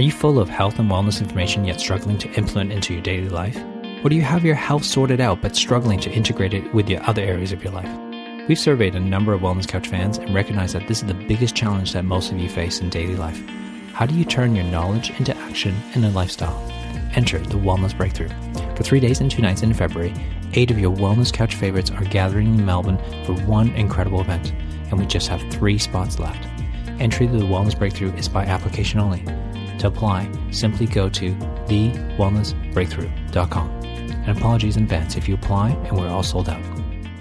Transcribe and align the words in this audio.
Are 0.00 0.02
you 0.02 0.10
full 0.10 0.38
of 0.38 0.48
health 0.48 0.78
and 0.78 0.90
wellness 0.90 1.20
information 1.20 1.66
yet 1.66 1.78
struggling 1.78 2.16
to 2.20 2.32
implement 2.32 2.72
into 2.72 2.94
your 2.94 3.02
daily 3.02 3.28
life? 3.28 3.62
Or 4.02 4.08
do 4.08 4.16
you 4.16 4.22
have 4.22 4.46
your 4.46 4.54
health 4.54 4.82
sorted 4.82 5.20
out 5.20 5.42
but 5.42 5.54
struggling 5.54 6.00
to 6.00 6.10
integrate 6.10 6.54
it 6.54 6.72
with 6.72 6.88
your 6.88 7.02
other 7.02 7.20
areas 7.20 7.52
of 7.52 7.62
your 7.62 7.74
life? 7.74 8.48
We've 8.48 8.58
surveyed 8.58 8.94
a 8.94 8.98
number 8.98 9.34
of 9.34 9.42
Wellness 9.42 9.68
Couch 9.68 9.88
fans 9.88 10.16
and 10.16 10.34
recognize 10.34 10.72
that 10.72 10.88
this 10.88 11.02
is 11.02 11.06
the 11.06 11.12
biggest 11.12 11.54
challenge 11.54 11.92
that 11.92 12.06
most 12.06 12.32
of 12.32 12.38
you 12.38 12.48
face 12.48 12.80
in 12.80 12.88
daily 12.88 13.14
life. 13.14 13.38
How 13.92 14.06
do 14.06 14.14
you 14.14 14.24
turn 14.24 14.54
your 14.56 14.64
knowledge 14.64 15.10
into 15.18 15.36
action 15.36 15.76
and 15.94 16.02
a 16.02 16.08
lifestyle? 16.08 16.58
Enter 17.14 17.38
the 17.38 17.58
Wellness 17.58 17.94
Breakthrough. 17.94 18.30
For 18.76 18.82
three 18.82 19.00
days 19.00 19.20
and 19.20 19.30
two 19.30 19.42
nights 19.42 19.62
in 19.62 19.74
February, 19.74 20.14
eight 20.54 20.70
of 20.70 20.78
your 20.78 20.96
Wellness 20.96 21.30
Couch 21.30 21.56
favorites 21.56 21.90
are 21.90 22.04
gathering 22.04 22.46
in 22.46 22.64
Melbourne 22.64 22.96
for 23.26 23.34
one 23.42 23.68
incredible 23.72 24.22
event, 24.22 24.54
and 24.88 24.98
we 24.98 25.04
just 25.04 25.28
have 25.28 25.42
three 25.52 25.76
spots 25.76 26.18
left. 26.18 26.48
Entry 26.98 27.26
to 27.26 27.36
the 27.36 27.44
Wellness 27.44 27.78
Breakthrough 27.78 28.14
is 28.14 28.30
by 28.30 28.46
application 28.46 28.98
only. 28.98 29.22
To 29.80 29.86
apply, 29.86 30.30
simply 30.50 30.86
go 30.86 31.08
to 31.08 31.32
thewellnessbreakthrough.com. 31.66 33.70
And 33.80 34.36
apologies 34.36 34.76
in 34.76 34.82
advance 34.82 35.16
if 35.16 35.26
you 35.26 35.34
apply 35.34 35.70
and 35.70 35.98
we're 35.98 36.08
all 36.08 36.22
sold 36.22 36.50
out. 36.50 36.62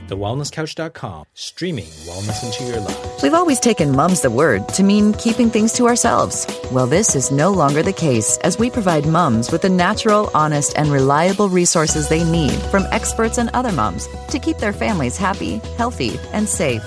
TheWellnessCouch.com, 0.09 1.23
streaming 1.36 1.86
wellness 1.86 2.44
into 2.44 2.66
your 2.66 2.81
lives. 2.81 3.23
We've 3.23 3.34
always 3.34 3.62
taken 3.62 3.95
Mum's 3.95 4.23
the 4.23 4.30
word 4.30 4.67
to 4.70 4.84
mean 4.84 5.14
keeping 5.14 5.50
things 5.50 5.72
to 5.73 5.88
ourselves. 5.88 6.45
Well, 6.72 6.88
this 6.88 7.16
is 7.16 7.31
no 7.31 7.52
longer 7.52 7.81
the 7.81 7.94
case 7.94 8.38
as 8.40 8.59
we 8.59 8.70
provide 8.70 9.08
mums 9.08 9.52
with 9.52 9.62
the 9.62 9.70
natural, 9.70 10.30
honest, 10.34 10.73
and 10.76 10.89
reliable 10.89 11.48
resources 11.48 12.09
they 12.09 12.30
need 12.30 12.59
from 12.72 12.84
experts 12.91 13.38
and 13.38 13.50
other 13.53 13.72
mums 13.72 14.09
to 14.30 14.39
keep 14.39 14.58
their 14.58 14.73
families 14.73 15.16
happy, 15.16 15.62
healthy, 15.78 16.20
and 16.34 16.50
safe. 16.50 16.84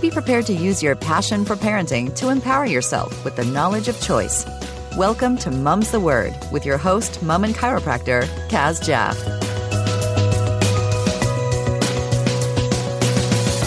Be 0.00 0.10
prepared 0.10 0.46
to 0.46 0.54
use 0.54 0.82
your 0.82 0.96
passion 0.96 1.44
for 1.44 1.54
parenting 1.54 2.14
to 2.16 2.30
empower 2.30 2.64
yourself 2.64 3.22
with 3.24 3.36
the 3.36 3.44
knowledge 3.44 3.88
of 3.88 4.00
choice. 4.00 4.46
Welcome 4.98 5.38
to 5.38 5.50
Mum's 5.50 5.90
the 5.90 6.00
Word 6.00 6.34
with 6.52 6.66
your 6.66 6.76
host, 6.76 7.22
mum 7.22 7.44
and 7.44 7.54
chiropractor, 7.54 8.24
Kaz 8.48 8.84
Jaff. 8.84 9.16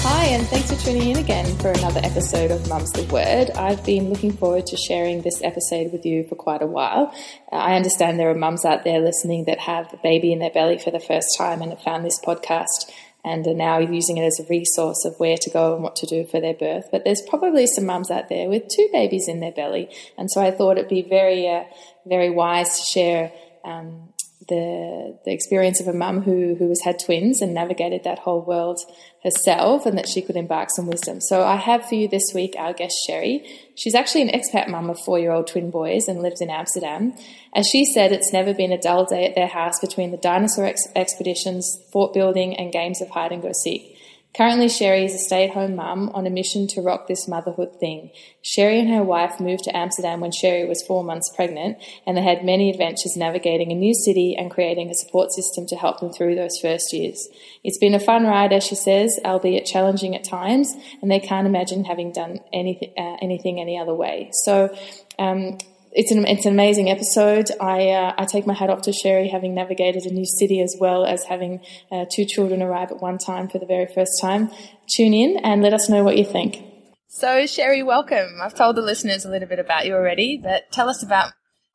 Hi, 0.04 0.26
and 0.26 0.46
thanks 0.50 0.72
for 0.72 0.80
tuning 0.80 1.10
in 1.10 1.18
again 1.18 1.58
for 1.58 1.70
another 1.70 2.00
episode 2.04 2.52
of 2.52 2.70
Mum's 2.70 2.92
the 2.92 3.06
Word. 3.06 3.50
I've 3.58 3.84
been 3.84 4.12
looking 4.12 4.34
forward 4.34 4.68
to 4.68 4.78
sharing 4.78 5.24
this 5.24 5.42
episode 5.42 5.92
with 5.92 6.06
you 6.06 6.26
for 6.26 6.36
quite 6.36 6.62
a 6.62 6.68
while. 6.68 7.12
Uh, 7.52 7.56
I 7.56 7.76
understand 7.76 8.20
there 8.20 8.30
are 8.30 8.36
mums 8.36 8.64
out 8.64 8.84
there 8.84 9.00
listening 9.00 9.46
that 9.46 9.62
have 9.62 9.92
a 9.96 9.98
baby 9.98 10.32
in 10.32 10.38
their 10.38 10.52
belly 10.52 10.78
for 10.78 10.92
the 10.92 11.00
first 11.00 11.36
time 11.40 11.64
and 11.64 11.72
have 11.72 11.82
found 11.82 12.06
this 12.06 12.20
podcast 12.24 12.92
and 13.26 13.46
are 13.48 13.56
now 13.56 13.80
using 13.80 14.18
it 14.18 14.24
as 14.24 14.40
a 14.40 14.48
resource 14.48 15.04
of 15.04 15.16
where 15.18 15.36
to 15.36 15.50
go 15.50 15.74
and 15.74 15.84
what 15.84 15.96
to 15.98 16.06
do 16.06 16.26
for 16.26 16.40
their 16.40 16.54
birth. 16.54 16.86
But 16.92 17.04
there's 17.04 17.24
probably 17.28 17.66
some 17.66 17.88
mums 17.88 18.12
out 18.12 18.30
there 18.30 18.48
with 18.48 18.68
two 18.68 18.88
babies 18.94 19.28
in 19.28 19.40
their 19.40 19.52
belly, 19.52 19.90
and 20.18 20.30
so 20.32 20.42
I 20.42 20.52
thought 20.52 20.78
it'd 20.78 20.90
be 20.90 21.02
very, 21.02 21.50
uh, 21.50 21.64
very 22.06 22.30
wise 22.30 22.80
to 22.80 22.86
share 22.86 23.32
um, 23.66 24.10
the 24.48 25.18
the 25.26 25.32
experience 25.32 25.80
of 25.80 25.88
a 25.88 25.94
mum 25.94 26.22
who 26.22 26.56
who 26.56 26.70
has 26.70 26.82
had 26.84 27.00
twins 27.00 27.42
and 27.42 27.54
navigated 27.54 28.04
that 28.04 28.20
whole 28.20 28.42
world 28.42 28.80
herself, 29.24 29.86
and 29.86 29.98
that 29.98 30.08
she 30.08 30.22
could 30.22 30.36
embark 30.36 30.70
some 30.76 30.88
wisdom. 30.88 31.20
So 31.20 31.44
I 31.44 31.56
have 31.56 31.88
for 31.88 31.96
you 31.96 32.08
this 32.08 32.32
week 32.34 32.56
our 32.58 32.74
guest 32.74 32.96
Sherry. 33.08 33.44
She's 33.76 33.96
actually 33.96 34.22
an 34.22 34.30
expat 34.30 34.68
mum 34.70 34.90
of 34.90 35.00
four 35.00 35.20
year 35.20 35.32
old 35.32 35.48
twin 35.48 35.72
boys 35.72 36.08
and 36.08 36.22
lives 36.22 36.42
in 36.42 36.50
Amsterdam. 36.50 37.14
As 37.54 37.68
she 37.72 37.86
said, 37.86 38.12
it's 38.12 38.32
never 38.32 38.54
been 38.54 38.72
a 38.72 38.80
dull 38.80 39.06
day 39.06 39.26
at 39.26 39.36
their 39.36 39.48
house 39.48 39.80
between 39.80 40.12
the 40.12 40.18
dinosaur 40.18 40.66
ex- 40.66 40.88
expeditions, 40.96 41.80
fort 41.92 42.14
building, 42.14 42.56
and 42.56 42.72
games 42.72 43.02
of 43.02 43.10
hide 43.10 43.32
and 43.32 43.42
go 43.42 43.52
seek. 43.64 43.95
Currently, 44.36 44.68
Sherry 44.68 45.06
is 45.06 45.14
a 45.14 45.18
stay 45.18 45.48
at 45.48 45.54
home 45.54 45.78
mum 45.78 46.10
on 46.14 46.28
a 46.28 46.30
mission 46.30 46.68
to 46.68 46.82
rock 46.82 47.08
this 47.08 47.26
motherhood 47.26 47.80
thing. 47.80 48.12
Sherry 48.42 48.82
and 48.82 48.90
her 48.90 49.02
wife 49.02 49.40
moved 49.40 49.64
to 49.64 49.76
Amsterdam 49.76 50.20
when 50.20 50.34
Sherry 50.34 50.68
was 50.68 50.84
four 50.86 51.06
months 51.06 51.32
pregnant, 51.34 51.78
and 52.06 52.18
they 52.18 52.22
had 52.22 52.44
many 52.44 52.70
adventures 52.70 53.16
navigating 53.16 53.72
a 53.72 53.76
new 53.76 53.94
city 53.94 54.36
and 54.38 54.52
creating 54.52 54.90
a 54.90 54.94
support 54.94 55.32
system 55.32 55.66
to 55.68 55.78
help 55.78 56.02
them 56.02 56.12
through 56.12 56.36
those 56.36 56.60
first 56.62 56.92
years. 56.92 57.30
It's 57.64 57.78
been 57.78 57.96
a 57.96 58.00
fun 58.00 58.26
ride, 58.26 58.52
as 58.52 58.66
she 58.66 58.76
says, 58.76 59.18
albeit 59.24 59.66
challenging 59.66 60.18
at 60.18 60.26
times, 60.26 60.74
and 61.02 61.10
they 61.10 61.22
can't 61.22 61.48
imagine 61.48 61.86
having 61.86 62.12
done 62.12 62.42
anything, 62.52 62.92
uh, 62.98 63.16
anything 63.22 63.62
any 63.62 63.80
other 63.80 63.94
way. 63.94 64.32
So, 64.44 64.76
um, 65.18 65.60
it's 65.96 66.12
an 66.12 66.28
it's 66.28 66.46
an 66.46 66.52
amazing 66.52 66.92
episode. 66.92 67.50
I 67.60 67.90
uh, 67.90 68.14
I 68.18 68.26
take 68.26 68.46
my 68.46 68.54
hat 68.54 68.70
off 68.70 68.82
to 68.84 68.92
Sherry 68.92 69.30
having 69.30 69.56
navigated 69.56 70.04
a 70.06 70.14
new 70.14 70.26
city 70.26 70.62
as 70.62 70.76
well 70.80 71.06
as 71.06 71.24
having 71.24 71.62
uh, 71.90 72.06
two 72.12 72.26
children 72.26 72.62
arrive 72.62 72.92
at 72.92 73.02
one 73.02 73.18
time 73.18 73.48
for 73.48 73.60
the 73.60 73.66
very 73.66 73.88
first 73.88 74.20
time. 74.22 74.52
Tune 74.88 75.14
in 75.14 75.38
and 75.38 75.62
let 75.62 75.74
us 75.74 75.88
know 75.90 76.04
what 76.04 76.18
you 76.18 76.26
think. 76.26 76.62
So 77.08 77.46
Sherry, 77.46 77.82
welcome. 77.82 78.40
I've 78.42 78.54
told 78.54 78.76
the 78.76 78.82
listeners 78.82 79.24
a 79.24 79.30
little 79.30 79.48
bit 79.48 79.60
about 79.60 79.86
you 79.86 79.94
already, 79.94 80.38
but 80.38 80.70
tell 80.70 80.90
us 80.90 81.02
about 81.02 81.32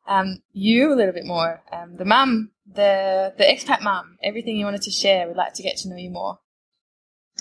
um, 0.07 0.43
you 0.53 0.93
a 0.93 0.97
little 0.97 1.15
bit 1.15 1.25
more. 1.25 1.63
Um, 1.73 1.97
the 1.97 2.05
mum, 2.05 2.51
the 2.71 3.33
the 3.39 3.45
expat 3.45 3.81
mum, 3.81 4.19
everything 4.23 4.59
you 4.59 4.67
wanted 4.67 4.83
to 4.83 4.91
share. 4.91 5.29
We'd 5.29 5.37
like 5.39 5.55
to 5.55 5.63
get 5.63 5.79
to 5.79 5.89
know 5.89 5.97
you 5.97 6.11
more. 6.11 6.39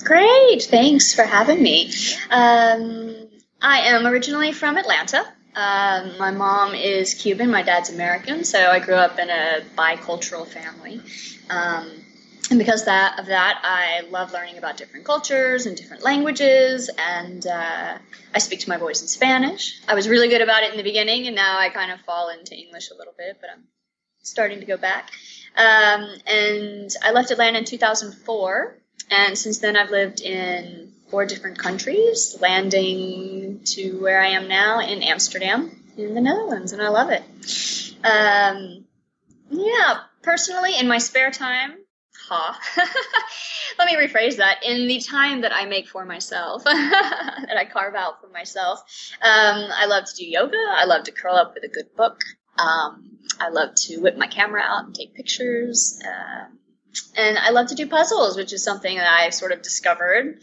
Great, 0.02 0.64
thanks 0.64 1.14
for 1.14 1.24
having 1.24 1.62
me. 1.62 1.92
Um, 2.30 3.28
I 3.62 3.80
am 3.90 4.08
originally 4.08 4.54
from 4.54 4.78
Atlanta. 4.78 5.26
Um, 5.56 6.18
my 6.18 6.32
mom 6.32 6.76
is 6.76 7.14
Cuban, 7.16 7.50
my 7.50 7.64
dad's 7.64 7.90
American, 7.90 8.44
so 8.44 8.70
I 8.70 8.80
grew 8.80 8.96
up 8.96 9.18
in 9.20 9.30
a 9.30 9.62
bicultural 9.76 10.48
family. 10.48 11.02
Um, 11.50 11.90
and 12.50 12.58
because 12.58 12.86
that 12.86 13.20
of 13.20 13.28
that, 13.28 13.60
I 13.64 14.08
love 14.10 14.32
learning 14.32 14.58
about 14.58 14.78
different 14.78 15.06
cultures 15.06 15.66
and 15.66 15.76
different 15.76 16.04
languages, 16.04 16.90
and 16.98 17.46
uh, 17.46 17.98
I 18.34 18.40
speak 18.40 18.62
to 18.62 18.70
my 18.70 18.78
boys 18.78 19.02
in 19.02 19.08
Spanish. 19.08 19.80
I 19.88 19.96
was 19.96 20.08
really 20.08 20.30
good 20.30 20.42
about 20.42 20.64
it 20.64 20.72
in 20.72 20.78
the 20.78 20.84
beginning, 20.84 21.28
and 21.28 21.36
now 21.36 21.60
I 21.60 21.70
kind 21.70 21.92
of 21.92 22.00
fall 22.02 22.30
into 22.30 22.56
English 22.56 22.90
a 22.92 22.96
little 22.96 23.14
bit, 23.18 23.38
but 23.42 23.50
I'm 23.52 23.64
starting 24.22 24.60
to 24.62 24.66
go 24.66 24.78
back. 24.78 25.12
Um, 25.56 26.10
and 26.26 26.90
I 27.04 27.12
left 27.12 27.32
Atlanta 27.32 27.60
in 27.60 27.66
2004, 27.66 28.78
and 29.12 29.38
since 29.38 29.60
then 29.60 29.76
I've 29.76 29.92
lived 29.92 30.22
in 30.22 30.89
four 31.10 31.26
different 31.26 31.58
countries, 31.58 32.38
landing 32.40 33.62
to 33.66 34.02
where 34.02 34.22
I 34.22 34.30
am 34.30 34.48
now 34.48 34.80
in 34.80 35.02
Amsterdam 35.04 35.72
in 35.98 36.14
the 36.14 36.22
Netherlands, 36.22 36.72
and 36.72 36.82
I 36.82 36.90
love 36.90 37.10
it. 37.10 37.24
Um, 38.04 38.86
yeah, 39.50 40.02
personally, 40.22 40.78
in 40.78 40.88
my 40.88 41.00
spare 41.00 41.32
time, 41.32 41.78
ha. 42.28 42.60
Let 43.78 43.86
me 43.86 43.96
rephrase 43.96 44.38
that. 44.38 44.64
In 44.64 44.88
the 44.88 45.00
time 45.00 45.42
that 45.42 45.54
I 45.54 45.66
make 45.66 45.88
for 45.88 46.06
myself, 46.06 46.64
that 46.66 47.56
I 47.58 47.66
carve 47.66 47.96
out 47.96 48.22
for 48.22 48.28
myself, 48.28 48.80
um, 49.22 49.70
I 49.72 49.86
love 49.88 50.06
to 50.06 50.16
do 50.16 50.26
yoga. 50.26 50.58
I 50.58 50.86
love 50.86 51.06
to 51.06 51.12
curl 51.12 51.36
up 51.36 51.54
with 51.54 51.64
a 51.64 51.74
good 51.74 51.96
book. 51.96 52.20
Um, 52.58 53.18
I 53.40 53.50
love 53.50 53.76
to 53.76 53.98
whip 54.00 54.18
my 54.18 54.28
camera 54.28 54.62
out 54.62 54.86
and 54.86 54.96
take 54.96 55.16
pictures. 55.16 56.02
Uh, 56.06 56.46
and 57.16 57.38
I 57.38 57.52
love 57.52 57.68
to 57.68 57.76
do 57.76 57.88
puzzles, 57.88 58.36
which 58.36 58.52
is 58.52 58.64
something 58.64 58.98
that 58.98 59.08
I 59.08 59.30
sort 59.30 59.52
of 59.52 59.62
discovered 59.62 60.42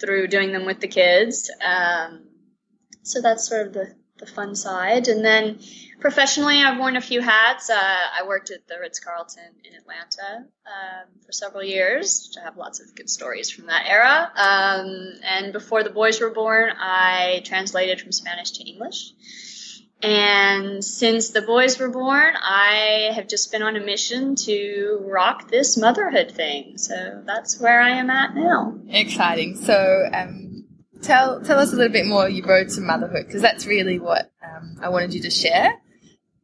through 0.00 0.28
doing 0.28 0.52
them 0.52 0.66
with 0.66 0.80
the 0.80 0.88
kids. 0.88 1.50
Um, 1.64 2.24
so 3.02 3.20
that's 3.20 3.48
sort 3.48 3.66
of 3.66 3.72
the, 3.72 3.94
the 4.18 4.26
fun 4.26 4.54
side. 4.54 5.08
And 5.08 5.24
then 5.24 5.60
professionally, 6.00 6.62
I've 6.62 6.78
worn 6.78 6.96
a 6.96 7.00
few 7.00 7.20
hats. 7.20 7.70
Uh, 7.70 7.76
I 7.76 8.26
worked 8.26 8.50
at 8.50 8.66
the 8.66 8.78
Ritz 8.80 9.00
Carlton 9.00 9.54
in 9.64 9.74
Atlanta 9.74 10.46
um, 10.66 11.08
for 11.24 11.32
several 11.32 11.62
years, 11.62 12.36
I 12.40 12.44
have 12.44 12.56
lots 12.56 12.80
of 12.80 12.94
good 12.94 13.08
stories 13.08 13.50
from 13.50 13.66
that 13.66 13.86
era. 13.86 14.30
Um, 14.34 15.12
and 15.22 15.52
before 15.52 15.82
the 15.82 15.90
boys 15.90 16.20
were 16.20 16.30
born, 16.30 16.70
I 16.76 17.42
translated 17.44 18.00
from 18.00 18.12
Spanish 18.12 18.52
to 18.52 18.68
English. 18.68 19.12
And 20.02 20.84
since 20.84 21.30
the 21.30 21.40
boys 21.40 21.78
were 21.78 21.88
born, 21.88 22.34
I 22.36 23.12
have 23.14 23.28
just 23.28 23.50
been 23.50 23.62
on 23.62 23.76
a 23.76 23.80
mission 23.80 24.34
to 24.36 25.00
rock 25.02 25.50
this 25.50 25.76
motherhood 25.76 26.32
thing. 26.32 26.76
So 26.76 27.22
that's 27.24 27.58
where 27.58 27.80
I 27.80 27.90
am 27.90 28.10
at 28.10 28.34
now. 28.34 28.78
Exciting. 28.88 29.56
So, 29.56 30.08
um, 30.12 30.66
tell 31.02 31.40
tell 31.42 31.58
us 31.58 31.72
a 31.72 31.76
little 31.76 31.92
bit 31.92 32.06
more 32.06 32.28
your 32.28 32.46
road 32.46 32.68
to 32.70 32.80
motherhood 32.80 33.26
because 33.26 33.42
that's 33.42 33.66
really 33.66 33.98
what 33.98 34.30
um, 34.44 34.76
I 34.82 34.90
wanted 34.90 35.14
you 35.14 35.22
to 35.22 35.30
share. 35.30 35.80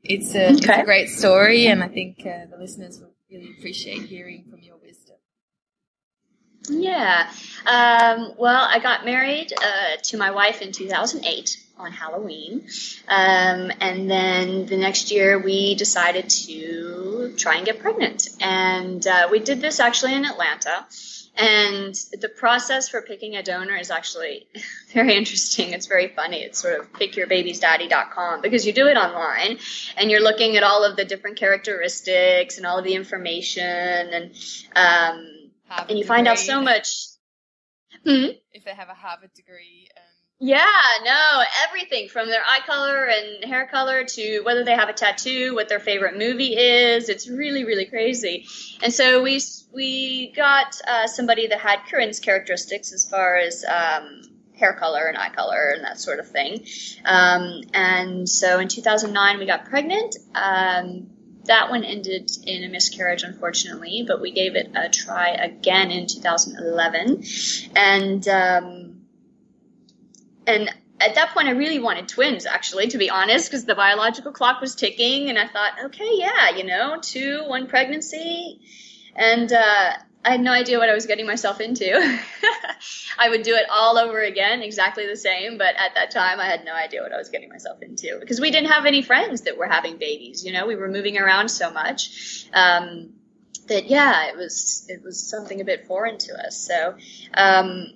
It's 0.02 0.34
a, 0.34 0.46
okay. 0.46 0.54
it's 0.54 0.66
a 0.66 0.84
great 0.84 1.08
story, 1.08 1.66
and 1.68 1.82
I 1.82 1.88
think 1.88 2.20
uh, 2.20 2.46
the 2.50 2.56
listeners 2.58 2.98
will 2.98 3.14
really 3.30 3.54
appreciate 3.56 4.02
hearing 4.02 4.46
from 4.50 4.60
your 4.60 4.76
wisdom. 4.82 5.16
Yeah. 6.68 7.30
Um, 7.66 8.34
well, 8.36 8.66
I 8.68 8.78
got 8.80 9.04
married 9.04 9.52
uh, 9.52 9.96
to 10.02 10.16
my 10.16 10.32
wife 10.32 10.60
in 10.60 10.72
2008 10.72 11.56
on 11.82 11.92
Halloween. 11.92 12.66
Um, 13.08 13.70
and 13.80 14.10
then 14.10 14.66
the 14.66 14.76
next 14.76 15.10
year 15.10 15.38
we 15.38 15.74
decided 15.74 16.30
to 16.30 17.34
try 17.36 17.56
and 17.56 17.66
get 17.66 17.80
pregnant. 17.80 18.28
And 18.40 19.06
uh, 19.06 19.28
we 19.30 19.40
did 19.40 19.60
this 19.60 19.80
actually 19.80 20.14
in 20.14 20.24
Atlanta. 20.24 20.86
And 21.34 21.94
the 22.20 22.28
process 22.28 22.90
for 22.90 23.00
picking 23.00 23.36
a 23.36 23.42
donor 23.42 23.76
is 23.76 23.90
actually 23.90 24.46
very 24.92 25.14
interesting. 25.14 25.70
It's 25.72 25.86
very 25.86 26.08
funny. 26.08 26.42
It's 26.42 26.60
sort 26.60 26.78
of 26.78 26.92
pickyourbabiesdaddy.com 26.92 28.42
because 28.42 28.66
you 28.66 28.72
do 28.72 28.86
it 28.86 28.96
online 28.96 29.58
and 29.96 30.10
you're 30.10 30.22
looking 30.22 30.56
at 30.56 30.62
all 30.62 30.84
of 30.84 30.96
the 30.96 31.06
different 31.06 31.38
characteristics 31.38 32.58
and 32.58 32.66
all 32.66 32.78
of 32.78 32.84
the 32.84 32.94
information 32.94 33.64
and 33.64 34.34
um, 34.76 35.26
and 35.88 35.98
you 35.98 36.04
find 36.04 36.28
out 36.28 36.38
so 36.38 36.60
much. 36.60 37.06
Hmm? 38.04 38.26
If 38.52 38.64
they 38.64 38.74
have 38.74 38.88
a 38.88 38.94
Harvard 38.94 39.32
degree. 39.32 39.88
Um 39.96 40.11
Yeah, 40.44 40.66
no, 41.04 41.44
everything 41.68 42.08
from 42.08 42.26
their 42.26 42.42
eye 42.44 42.66
color 42.66 43.04
and 43.04 43.44
hair 43.44 43.64
color 43.64 44.02
to 44.02 44.40
whether 44.40 44.64
they 44.64 44.74
have 44.74 44.88
a 44.88 44.92
tattoo, 44.92 45.54
what 45.54 45.68
their 45.68 45.78
favorite 45.78 46.18
movie 46.18 46.56
is. 46.56 47.08
It's 47.08 47.28
really, 47.28 47.64
really 47.64 47.84
crazy. 47.84 48.46
And 48.82 48.92
so 48.92 49.22
we 49.22 49.40
we 49.72 50.32
got 50.34 50.80
uh, 50.88 51.06
somebody 51.06 51.46
that 51.46 51.60
had 51.60 51.84
Corinne's 51.88 52.18
characteristics 52.18 52.92
as 52.92 53.08
far 53.08 53.36
as 53.36 53.64
um, 53.64 54.22
hair 54.56 54.72
color 54.72 55.06
and 55.06 55.16
eye 55.16 55.28
color 55.28 55.74
and 55.76 55.84
that 55.84 56.00
sort 56.00 56.18
of 56.18 56.28
thing. 56.28 56.66
Um, 57.04 57.60
and 57.72 58.28
so 58.28 58.58
in 58.58 58.66
2009 58.66 59.38
we 59.38 59.46
got 59.46 59.66
pregnant. 59.66 60.16
Um, 60.34 61.10
that 61.44 61.70
one 61.70 61.84
ended 61.84 62.32
in 62.44 62.64
a 62.64 62.68
miscarriage, 62.68 63.22
unfortunately, 63.22 64.04
but 64.08 64.20
we 64.20 64.32
gave 64.32 64.56
it 64.56 64.72
a 64.74 64.88
try 64.88 65.28
again 65.28 65.92
in 65.92 66.08
2011. 66.08 67.22
And 67.76 68.26
um, 68.26 68.91
and 70.46 70.70
at 71.00 71.16
that 71.16 71.30
point, 71.30 71.48
I 71.48 71.52
really 71.52 71.80
wanted 71.80 72.08
twins, 72.08 72.46
actually, 72.46 72.88
to 72.88 72.98
be 72.98 73.10
honest, 73.10 73.50
because 73.50 73.64
the 73.64 73.74
biological 73.74 74.32
clock 74.32 74.60
was 74.60 74.74
ticking, 74.74 75.28
and 75.28 75.38
I 75.38 75.48
thought, 75.48 75.72
okay, 75.86 76.10
yeah, 76.12 76.50
you 76.56 76.64
know, 76.64 76.98
two, 77.00 77.42
one 77.46 77.66
pregnancy, 77.66 78.60
and 79.16 79.52
uh, 79.52 79.92
I 80.24 80.30
had 80.30 80.40
no 80.40 80.52
idea 80.52 80.78
what 80.78 80.88
I 80.88 80.94
was 80.94 81.06
getting 81.06 81.26
myself 81.26 81.60
into. 81.60 81.92
I 83.18 83.28
would 83.28 83.42
do 83.42 83.54
it 83.54 83.66
all 83.68 83.98
over 83.98 84.20
again, 84.20 84.62
exactly 84.62 85.06
the 85.06 85.16
same, 85.16 85.58
but 85.58 85.74
at 85.76 85.94
that 85.96 86.12
time, 86.12 86.38
I 86.38 86.46
had 86.46 86.64
no 86.64 86.74
idea 86.74 87.02
what 87.02 87.12
I 87.12 87.18
was 87.18 87.28
getting 87.28 87.48
myself 87.48 87.82
into 87.82 88.18
because 88.20 88.40
we 88.40 88.50
didn't 88.50 88.70
have 88.70 88.86
any 88.86 89.02
friends 89.02 89.42
that 89.42 89.58
were 89.58 89.66
having 89.66 89.96
babies. 89.96 90.44
You 90.44 90.52
know, 90.52 90.66
we 90.66 90.76
were 90.76 90.88
moving 90.88 91.18
around 91.18 91.48
so 91.48 91.72
much. 91.72 92.46
Um, 92.52 93.14
that 93.66 93.86
yeah, 93.86 94.28
it 94.28 94.36
was 94.36 94.86
it 94.88 95.02
was 95.02 95.28
something 95.28 95.60
a 95.60 95.64
bit 95.64 95.86
foreign 95.86 96.18
to 96.18 96.46
us. 96.46 96.66
So 96.66 96.96
um, 97.34 97.92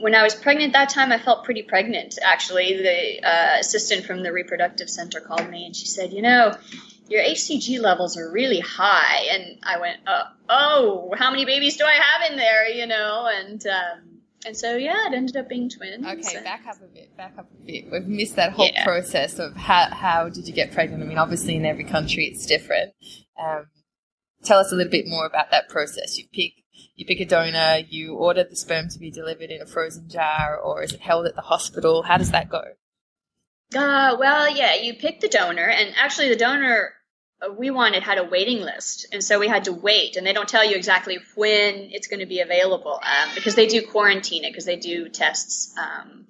when 0.00 0.14
I 0.14 0.22
was 0.22 0.34
pregnant 0.34 0.72
that 0.72 0.88
time, 0.88 1.12
I 1.12 1.18
felt 1.18 1.44
pretty 1.44 1.62
pregnant. 1.62 2.18
Actually, 2.22 2.76
the 2.76 3.26
uh, 3.26 3.58
assistant 3.60 4.04
from 4.04 4.22
the 4.22 4.32
reproductive 4.32 4.88
center 4.88 5.20
called 5.20 5.48
me 5.48 5.66
and 5.66 5.76
she 5.76 5.86
said, 5.86 6.12
"You 6.12 6.22
know, 6.22 6.56
your 7.08 7.22
HCG 7.22 7.80
levels 7.80 8.16
are 8.16 8.30
really 8.30 8.60
high." 8.60 9.28
And 9.30 9.58
I 9.62 9.78
went, 9.78 10.00
uh, 10.06 10.24
"Oh, 10.48 11.14
how 11.16 11.30
many 11.30 11.44
babies 11.44 11.76
do 11.76 11.84
I 11.84 11.94
have 11.94 12.30
in 12.30 12.36
there?" 12.36 12.68
You 12.68 12.86
know, 12.86 13.28
and 13.32 13.64
um, 13.66 14.20
and 14.46 14.56
so 14.56 14.76
yeah, 14.76 15.06
it 15.06 15.14
ended 15.14 15.36
up 15.36 15.48
being 15.48 15.68
twins. 15.68 16.04
Okay, 16.06 16.36
and, 16.36 16.44
back 16.44 16.66
up 16.66 16.76
a 16.76 16.86
bit. 16.86 17.14
Back 17.16 17.34
up 17.38 17.50
a 17.52 17.66
bit. 17.66 17.90
We've 17.92 18.06
missed 18.06 18.36
that 18.36 18.52
whole 18.52 18.70
Yeah. 18.72 18.84
process 18.84 19.38
of 19.38 19.54
how 19.56 19.94
how 19.94 20.28
did 20.28 20.48
you 20.48 20.54
get 20.54 20.72
pregnant? 20.72 21.02
I 21.02 21.06
mean, 21.06 21.18
obviously 21.18 21.56
in 21.56 21.66
every 21.66 21.84
country 21.84 22.24
it's 22.24 22.46
different. 22.46 22.92
Um, 23.38 23.66
tell 24.42 24.58
us 24.58 24.72
a 24.72 24.74
little 24.74 24.90
bit 24.90 25.06
more 25.06 25.26
about 25.26 25.50
that 25.50 25.68
process. 25.68 26.16
You 26.18 26.24
pick 26.32 26.52
you 27.00 27.06
pick 27.06 27.20
a 27.20 27.24
donor. 27.24 27.82
You 27.88 28.14
order 28.14 28.44
the 28.44 28.54
sperm 28.54 28.88
to 28.90 28.98
be 28.98 29.10
delivered 29.10 29.50
in 29.50 29.62
a 29.62 29.66
frozen 29.66 30.08
jar, 30.08 30.56
or 30.56 30.82
is 30.82 30.92
it 30.92 31.00
held 31.00 31.26
at 31.26 31.34
the 31.34 31.40
hospital? 31.40 32.02
How 32.02 32.18
does 32.18 32.30
that 32.30 32.50
go? 32.50 32.62
Uh, 33.74 34.16
well, 34.18 34.54
yeah, 34.54 34.74
you 34.74 34.94
pick 34.94 35.20
the 35.20 35.28
donor, 35.28 35.64
and 35.64 35.94
actually, 35.96 36.28
the 36.28 36.36
donor 36.36 36.92
uh, 37.40 37.52
we 37.52 37.70
wanted 37.70 38.02
had 38.02 38.18
a 38.18 38.24
waiting 38.24 38.60
list, 38.60 39.06
and 39.12 39.24
so 39.24 39.40
we 39.40 39.48
had 39.48 39.64
to 39.64 39.72
wait. 39.72 40.16
And 40.16 40.26
they 40.26 40.34
don't 40.34 40.48
tell 40.48 40.68
you 40.68 40.76
exactly 40.76 41.18
when 41.34 41.88
it's 41.90 42.06
going 42.06 42.20
to 42.20 42.26
be 42.26 42.40
available 42.40 43.00
um, 43.02 43.30
because 43.34 43.54
they 43.54 43.66
do 43.66 43.80
quarantine 43.86 44.44
it 44.44 44.50
because 44.50 44.66
they 44.66 44.76
do 44.76 45.08
tests 45.08 45.74
um, 45.78 46.26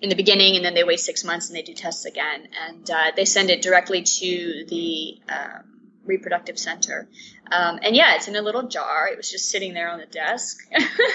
in 0.00 0.10
the 0.10 0.16
beginning, 0.16 0.54
and 0.54 0.64
then 0.64 0.74
they 0.74 0.84
wait 0.84 1.00
six 1.00 1.24
months 1.24 1.48
and 1.48 1.56
they 1.56 1.62
do 1.62 1.74
tests 1.74 2.04
again, 2.04 2.48
and 2.68 2.88
uh, 2.88 3.10
they 3.16 3.24
send 3.24 3.50
it 3.50 3.62
directly 3.62 4.02
to 4.02 4.64
the 4.68 5.18
um, 5.28 5.74
reproductive 6.04 6.58
center. 6.58 7.08
Um, 7.50 7.78
and 7.82 7.94
yeah, 7.94 8.14
it's 8.16 8.28
in 8.28 8.36
a 8.36 8.42
little 8.42 8.68
jar. 8.68 9.08
It 9.08 9.16
was 9.16 9.30
just 9.30 9.50
sitting 9.50 9.74
there 9.74 9.88
on 9.88 9.98
the 9.98 10.06
desk 10.06 10.58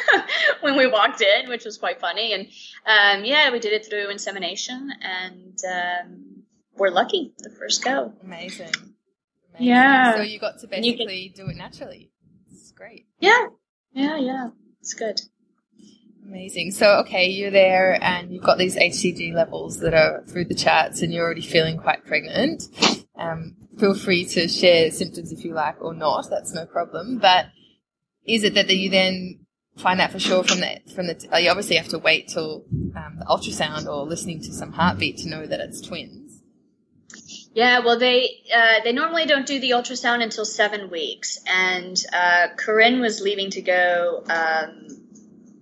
when 0.61 0.77
we 0.77 0.87
walked 0.87 1.21
in, 1.21 1.49
which 1.49 1.65
was 1.65 1.77
quite 1.77 1.99
funny. 1.99 2.33
And 2.33 2.47
um, 2.85 3.25
yeah, 3.25 3.51
we 3.51 3.59
did 3.59 3.73
it 3.73 3.85
through 3.89 4.09
insemination, 4.09 4.91
and 5.01 5.57
um, 5.69 6.43
we're 6.77 6.91
lucky 6.91 7.33
the 7.39 7.49
first 7.49 7.83
go. 7.83 8.13
Amazing. 8.23 8.67
Amazing. 8.69 9.67
Yeah. 9.67 10.15
So 10.15 10.21
you 10.21 10.39
got 10.39 10.59
to 10.59 10.67
you 10.81 10.93
can- 10.95 11.07
basically 11.07 11.33
do 11.35 11.49
it 11.49 11.57
naturally. 11.57 12.11
It's 12.51 12.71
great. 12.71 13.07
Yeah, 13.19 13.47
yeah, 13.93 14.17
yeah. 14.17 14.49
It's 14.81 14.93
good. 14.93 15.19
Amazing. 16.25 16.71
So, 16.71 16.99
okay, 16.99 17.27
you're 17.27 17.49
there 17.49 17.97
and 18.03 18.31
you've 18.31 18.43
got 18.43 18.59
these 18.59 18.75
HCG 18.75 19.33
levels 19.33 19.79
that 19.79 19.95
are 19.95 20.23
through 20.27 20.45
the 20.45 20.53
charts 20.53 21.01
and 21.01 21.11
you're 21.11 21.25
already 21.25 21.41
feeling 21.41 21.77
quite 21.77 22.05
pregnant. 22.05 22.65
Um, 23.19 23.55
feel 23.77 23.93
free 23.93 24.25
to 24.25 24.47
share 24.47 24.91
symptoms 24.91 25.31
if 25.31 25.43
you 25.43 25.53
like 25.53 25.81
or 25.81 25.93
not. 25.93 26.29
That's 26.29 26.53
no 26.53 26.65
problem. 26.65 27.19
But 27.19 27.47
is 28.25 28.43
it 28.43 28.53
that 28.53 28.69
you 28.69 28.89
then 28.89 29.45
find 29.77 30.01
out 30.01 30.11
for 30.11 30.19
sure 30.19 30.43
from 30.43 30.59
the, 30.59 30.79
from 30.93 31.07
the, 31.07 31.29
uh, 31.33 31.37
you 31.37 31.49
obviously 31.49 31.75
have 31.77 31.87
to 31.89 31.99
wait 31.99 32.27
till 32.27 32.65
um, 32.95 33.17
the 33.19 33.25
ultrasound 33.25 33.85
or 33.87 34.05
listening 34.05 34.41
to 34.41 34.53
some 34.53 34.73
heartbeat 34.73 35.17
to 35.17 35.29
know 35.29 35.45
that 35.45 35.59
it's 35.59 35.81
twins. 35.81 36.41
Yeah, 37.53 37.79
well, 37.79 37.97
they 37.97 38.29
uh, 38.55 38.83
they 38.83 38.93
normally 38.93 39.25
don't 39.25 39.45
do 39.45 39.59
the 39.59 39.71
ultrasound 39.71 40.21
until 40.21 40.45
seven 40.45 40.91
weeks, 40.91 41.39
and 41.47 42.01
uh, 42.13 42.49
Corinne 42.55 43.01
was 43.01 43.21
leaving 43.21 43.49
to 43.51 43.61
go. 43.61 44.23
Um, 44.29 44.98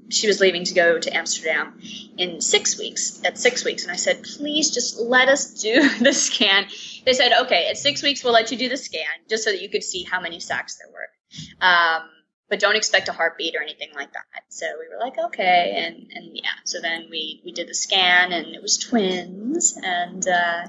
she 0.09 0.27
was 0.27 0.39
leaving 0.39 0.63
to 0.65 0.73
go 0.73 0.99
to 0.99 1.15
Amsterdam 1.15 1.79
in 2.17 2.41
six 2.41 2.77
weeks. 2.77 3.21
At 3.23 3.37
six 3.37 3.63
weeks, 3.63 3.83
and 3.83 3.91
I 3.91 3.95
said, 3.95 4.23
"Please, 4.23 4.71
just 4.71 4.99
let 4.99 5.29
us 5.29 5.61
do 5.61 5.89
the 5.99 6.13
scan." 6.13 6.67
They 7.05 7.13
said, 7.13 7.31
"Okay, 7.41 7.67
at 7.67 7.77
six 7.77 8.03
weeks, 8.03 8.23
we'll 8.23 8.33
let 8.33 8.51
you 8.51 8.57
do 8.57 8.69
the 8.69 8.77
scan, 8.77 9.05
just 9.29 9.43
so 9.43 9.51
that 9.51 9.61
you 9.61 9.69
could 9.69 9.83
see 9.83 10.03
how 10.03 10.19
many 10.21 10.39
sacs 10.39 10.77
there 10.77 10.91
were." 10.91 11.67
Um, 11.67 12.09
but 12.49 12.59
don't 12.59 12.77
expect 12.77 13.09
a 13.09 13.11
heartbeat 13.11 13.55
or 13.55 13.61
anything 13.61 13.89
like 13.93 14.13
that. 14.13 14.43
So 14.49 14.65
we 14.79 14.87
were 14.87 15.03
like, 15.03 15.17
okay, 15.27 15.73
and 15.75 15.95
and 16.13 16.31
yeah. 16.33 16.49
So 16.65 16.79
then 16.81 17.07
we 17.11 17.41
we 17.43 17.51
did 17.51 17.67
the 17.67 17.75
scan, 17.75 18.31
and 18.31 18.47
it 18.55 18.61
was 18.61 18.77
twins, 18.77 19.77
and. 19.81 20.27
Uh, 20.27 20.67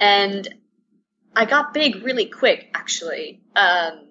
and 0.00 0.48
I 1.36 1.44
got 1.44 1.74
big 1.74 2.02
really 2.02 2.26
quick, 2.26 2.70
actually. 2.74 3.42
Um, 3.54 4.06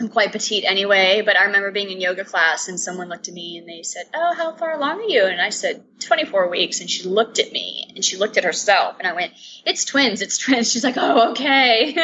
I'm 0.00 0.08
quite 0.08 0.32
petite 0.32 0.64
anyway, 0.64 1.22
but 1.24 1.36
I 1.38 1.44
remember 1.44 1.70
being 1.70 1.90
in 1.90 2.00
yoga 2.00 2.24
class 2.24 2.66
and 2.68 2.80
someone 2.80 3.08
looked 3.08 3.28
at 3.28 3.34
me 3.34 3.58
and 3.58 3.68
they 3.68 3.82
said, 3.82 4.04
"Oh, 4.14 4.34
how 4.34 4.56
far 4.56 4.74
along 4.74 5.00
are 5.00 5.08
you?" 5.08 5.24
And 5.26 5.40
I 5.40 5.50
said, 5.50 5.84
"24 6.00 6.48
weeks." 6.48 6.80
And 6.80 6.88
she 6.90 7.06
looked 7.08 7.38
at 7.38 7.52
me 7.52 7.92
and 7.94 8.04
she 8.04 8.16
looked 8.16 8.36
at 8.38 8.44
herself 8.44 8.96
and 8.98 9.06
I 9.06 9.12
went, 9.12 9.32
"It's 9.66 9.84
twins, 9.84 10.22
it's 10.22 10.38
twins." 10.38 10.72
She's 10.72 10.82
like, 10.82 10.96
"Oh, 10.96 11.30
okay." 11.32 11.94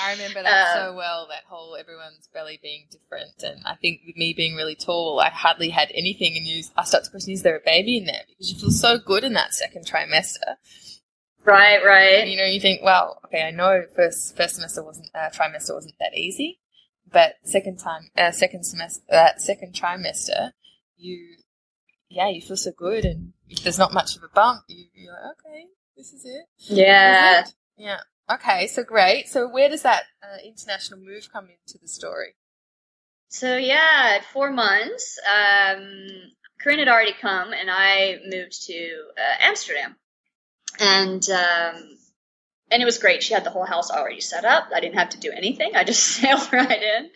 I 0.00 0.12
remember 0.12 0.42
that 0.44 0.68
Uh, 0.68 0.74
so 0.90 0.96
well, 0.96 1.26
that 1.28 1.42
whole 1.48 1.76
everyone's 1.76 2.28
belly 2.32 2.60
being 2.62 2.86
different. 2.90 3.42
And 3.42 3.60
I 3.66 3.74
think 3.74 4.02
with 4.06 4.16
me 4.16 4.32
being 4.32 4.54
really 4.54 4.76
tall, 4.76 5.18
I 5.18 5.28
hardly 5.28 5.70
had 5.70 5.90
anything. 5.92 6.36
And 6.36 6.46
you, 6.46 6.62
I 6.76 6.84
start 6.84 7.04
to 7.04 7.10
question, 7.10 7.32
is 7.32 7.42
there 7.42 7.56
a 7.56 7.60
baby 7.64 7.98
in 7.98 8.04
there? 8.06 8.22
Because 8.28 8.52
you 8.52 8.58
feel 8.58 8.70
so 8.70 8.98
good 8.98 9.24
in 9.24 9.32
that 9.32 9.54
second 9.54 9.86
trimester. 9.86 10.54
right, 11.44 11.74
And, 11.76 11.84
right. 11.84 12.28
you 12.28 12.36
know, 12.36 12.46
you 12.46 12.60
think, 12.60 12.80
well, 12.82 13.20
okay, 13.26 13.42
I 13.42 13.50
know 13.50 13.82
first 13.96 14.36
first 14.36 14.54
semester 14.54 14.82
wasn't 14.84 15.10
uh, 15.14 15.30
trimester 15.30 15.74
wasn't 15.74 15.96
that 15.98 16.14
easy, 16.16 16.60
but 17.12 17.34
second 17.44 17.78
time, 17.78 18.10
uh, 18.16 18.30
second 18.30 18.64
semester, 18.64 19.02
uh, 19.12 19.36
second 19.36 19.74
trimester, 19.74 20.52
you, 20.96 21.36
yeah, 22.08 22.28
you 22.28 22.40
feel 22.40 22.56
so 22.56 22.72
good, 22.76 23.04
and 23.04 23.32
if 23.48 23.62
there's 23.62 23.78
not 23.78 23.92
much 23.92 24.16
of 24.16 24.22
a 24.22 24.28
bump, 24.28 24.62
you, 24.68 24.86
you're 24.94 25.12
like, 25.12 25.36
okay, 25.38 25.66
this 25.96 26.12
is 26.12 26.24
it. 26.24 26.46
Yeah. 26.58 27.42
Is 27.42 27.48
it. 27.48 27.54
yeah. 27.76 28.00
Okay, 28.30 28.66
so 28.66 28.82
great. 28.82 29.28
So 29.28 29.48
where 29.48 29.68
does 29.68 29.82
that 29.82 30.04
uh, 30.22 30.38
international 30.44 31.00
move 31.00 31.28
come 31.32 31.48
into 31.48 31.78
the 31.80 31.88
story? 31.88 32.34
So 33.28 33.56
yeah, 33.56 34.16
at 34.16 34.24
four 34.26 34.52
months, 34.52 35.18
um, 35.26 35.88
Corinne 36.60 36.80
had 36.80 36.88
already 36.88 37.14
come, 37.18 37.52
and 37.52 37.70
I 37.70 38.18
moved 38.26 38.66
to 38.66 39.02
uh, 39.18 39.36
Amsterdam, 39.40 39.96
and 40.78 41.26
um, 41.30 41.98
and 42.72 42.82
it 42.82 42.84
was 42.86 42.98
great. 42.98 43.22
She 43.22 43.34
had 43.34 43.44
the 43.44 43.50
whole 43.50 43.64
house 43.66 43.90
already 43.90 44.20
set 44.20 44.44
up. 44.44 44.68
I 44.74 44.80
didn't 44.80 44.96
have 44.96 45.10
to 45.10 45.18
do 45.18 45.30
anything. 45.30 45.76
I 45.76 45.84
just 45.84 46.02
sailed 46.16 46.52
right 46.52 46.82
in. 46.82 47.10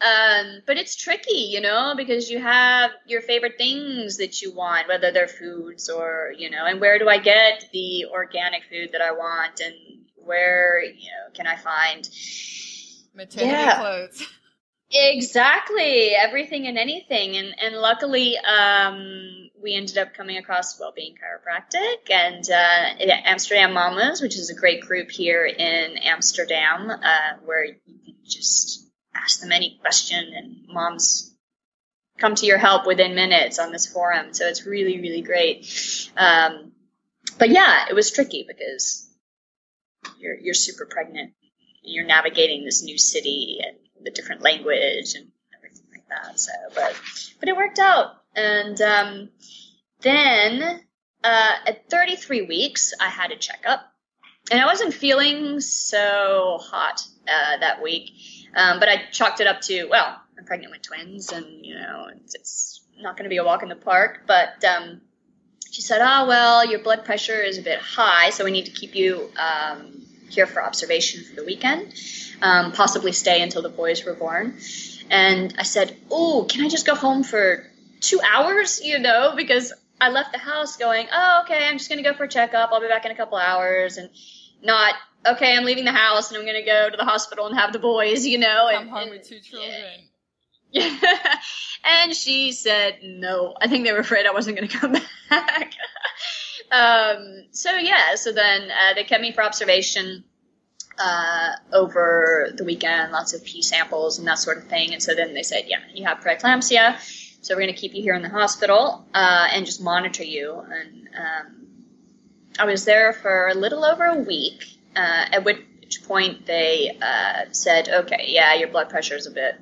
Um, 0.00 0.62
but 0.66 0.76
it's 0.78 0.96
tricky, 0.96 1.48
you 1.50 1.60
know, 1.60 1.94
because 1.96 2.30
you 2.30 2.38
have 2.38 2.90
your 3.06 3.20
favorite 3.22 3.54
things 3.58 4.18
that 4.18 4.40
you 4.40 4.52
want, 4.54 4.88
whether 4.88 5.10
they're 5.10 5.28
foods 5.28 5.90
or 5.90 6.32
you 6.36 6.50
know, 6.50 6.64
and 6.66 6.80
where 6.80 6.98
do 6.98 7.08
I 7.08 7.18
get 7.18 7.68
the 7.72 8.06
organic 8.12 8.64
food 8.70 8.90
that 8.92 9.02
I 9.02 9.12
want, 9.12 9.60
and 9.60 9.74
where 10.16 10.82
you 10.82 11.10
know 11.10 11.32
can 11.34 11.46
I 11.46 11.56
find 11.56 12.08
Maternity 13.14 13.52
Yeah. 13.52 13.78
clothes. 13.78 14.22
Exactly, 14.92 16.14
everything 16.16 16.66
and 16.66 16.76
anything, 16.76 17.36
and 17.36 17.54
and 17.62 17.76
luckily, 17.76 18.36
um, 18.38 19.48
we 19.62 19.74
ended 19.74 19.98
up 19.98 20.14
coming 20.14 20.36
across 20.36 20.80
Wellbeing 20.80 21.14
Chiropractic 21.14 22.10
and 22.10 22.44
uh, 22.50 23.12
Amsterdam 23.24 23.72
Mamas, 23.72 24.20
which 24.20 24.36
is 24.36 24.50
a 24.50 24.54
great 24.54 24.80
group 24.82 25.10
here 25.12 25.46
in 25.46 25.96
Amsterdam, 25.98 26.90
uh, 26.90 27.36
where 27.44 27.64
you 27.64 27.76
can 27.86 28.16
just 28.24 28.90
ask 29.14 29.40
them 29.40 29.52
any 29.52 29.78
question, 29.80 30.32
and 30.34 30.66
moms 30.66 31.36
come 32.18 32.34
to 32.34 32.46
your 32.46 32.58
help 32.58 32.84
within 32.84 33.14
minutes 33.14 33.60
on 33.60 33.70
this 33.70 33.86
forum. 33.86 34.34
So 34.34 34.48
it's 34.48 34.66
really, 34.66 35.00
really 35.00 35.22
great. 35.22 36.10
Um, 36.16 36.72
but 37.38 37.50
yeah, 37.50 37.86
it 37.88 37.94
was 37.94 38.10
tricky 38.10 38.44
because 38.48 39.08
you're 40.18 40.36
you're 40.36 40.52
super 40.52 40.86
pregnant, 40.86 41.32
and 41.84 41.94
you're 41.94 42.06
navigating 42.06 42.64
this 42.64 42.82
new 42.82 42.98
city 42.98 43.60
and 43.64 43.76
the 44.02 44.10
different 44.10 44.42
language 44.42 45.14
and 45.14 45.28
everything 45.56 45.86
like 45.92 46.06
that. 46.08 46.38
So, 46.38 46.52
but 46.74 46.94
but 47.38 47.48
it 47.48 47.56
worked 47.56 47.78
out, 47.78 48.16
and 48.34 48.80
um, 48.80 49.28
then 50.02 50.80
uh, 51.22 51.52
at 51.66 51.90
33 51.90 52.42
weeks, 52.42 52.92
I 53.00 53.08
had 53.08 53.30
a 53.30 53.36
checkup, 53.36 53.80
and 54.50 54.60
I 54.60 54.66
wasn't 54.66 54.94
feeling 54.94 55.60
so 55.60 56.58
hot 56.60 57.02
uh, 57.28 57.58
that 57.58 57.82
week. 57.82 58.10
Um, 58.54 58.80
but 58.80 58.88
I 58.88 59.02
chalked 59.12 59.40
it 59.40 59.46
up 59.46 59.60
to 59.62 59.84
well, 59.84 60.20
I'm 60.38 60.44
pregnant 60.44 60.72
with 60.72 60.82
twins, 60.82 61.30
and 61.30 61.46
you 61.64 61.74
know, 61.74 62.06
it's, 62.16 62.34
it's 62.34 62.86
not 62.98 63.16
going 63.16 63.24
to 63.24 63.30
be 63.30 63.36
a 63.36 63.44
walk 63.44 63.62
in 63.62 63.68
the 63.68 63.76
park. 63.76 64.22
But 64.26 64.64
um, 64.64 65.02
she 65.70 65.82
said, 65.82 66.00
"Oh 66.02 66.26
well, 66.26 66.68
your 66.68 66.80
blood 66.80 67.04
pressure 67.04 67.40
is 67.40 67.58
a 67.58 67.62
bit 67.62 67.78
high, 67.78 68.30
so 68.30 68.44
we 68.44 68.50
need 68.50 68.66
to 68.66 68.72
keep 68.72 68.94
you 68.94 69.30
um, 69.36 70.02
here 70.30 70.46
for 70.46 70.62
observation 70.62 71.24
for 71.24 71.36
the 71.36 71.44
weekend, 71.44 71.94
um, 72.42 72.72
possibly 72.72 73.12
stay 73.12 73.42
until 73.42 73.62
the 73.62 73.68
boys 73.68 74.04
were 74.04 74.14
born." 74.14 74.58
And 75.10 75.54
I 75.58 75.64
said, 75.64 75.96
"Oh, 76.10 76.46
can 76.48 76.64
I 76.64 76.68
just 76.68 76.86
go 76.86 76.94
home 76.94 77.22
for 77.22 77.66
two 78.00 78.20
hours? 78.22 78.80
You 78.82 78.98
know, 78.98 79.34
because 79.36 79.72
I 80.00 80.08
left 80.08 80.32
the 80.32 80.38
house 80.38 80.76
going, 80.76 81.08
oh, 81.12 81.42
okay, 81.44 81.68
I'm 81.68 81.76
just 81.76 81.90
going 81.90 82.02
to 82.02 82.10
go 82.10 82.16
for 82.16 82.24
a 82.24 82.28
checkup. 82.28 82.70
I'll 82.72 82.80
be 82.80 82.88
back 82.88 83.04
in 83.04 83.12
a 83.12 83.14
couple 83.14 83.36
hours, 83.36 83.98
and 83.98 84.08
not 84.62 84.94
okay, 85.26 85.56
I'm 85.56 85.64
leaving 85.64 85.84
the 85.84 85.92
house 85.92 86.30
and 86.30 86.38
I'm 86.38 86.46
going 86.46 86.60
to 86.60 86.66
go 86.66 86.88
to 86.90 86.96
the 86.96 87.04
hospital 87.04 87.46
and 87.46 87.58
have 87.58 87.72
the 87.72 87.78
boys, 87.78 88.26
you 88.26 88.38
know. 88.38 88.68
Come 88.72 88.82
and, 88.82 88.90
home 88.90 89.02
and, 89.02 89.10
with 89.10 89.28
two 89.28 89.40
children. 89.40 90.08
Yeah. 90.70 90.96
and 91.84 92.14
she 92.14 92.52
said 92.52 93.00
no. 93.02 93.54
I 93.60 93.68
think 93.68 93.84
they 93.84 93.92
were 93.92 93.98
afraid 93.98 94.26
I 94.26 94.32
wasn't 94.32 94.56
going 94.56 94.68
to 94.68 94.78
come 94.78 94.92
back. 95.28 95.72
um, 96.70 97.44
so 97.50 97.72
yeah, 97.76 98.14
so 98.14 98.32
then 98.32 98.70
uh, 98.70 98.94
they 98.94 99.04
kept 99.04 99.22
me 99.22 99.32
for 99.32 99.42
observation 99.42 100.24
uh, 100.98 101.52
over 101.72 102.50
the 102.54 102.64
weekend, 102.64 103.12
lots 103.12 103.32
of 103.32 103.44
pee 103.44 103.62
samples 103.62 104.18
and 104.18 104.28
that 104.28 104.38
sort 104.38 104.58
of 104.58 104.64
thing. 104.64 104.92
And 104.92 105.02
so 105.02 105.14
then 105.14 105.34
they 105.34 105.42
said, 105.42 105.64
yeah, 105.66 105.78
you 105.94 106.04
have 106.04 106.18
preeclampsia, 106.18 106.98
so 107.42 107.54
we're 107.54 107.62
going 107.62 107.74
to 107.74 107.80
keep 107.80 107.94
you 107.94 108.02
here 108.02 108.14
in 108.14 108.22
the 108.22 108.28
hospital 108.28 109.06
uh, 109.14 109.48
and 109.50 109.64
just 109.64 109.82
monitor 109.82 110.24
you. 110.24 110.60
And 110.60 111.08
um, 111.18 111.86
I 112.58 112.66
was 112.66 112.84
there 112.84 113.12
for 113.12 113.48
a 113.48 113.54
little 113.54 113.84
over 113.84 114.04
a 114.04 114.18
week, 114.18 114.64
uh, 114.94 115.26
at 115.32 115.44
which 115.44 115.64
point 116.06 116.46
they 116.46 116.96
uh, 117.00 117.46
said, 117.52 117.88
okay, 117.88 118.26
yeah, 118.28 118.54
your 118.54 118.68
blood 118.68 118.90
pressure 118.90 119.16
is 119.16 119.26
a 119.26 119.30
bit 119.30 119.58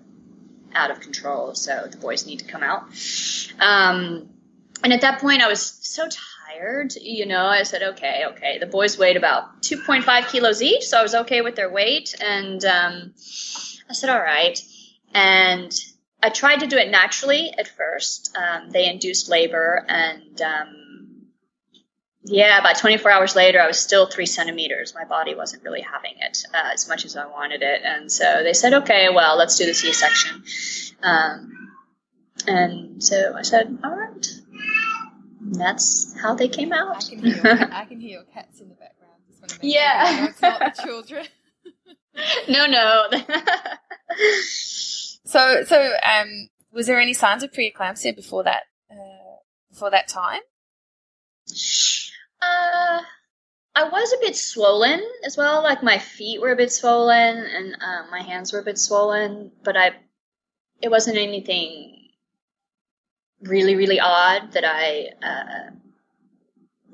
out 0.74 0.90
of 0.90 1.00
control, 1.00 1.54
so 1.54 1.86
the 1.90 1.96
boys 1.96 2.26
need 2.26 2.40
to 2.40 2.44
come 2.44 2.62
out. 2.62 2.82
Um, 3.60 4.28
and 4.82 4.92
at 4.92 5.00
that 5.00 5.20
point, 5.20 5.42
I 5.42 5.48
was 5.48 5.62
so 5.62 6.02
tired, 6.02 6.14
you 7.00 7.26
know, 7.26 7.44
I 7.44 7.62
said, 7.62 7.82
okay, 7.82 8.24
okay. 8.30 8.58
The 8.58 8.66
boys 8.66 8.98
weighed 8.98 9.16
about 9.16 9.62
2.5 9.62 10.28
kilos 10.28 10.62
each, 10.62 10.84
so 10.84 10.98
I 10.98 11.02
was 11.02 11.14
okay 11.14 11.40
with 11.40 11.56
their 11.56 11.70
weight. 11.70 12.14
And 12.20 12.64
um, 12.64 13.14
I 13.88 13.92
said, 13.92 14.10
all 14.10 14.20
right. 14.20 14.58
And 15.14 15.72
I 16.22 16.30
tried 16.30 16.60
to 16.60 16.66
do 16.66 16.76
it 16.76 16.90
naturally 16.90 17.52
at 17.56 17.68
first. 17.68 18.36
Um, 18.36 18.70
they 18.70 18.88
induced 18.88 19.28
labor, 19.28 19.84
and 19.88 20.40
um, 20.42 21.26
yeah, 22.24 22.58
about 22.58 22.78
24 22.78 23.10
hours 23.10 23.36
later, 23.36 23.60
I 23.60 23.68
was 23.68 23.78
still 23.78 24.06
three 24.06 24.26
centimeters. 24.26 24.94
My 24.94 25.04
body 25.04 25.34
wasn't 25.34 25.62
really 25.62 25.80
having 25.80 26.14
it 26.20 26.44
uh, 26.52 26.70
as 26.72 26.88
much 26.88 27.04
as 27.04 27.16
I 27.16 27.26
wanted 27.26 27.62
it, 27.62 27.82
and 27.84 28.10
so 28.10 28.42
they 28.42 28.52
said, 28.52 28.74
"Okay, 28.74 29.08
well, 29.14 29.36
let's 29.36 29.56
do 29.56 29.66
the 29.66 29.74
C-section." 29.74 30.42
Um, 31.02 31.70
and 32.46 33.02
so 33.02 33.34
I 33.36 33.42
said, 33.42 33.78
"All 33.84 33.94
right." 33.94 34.26
That's 35.52 36.14
how 36.20 36.34
they 36.34 36.48
came 36.48 36.72
I 36.72 36.78
out. 36.78 37.00
can 37.08 37.18
hear. 37.20 37.42
I 37.72 37.84
can 37.84 38.00
hear 38.00 38.10
your 38.10 38.24
cats 38.24 38.60
in 38.60 38.68
the 38.68 38.74
background. 38.74 39.14
Just 39.28 39.40
want 39.40 39.50
to 39.50 39.58
make 39.62 39.74
Yeah. 39.74 40.16
Sure. 40.16 40.28
It's 40.28 40.42
not 40.42 40.60
the 40.76 40.82
children. 40.82 41.26
no, 42.48 42.66
no. 42.66 43.08
So, 45.24 45.62
so, 45.64 45.92
um, 46.02 46.48
was 46.72 46.86
there 46.86 46.98
any 46.98 47.12
signs 47.12 47.42
of 47.42 47.52
preeclampsia 47.52 48.16
before 48.16 48.44
that, 48.44 48.62
uh, 48.90 49.36
before 49.70 49.90
that 49.90 50.08
time? 50.08 50.40
Uh, 52.40 53.02
I 53.74 53.88
was 53.90 54.12
a 54.14 54.20
bit 54.26 54.34
swollen 54.36 55.02
as 55.26 55.36
well. 55.36 55.62
Like 55.62 55.82
my 55.82 55.98
feet 55.98 56.40
were 56.40 56.52
a 56.52 56.56
bit 56.56 56.72
swollen 56.72 57.36
and 57.44 57.74
uh, 57.74 58.10
my 58.10 58.22
hands 58.22 58.54
were 58.54 58.60
a 58.60 58.64
bit 58.64 58.78
swollen, 58.78 59.52
but 59.62 59.76
I, 59.76 59.90
it 60.80 60.90
wasn't 60.90 61.18
anything 61.18 61.97
really, 63.42 63.76
really 63.76 64.00
odd 64.00 64.52
that 64.52 64.64
I 64.64 65.09
uh, 65.23 65.71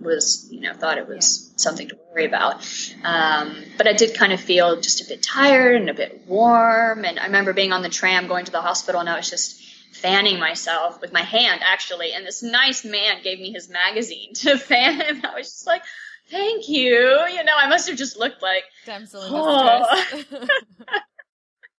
was, 0.01 0.49
you 0.51 0.61
know, 0.61 0.73
thought 0.75 0.99
it 0.99 1.09
was 1.09 1.53
something 1.57 1.89
to 1.89 1.99
worry 2.13 2.27
about. 2.27 2.67
Um, 3.03 3.57
but 3.77 3.87
I 3.87 3.93
did 3.93 4.15
kind 4.17 4.33
of 4.33 4.41
feel 4.41 4.81
just 4.81 5.01
a 5.01 5.09
bit 5.09 5.23
tired 5.23 5.77
and 5.77 5.91
a 5.91 5.95
bit 5.95 6.23
warm. 6.27 7.05
And 7.05 7.19
I 7.19 7.27
remember 7.27 7.53
being 7.53 7.73
on 7.73 7.83
the 7.83 7.89
tram 7.89 8.27
going 8.29 8.45
to 8.45 8.53
the 8.53 8.61
hospital, 8.61 9.01
and 9.01 9.09
I 9.09 9.17
was 9.17 9.31
just 9.31 9.63
fanning 9.95 10.39
myself 10.41 11.01
with 11.01 11.13
my 11.13 11.23
hand 11.23 11.61
actually 11.65 12.13
and 12.13 12.27
this 12.27 12.43
nice 12.43 12.85
man 12.85 13.23
gave 13.23 13.39
me 13.39 13.53
his 13.53 13.69
magazine 13.71 14.35
to 14.35 14.59
fan 14.59 15.01
and 15.01 15.25
i 15.25 15.35
was 15.37 15.47
just 15.47 15.67
like 15.69 15.83
thank 16.31 16.69
you 16.69 17.25
you 17.31 17.45
know 17.45 17.53
i 17.57 17.69
must 17.69 17.89
have 17.89 17.97
just 17.97 18.19
looked 18.19 18.43
like 18.43 18.65
Damsel 18.85 19.23
in 19.23 19.29
Oh. 19.33 20.23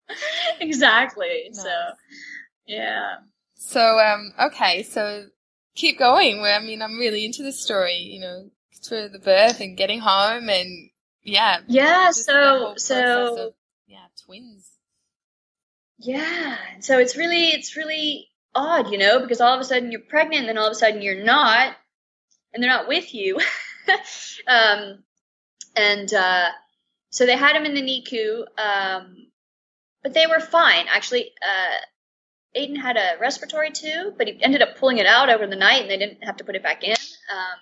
exactly 0.60 1.50
Nice. 1.50 1.62
so 1.62 1.70
yeah 2.66 3.16
so, 3.56 3.98
um, 3.98 4.32
okay, 4.40 4.82
so 4.82 5.26
keep 5.74 5.98
going. 5.98 6.40
I 6.42 6.58
mean, 6.60 6.82
I'm 6.82 6.98
really 6.98 7.24
into 7.24 7.42
this 7.42 7.60
story, 7.60 7.96
you 7.96 8.20
know, 8.20 8.50
through 8.86 9.08
the 9.08 9.18
birth 9.18 9.60
and 9.60 9.76
getting 9.76 10.00
home 10.00 10.48
and 10.48 10.90
yeah. 11.22 11.58
yeah 11.66 12.06
just 12.06 12.26
that 12.26 12.58
whole 12.58 12.74
so 12.76 12.94
so 13.36 13.46
of, 13.48 13.54
yeah, 13.86 14.06
twins. 14.24 14.70
yeah 15.98 16.56
so 16.80 16.98
it's 16.98 17.16
really 17.16 17.48
it's 17.48 17.76
really 17.76 18.28
odd 18.54 18.90
you 18.90 18.98
know 18.98 19.20
because 19.20 19.40
all 19.40 19.54
of 19.54 19.60
a 19.60 19.64
sudden 19.64 19.90
you're 19.90 20.00
pregnant 20.00 20.40
and 20.40 20.48
then 20.48 20.58
all 20.58 20.66
of 20.66 20.72
a 20.72 20.76
sudden 20.76 21.02
you're 21.02 21.24
not 21.24 21.74
and 22.52 22.62
they're 22.62 22.70
not 22.70 22.88
with 22.88 23.12
you 23.12 23.38
um 24.48 25.02
and 25.74 26.14
uh 26.14 26.48
so 27.10 27.26
they 27.26 27.36
had 27.36 27.56
him 27.56 27.64
in 27.64 27.74
the 27.74 27.82
NICU 27.82 28.40
um 28.58 29.26
but 30.02 30.14
they 30.14 30.26
were 30.26 30.40
fine 30.40 30.86
actually 30.88 31.32
uh 31.42 31.76
Aiden 32.56 32.80
had 32.80 32.96
a 32.96 33.18
respiratory 33.20 33.70
tube, 33.70 34.14
but 34.16 34.28
he 34.28 34.42
ended 34.42 34.62
up 34.62 34.76
pulling 34.76 34.98
it 34.98 35.06
out 35.06 35.28
over 35.28 35.46
the 35.46 35.56
night, 35.56 35.82
and 35.82 35.90
they 35.90 35.98
didn't 35.98 36.24
have 36.24 36.38
to 36.38 36.44
put 36.44 36.56
it 36.56 36.62
back 36.62 36.82
in. 36.82 36.92
Um, 36.92 37.58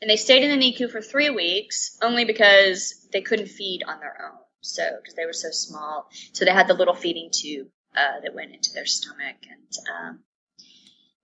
and 0.00 0.10
they 0.10 0.16
stayed 0.16 0.42
in 0.42 0.58
the 0.58 0.72
NICU 0.72 0.90
for 0.90 1.00
three 1.00 1.30
weeks, 1.30 1.96
only 2.02 2.24
because 2.24 3.06
they 3.12 3.22
couldn't 3.22 3.48
feed 3.48 3.82
on 3.86 4.00
their 4.00 4.16
own. 4.24 4.38
So, 4.60 4.84
because 5.00 5.14
they 5.14 5.26
were 5.26 5.32
so 5.32 5.50
small, 5.50 6.08
so 6.32 6.44
they 6.44 6.52
had 6.52 6.68
the 6.68 6.74
little 6.74 6.94
feeding 6.94 7.30
tube 7.32 7.68
uh, 7.96 8.20
that 8.22 8.34
went 8.34 8.54
into 8.54 8.72
their 8.72 8.86
stomach, 8.86 9.36
and 9.50 9.88
um, 9.92 10.20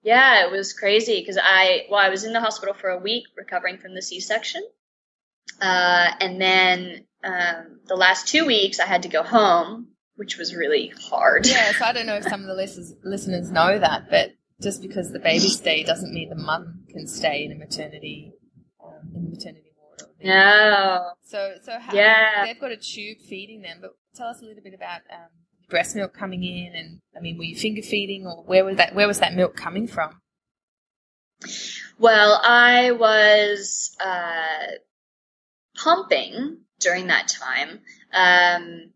yeah, 0.03 0.45
it 0.45 0.51
was 0.51 0.73
crazy 0.73 1.21
because 1.21 1.39
I, 1.41 1.87
well, 1.91 2.01
I 2.01 2.09
was 2.09 2.25
in 2.25 2.33
the 2.33 2.41
hospital 2.41 2.75
for 2.75 2.91
a 2.91 2.99
week 2.99 3.25
recovering 3.37 3.79
from 3.79 3.95
the 3.95 4.03
C-section, 4.03 4.63
uh, 5.61 6.11
and 6.21 6.41
then 6.41 7.05
um, 7.23 7.81
the 7.87 7.97
last 7.97 8.29
two 8.29 8.45
weeks 8.45 8.81
I 8.81 8.87
had 8.87 9.05
to 9.05 9.09
go 9.09 9.23
home, 9.23 9.89
which 10.19 10.37
was 10.37 10.55
really 10.55 10.93
hard. 11.09 11.47
Yeah, 11.47 11.73
so 11.73 11.85
I 11.85 11.93
don't 11.93 12.07
know 12.07 12.17
if 12.17 12.25
some 12.25 12.41
of 12.41 12.47
the 12.49 12.55
listeners, 12.55 12.93
listeners 13.05 13.51
know 13.51 13.79
that, 13.79 14.11
but 14.11 14.33
just 14.61 14.83
because 14.83 15.13
the 15.13 15.21
baby 15.21 15.49
stay 15.49 15.85
doesn't 15.85 16.13
mean 16.13 16.29
the 16.29 16.35
mum 16.35 16.85
can 16.91 17.07
stay 17.07 17.45
in 17.45 17.53
a 17.53 17.55
maternity, 17.55 18.33
um, 18.85 19.13
in 19.15 19.25
the 19.25 19.31
maternity 19.31 19.71
ward. 19.79 20.03
No. 20.23 21.13
So, 21.23 21.55
so 21.63 21.79
how, 21.79 21.95
Yeah. 21.95 22.45
they've 22.45 22.61
got 22.61 22.73
a 22.73 22.77
tube 22.77 23.19
feeding 23.29 23.63
them, 23.63 23.79
but 23.81 23.93
tell 24.17 24.27
us 24.27 24.43
a 24.43 24.45
little 24.45 24.63
bit 24.63 24.75
about 24.75 25.03
um, 25.13 25.29
breast 25.71 25.95
milk 25.95 26.13
coming 26.15 26.43
in, 26.43 26.73
and 26.75 27.01
I 27.17 27.21
mean, 27.21 27.39
were 27.39 27.45
you 27.45 27.55
finger 27.57 27.83
feeding, 27.83 28.27
or 28.27 28.43
where 28.45 28.65
was 28.65 28.77
that? 28.79 28.95
Where 28.97 29.07
was 29.07 29.21
that 29.21 29.35
milk 29.35 29.55
coming 29.55 29.87
from? 29.87 30.21
Well, 32.01 32.41
I 32.43 32.91
was 32.91 33.95
uh, 34.05 34.73
pumping 35.77 36.59
during 36.81 37.07
that 37.09 37.29
time, 37.29 37.81
um, 38.13 38.91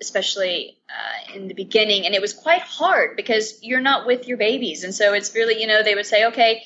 especially 0.00 0.78
uh, 0.88 1.34
in 1.34 1.48
the 1.48 1.54
beginning, 1.54 2.06
and 2.06 2.14
it 2.14 2.20
was 2.20 2.32
quite 2.32 2.62
hard 2.62 3.16
because 3.16 3.62
you're 3.62 3.80
not 3.80 4.06
with 4.06 4.28
your 4.28 4.36
babies, 4.36 4.84
and 4.84 4.94
so 4.94 5.12
it's 5.12 5.34
really, 5.34 5.60
you 5.60 5.66
know, 5.66 5.82
they 5.82 5.94
would 5.94 6.06
say, 6.06 6.26
okay, 6.26 6.62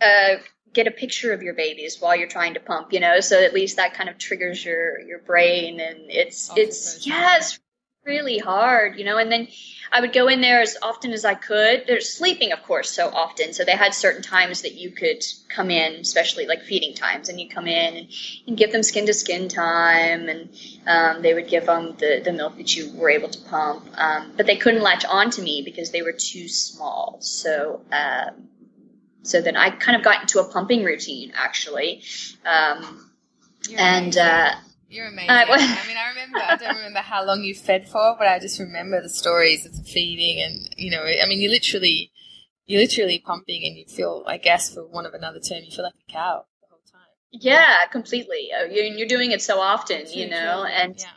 uh, 0.00 0.36
get 0.72 0.86
a 0.86 0.90
picture 0.90 1.32
of 1.32 1.42
your 1.42 1.54
babies 1.54 1.98
while 2.00 2.16
you're 2.16 2.28
trying 2.28 2.54
to 2.54 2.60
pump, 2.60 2.92
you 2.92 3.00
know, 3.00 3.20
so 3.20 3.42
at 3.42 3.54
least 3.54 3.76
that 3.76 3.94
kind 3.94 4.08
of 4.08 4.18
triggers 4.18 4.64
your 4.64 5.00
your 5.00 5.20
brain, 5.20 5.80
and 5.80 6.10
it's 6.10 6.50
it's 6.56 7.06
Oxytocin. 7.06 7.58
Really 8.04 8.38
hard, 8.38 8.98
you 8.98 9.04
know, 9.04 9.16
and 9.16 9.30
then 9.32 9.48
I 9.90 10.00
would 10.00 10.12
go 10.12 10.28
in 10.28 10.40
there 10.40 10.60
as 10.60 10.76
often 10.82 11.12
as 11.12 11.24
I 11.24 11.34
could. 11.34 11.84
They're 11.86 12.00
sleeping, 12.00 12.52
of 12.52 12.62
course, 12.62 12.90
so 12.90 13.08
often. 13.08 13.52
So 13.52 13.64
they 13.64 13.72
had 13.72 13.94
certain 13.94 14.22
times 14.22 14.62
that 14.62 14.74
you 14.74 14.90
could 14.90 15.24
come 15.48 15.70
in, 15.70 16.00
especially 16.00 16.46
like 16.46 16.62
feeding 16.62 16.94
times, 16.94 17.28
and 17.28 17.40
you 17.40 17.48
come 17.48 17.66
in 17.66 17.96
and, 17.96 18.08
and 18.46 18.56
give 18.56 18.72
them 18.72 18.82
skin 18.82 19.06
to 19.06 19.14
skin 19.14 19.48
time, 19.48 20.28
and 20.28 20.48
um, 20.86 21.22
they 21.22 21.32
would 21.32 21.48
give 21.48 21.66
them 21.66 21.94
the, 21.98 22.20
the 22.24 22.32
milk 22.32 22.56
that 22.56 22.74
you 22.74 22.92
were 22.94 23.10
able 23.10 23.28
to 23.28 23.40
pump. 23.48 23.86
Um, 23.96 24.32
but 24.36 24.46
they 24.46 24.56
couldn't 24.56 24.82
latch 24.82 25.04
on 25.04 25.30
to 25.30 25.42
me 25.42 25.62
because 25.64 25.90
they 25.90 26.02
were 26.02 26.12
too 26.12 26.48
small. 26.48 27.18
So, 27.20 27.82
um, 27.92 28.48
so 29.22 29.40
then 29.40 29.56
I 29.56 29.70
kind 29.70 29.96
of 29.96 30.04
got 30.04 30.22
into 30.22 30.40
a 30.40 30.44
pumping 30.44 30.84
routine 30.84 31.32
actually. 31.34 32.02
Um, 32.44 33.10
and 33.78 34.16
uh, 34.18 34.54
You're 34.94 35.08
amazing. 35.08 35.30
I- 35.30 35.42
I 35.44 35.86
mean, 35.88 35.96
I 35.96 36.08
remember. 36.10 36.38
I 36.38 36.56
don't 36.56 36.76
remember 36.76 37.00
how 37.00 37.24
long 37.24 37.42
you 37.42 37.54
fed 37.54 37.88
for, 37.88 38.14
but 38.18 38.28
I 38.28 38.38
just 38.38 38.60
remember 38.60 39.02
the 39.02 39.08
stories 39.08 39.66
of 39.66 39.76
the 39.76 39.82
feeding, 39.82 40.40
and 40.40 40.68
you 40.76 40.90
know, 40.90 41.02
I 41.02 41.26
mean, 41.26 41.40
you 41.40 41.50
literally 41.50 42.12
you're 42.66 42.80
literally 42.80 43.18
pumping 43.18 43.62
and 43.66 43.76
you 43.76 43.84
feel, 43.86 44.22
I 44.26 44.38
guess, 44.38 44.72
for 44.72 44.86
one 44.86 45.04
of 45.04 45.12
another 45.12 45.38
term, 45.40 45.58
you 45.64 45.70
feel 45.70 45.84
like 45.84 45.92
a 46.08 46.12
cow 46.12 46.44
the 46.62 46.68
whole 46.70 46.80
time. 46.90 47.02
Yeah, 47.30 47.86
completely. 47.90 48.50
Uh, 48.58 48.64
you- 48.64 48.94
You're 48.96 49.08
doing 49.08 49.32
it 49.32 49.42
so 49.42 49.60
often, 49.60 50.06
you 50.10 50.28
know, 50.30 50.62
true. 50.62 50.72
and 50.72 50.94
yeah. 50.98 51.10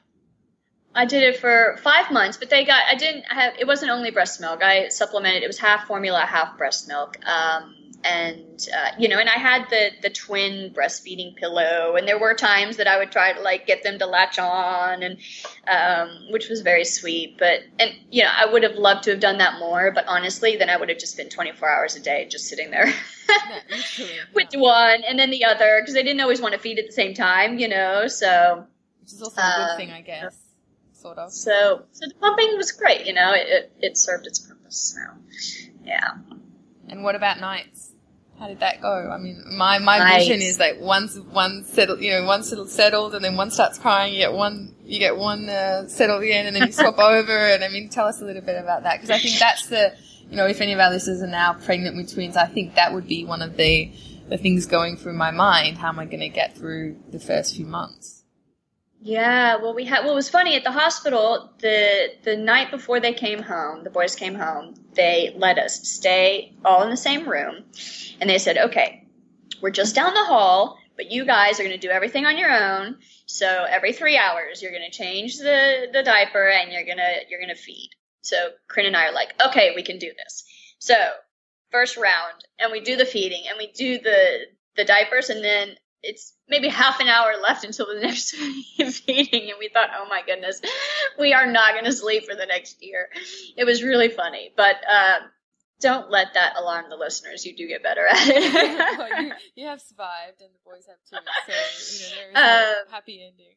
I 0.94 1.06
did 1.06 1.24
it 1.24 1.40
for 1.40 1.78
five 1.84 2.12
months, 2.12 2.36
but 2.38 2.50
they 2.50 2.66
got, 2.66 2.82
I 2.92 2.96
didn't 2.96 3.26
have, 3.32 3.54
it 3.60 3.66
wasn't 3.68 3.92
only 3.92 4.12
breast 4.12 4.42
milk. 4.42 4.62
I 4.62 4.90
supplemented, 4.90 5.44
it 5.44 5.48
was 5.48 5.60
half 5.60 5.86
formula, 5.88 6.20
half 6.26 6.58
breast 6.58 6.88
milk. 6.90 7.18
Um, 7.26 7.87
and, 8.04 8.68
uh, 8.74 8.92
you 8.98 9.10
know, 9.10 9.20
and 9.20 9.30
I 9.30 9.38
had 9.38 9.70
the, 9.70 9.90
the 10.02 10.10
twin 10.10 10.74
breastfeeding 10.74 11.36
pillow, 11.36 11.96
and 11.96 12.08
there 12.08 12.20
were 12.20 12.34
times 12.34 12.78
that 12.78 12.88
I 12.88 12.98
would 12.98 13.12
try 13.12 13.34
to 13.34 13.42
like 13.42 13.68
get 13.68 13.84
them 13.84 14.00
to 14.00 14.06
latch 14.06 14.40
on, 14.40 15.04
and, 15.04 15.18
um, 15.68 16.32
which 16.32 16.50
was 16.50 16.62
very 16.62 16.86
sweet. 16.86 17.38
But, 17.38 17.62
and, 17.80 17.92
you 18.10 18.24
know, 18.24 18.30
I 18.34 18.52
would 18.52 18.64
have 18.64 18.76
loved 18.76 19.04
to 19.04 19.12
have 19.12 19.20
done 19.20 19.40
that 19.40 19.60
more, 19.60 19.92
but 19.92 20.06
honestly, 20.08 20.56
then 20.56 20.70
I 20.70 20.78
would 20.78 20.90
have 20.90 21.00
just 21.00 21.18
been 21.18 21.30
24 21.30 21.70
hours 21.70 21.96
a 21.96 22.00
day 22.00 22.28
just 22.30 22.48
sitting 22.48 22.72
there. 22.72 22.94
Literally. 23.70 24.12
With 24.34 24.48
yeah. 24.52 24.60
one 24.60 25.04
and 25.04 25.20
then 25.20 25.30
the 25.30 25.46
other 25.46 25.82
because 25.82 25.96
I 25.96 26.02
didn't 26.02 26.22
always 26.22 26.42
want 26.42 26.54
to 26.54 26.60
feed 26.60 26.80
at 26.80 26.86
the 26.86 26.94
same 26.94 27.14
time, 27.14 27.60
you 27.60 27.68
know. 27.68 28.08
So 28.08 28.66
Which 29.02 29.14
is 29.14 29.22
also 29.22 29.42
a 29.42 29.68
good 29.70 29.78
thing, 29.78 29.92
I 29.92 30.02
guess. 30.02 30.38
Sort 30.94 31.18
of. 31.18 31.32
So, 31.32 31.84
so 31.92 32.08
the 32.08 32.16
pumping 32.16 32.58
was 32.58 32.72
great. 32.72 33.06
You 33.06 33.14
know, 33.14 33.34
it 33.34 33.48
it, 33.48 33.74
it 33.80 33.98
served 33.98 34.28
its 34.28 34.40
purpose. 34.40 34.96
So, 34.96 35.00
yeah. 35.84 36.16
And 36.88 37.04
what 37.04 37.16
about 37.16 37.40
nights? 37.40 37.92
How 38.40 38.48
did 38.48 38.60
that 38.60 38.82
go? 38.82 39.10
I 39.12 39.18
mean, 39.18 39.44
my 39.58 39.80
my 39.80 39.98
Nights. 39.98 40.28
vision 40.28 40.42
is 40.44 40.60
like 40.60 40.80
once 40.80 41.18
one 41.18 41.64
settled, 41.66 42.02
you 42.02 42.12
know, 42.12 42.24
once 42.26 42.52
it's 42.52 42.72
settled, 42.72 43.16
and 43.16 43.26
then 43.26 43.36
one 43.36 43.50
starts 43.50 43.80
crying, 43.80 44.14
you 44.14 44.20
get 44.20 44.34
one, 44.34 44.76
you 44.86 45.00
get 45.00 45.18
one 45.18 45.50
uh, 45.50 45.88
settled 45.88 46.22
again, 46.22 46.46
and 46.46 46.56
then 46.56 46.68
you 46.68 46.72
swap 46.72 47.00
over. 47.00 47.36
And 47.36 47.64
I 47.64 47.70
mean, 47.70 47.90
tell 47.90 48.06
us 48.06 48.22
a 48.22 48.26
little 48.26 48.44
bit 48.44 48.62
about 48.62 48.84
that 48.84 48.98
because 49.02 49.10
I 49.10 49.18
think 49.18 49.40
that's 49.40 49.66
the, 49.68 49.96
you 50.30 50.38
know, 50.38 50.46
if 50.46 50.62
any 50.62 50.74
of 50.74 50.80
our 50.80 50.92
listeners 50.92 51.24
are 51.24 51.28
now 51.28 51.54
pregnant 51.54 51.98
with 51.98 52.14
twins, 52.14 52.38
I 52.38 52.46
think 52.46 52.76
that 52.76 52.94
would 52.94 53.08
be 53.08 53.26
one 53.26 53.42
of 53.42 53.58
the 53.58 53.92
the 54.30 54.38
things 54.38 54.68
going 54.68 54.98
through 54.98 55.14
my 55.14 55.32
mind. 55.32 55.80
How 55.80 55.88
am 55.90 55.98
I 55.98 56.06
going 56.06 56.20
to 56.20 56.30
get 56.30 56.56
through 56.56 56.98
the 57.10 57.20
first 57.20 57.56
few 57.56 57.66
months? 57.66 58.17
Yeah, 59.08 59.56
well, 59.56 59.74
we 59.74 59.86
had. 59.86 60.04
Well, 60.04 60.12
it 60.12 60.16
was 60.16 60.30
funny 60.30 60.58
at 60.58 60.66
the 60.66 60.72
hospital. 60.72 61.54
The 61.60 62.10
the 62.24 62.36
night 62.36 62.72
before 62.72 63.00
they 63.00 63.14
came 63.14 63.42
home, 63.42 63.86
the 63.86 63.90
boys 63.90 64.16
came 64.18 64.36
home. 64.36 64.74
They 64.96 65.34
let 65.34 65.58
us 65.58 65.88
stay 65.88 66.54
all 66.66 66.84
in 66.84 66.90
the 66.90 66.98
same 66.98 67.26
room, 67.26 67.64
and 68.20 68.30
they 68.30 68.38
said, 68.38 68.58
"Okay, 68.58 69.08
we're 69.62 69.70
just 69.70 69.96
down 69.96 70.14
the 70.14 70.26
hall, 70.26 70.78
but 70.98 71.10
you 71.10 71.24
guys 71.24 71.58
are 71.58 71.64
going 71.64 71.80
to 71.80 71.88
do 71.88 71.90
everything 71.90 72.26
on 72.26 72.38
your 72.38 72.52
own. 72.52 72.98
So 73.28 73.48
every 73.48 73.94
three 73.94 74.18
hours, 74.18 74.62
you're 74.62 74.74
going 74.74 74.92
to 74.92 74.98
change 74.98 75.38
the 75.38 75.88
the 75.94 76.04
diaper, 76.04 76.46
and 76.46 76.74
you're 76.74 76.86
gonna 76.86 77.14
you're 77.30 77.40
gonna 77.40 77.56
feed." 77.56 77.92
So 78.24 78.36
Corinne 78.68 78.88
and 78.88 78.98
I 78.98 79.08
are 79.08 79.14
like, 79.14 79.34
"Okay, 79.48 79.72
we 79.74 79.84
can 79.84 80.00
do 80.00 80.12
this." 80.18 80.44
So 80.80 80.96
first 81.72 81.96
round, 81.96 82.44
and 82.60 82.74
we 82.74 82.82
do 82.82 82.98
the 82.98 83.06
feeding, 83.06 83.44
and 83.48 83.58
we 83.58 83.72
do 83.72 84.00
the 84.00 84.48
the 84.76 84.84
diapers, 84.84 85.30
and 85.30 85.42
then 85.42 85.78
it's 86.04 86.34
maybe 86.48 86.68
half 86.70 87.00
an 87.00 87.08
hour 87.08 87.34
left 87.42 87.64
until 87.64 87.88
the 87.88 88.00
next 88.08 88.32
feeding, 88.36 89.50
and 89.50 89.60
we 89.60 89.70
thought, 89.70 89.90
oh 89.98 90.08
my 90.10 90.22
goodness, 90.26 90.62
we 91.20 91.34
are 91.34 91.46
not 91.46 91.74
going 91.74 91.86
to 91.86 91.92
sleep 91.94 92.26
for 92.26 92.36
the 92.36 92.46
next 92.46 92.84
year. 92.84 93.10
It 93.58 93.66
was 93.66 93.84
really 93.84 94.10
funny, 94.10 94.52
but 94.56 94.76
uh, 94.90 95.20
don't 95.82 96.10
let 96.12 96.34
that 96.36 96.56
alarm 96.58 96.86
the 96.90 96.96
listeners. 96.96 97.46
You 97.46 97.56
do 97.56 97.68
get 97.68 97.84
better 97.84 98.06
at 98.08 98.16
Well, 98.98 99.10
you, 99.24 99.32
it. 99.32 99.38
you 99.56 99.68
have 99.68 99.82
survived, 99.82 100.42
and 100.42 100.50
the 100.54 100.60
boys 100.66 100.86
have 100.88 100.98
too, 101.10 101.26
so 101.48 101.54
you 102.06 102.10
know 102.10 102.16
there 102.16 102.62
is 102.64 102.68
Um, 102.78 102.88
a 102.88 102.92
happy 102.92 103.22
ending. 103.28 103.56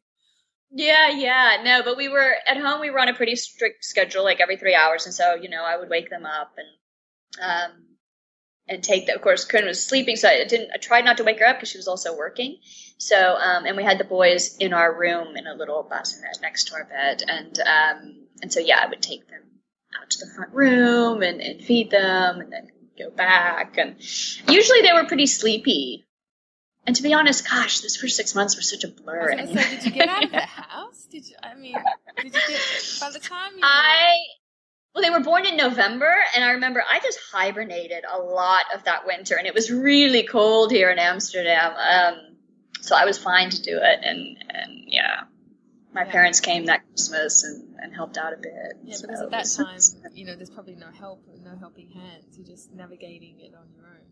yeah, 0.70 1.08
yeah, 1.10 1.62
no, 1.62 1.82
but 1.82 1.96
we 1.96 2.08
were 2.08 2.34
at 2.46 2.56
home. 2.56 2.80
We 2.80 2.90
were 2.90 3.00
on 3.00 3.08
a 3.08 3.14
pretty 3.14 3.36
strict 3.36 3.84
schedule, 3.84 4.24
like 4.24 4.40
every 4.40 4.56
three 4.56 4.74
hours, 4.74 5.04
and 5.06 5.14
so 5.14 5.34
you 5.34 5.48
know 5.48 5.62
I 5.64 5.76
would 5.76 5.88
wake 5.88 6.10
them 6.10 6.24
up 6.26 6.52
and 6.56 6.68
um, 7.72 7.72
and 8.70 8.82
take 8.82 9.06
that. 9.06 9.16
Of 9.16 9.22
course, 9.22 9.44
Corinne 9.44 9.66
was 9.66 9.84
sleeping, 9.84 10.16
so 10.16 10.28
I 10.28 10.44
didn't. 10.44 10.70
I 10.72 10.78
tried 10.78 11.04
not 11.04 11.16
to 11.18 11.24
wake 11.24 11.40
her 11.40 11.46
up 11.46 11.56
because 11.56 11.68
she 11.68 11.78
was 11.78 11.88
also 11.88 12.16
working. 12.16 12.58
So, 12.98 13.36
um, 13.36 13.66
and 13.66 13.76
we 13.76 13.82
had 13.82 13.98
the 13.98 14.04
boys 14.04 14.56
in 14.58 14.72
our 14.72 14.96
room 14.96 15.36
in 15.36 15.46
a 15.46 15.54
little 15.54 15.82
bassinet 15.82 16.38
next 16.40 16.68
to 16.68 16.74
our 16.74 16.84
bed, 16.84 17.22
and 17.26 17.58
um, 17.60 18.14
and 18.40 18.52
so 18.52 18.60
yeah, 18.60 18.80
I 18.82 18.88
would 18.88 19.02
take 19.02 19.28
them 19.28 19.42
out 20.00 20.08
to 20.10 20.24
the 20.24 20.32
front 20.32 20.54
room 20.54 21.22
and, 21.22 21.40
and 21.40 21.60
feed 21.60 21.90
them, 21.90 22.40
and 22.40 22.52
then 22.52 22.70
go 22.96 23.10
back. 23.10 23.76
And 23.76 23.96
usually 24.48 24.82
they 24.82 24.92
were 24.94 25.04
pretty 25.06 25.26
sleepy. 25.26 26.06
And 26.86 26.96
to 26.96 27.02
be 27.02 27.12
honest, 27.12 27.48
gosh, 27.48 27.80
those 27.80 27.96
first 27.96 28.16
six 28.16 28.34
months 28.34 28.56
were 28.56 28.62
such 28.62 28.84
a 28.84 28.88
blur. 28.88 29.32
I 29.32 29.42
was 29.42 29.50
gonna 29.50 29.62
say, 29.62 29.76
did 29.76 29.84
you 29.84 29.90
get 29.90 30.08
out 30.08 30.24
of 30.24 30.30
the 30.30 30.40
house? 30.40 31.06
Did 31.10 31.28
you? 31.28 31.36
I 31.42 31.54
mean, 31.54 31.76
did 32.16 32.26
you 32.26 32.40
get 32.48 32.98
by 33.00 33.10
the 33.10 33.18
time 33.18 33.52
you? 33.56 33.60
I 33.62 34.16
well, 34.94 35.02
they 35.02 35.10
were 35.10 35.20
born 35.20 35.46
in 35.46 35.56
November, 35.56 36.12
and 36.34 36.44
I 36.44 36.52
remember 36.52 36.82
I 36.88 37.00
just 37.00 37.18
hibernated 37.32 38.04
a 38.10 38.18
lot 38.18 38.64
of 38.74 38.84
that 38.84 39.06
winter, 39.06 39.36
and 39.36 39.46
it 39.46 39.54
was 39.54 39.70
really 39.70 40.24
cold 40.24 40.70
here 40.72 40.90
in 40.90 40.98
Amsterdam. 40.98 41.72
Um, 41.76 42.36
so 42.80 42.96
I 42.96 43.04
was 43.04 43.18
fine 43.18 43.50
to 43.50 43.62
do 43.62 43.76
it, 43.80 44.00
and 44.02 44.36
and 44.48 44.84
yeah, 44.86 45.22
my 45.94 46.04
Yeah. 46.04 46.10
parents 46.12 46.40
came 46.40 46.66
that 46.66 46.86
Christmas 46.88 47.44
and, 47.44 47.76
and 47.80 47.94
helped 47.94 48.18
out 48.18 48.32
a 48.32 48.36
bit. 48.36 48.52
Yeah, 48.84 48.94
So 48.96 49.06
because 49.06 49.20
at 49.22 49.30
that 49.30 49.38
was- 49.40 49.94
time, 50.02 50.10
you 50.14 50.24
know, 50.26 50.34
there's 50.36 50.50
probably 50.50 50.74
no 50.76 50.90
help, 50.90 51.24
no 51.44 51.56
helping 51.58 51.90
hands. 51.90 52.36
You're 52.36 52.46
just 52.46 52.72
navigating 52.72 53.38
it 53.40 53.54
on 53.54 53.66
your 53.74 53.84
own. 53.86 54.06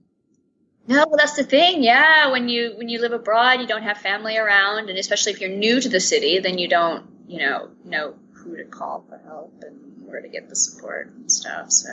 No, 0.87 1.07
well, 1.09 1.17
that's 1.19 1.35
the 1.37 1.45
thing. 1.45 1.83
Yeah, 1.83 2.31
when 2.31 2.49
you 2.49 2.73
when 2.77 2.88
you 2.88 3.01
live 3.01 3.12
abroad, 3.12 3.61
you 3.61 3.67
don't 3.67 3.83
have 3.83 3.99
family 3.99 4.37
around, 4.38 4.88
and 4.91 4.99
especially 4.99 5.33
if 5.33 5.41
you're 5.41 5.51
new 5.51 5.81
to 5.81 5.88
the 5.88 6.01
city, 6.01 6.38
then 6.38 6.57
you 6.57 6.69
don't, 6.69 7.05
you 7.27 7.41
know, 7.41 7.71
know 7.85 8.14
who 8.33 8.57
to 8.57 8.64
call 8.64 9.05
for 9.09 9.19
help 9.27 9.53
and 9.67 9.88
where 10.09 10.23
to 10.23 10.29
get 10.29 10.49
the 10.49 10.57
support 10.57 11.09
and 11.09 11.31
stuff. 11.31 11.71
So 11.71 11.88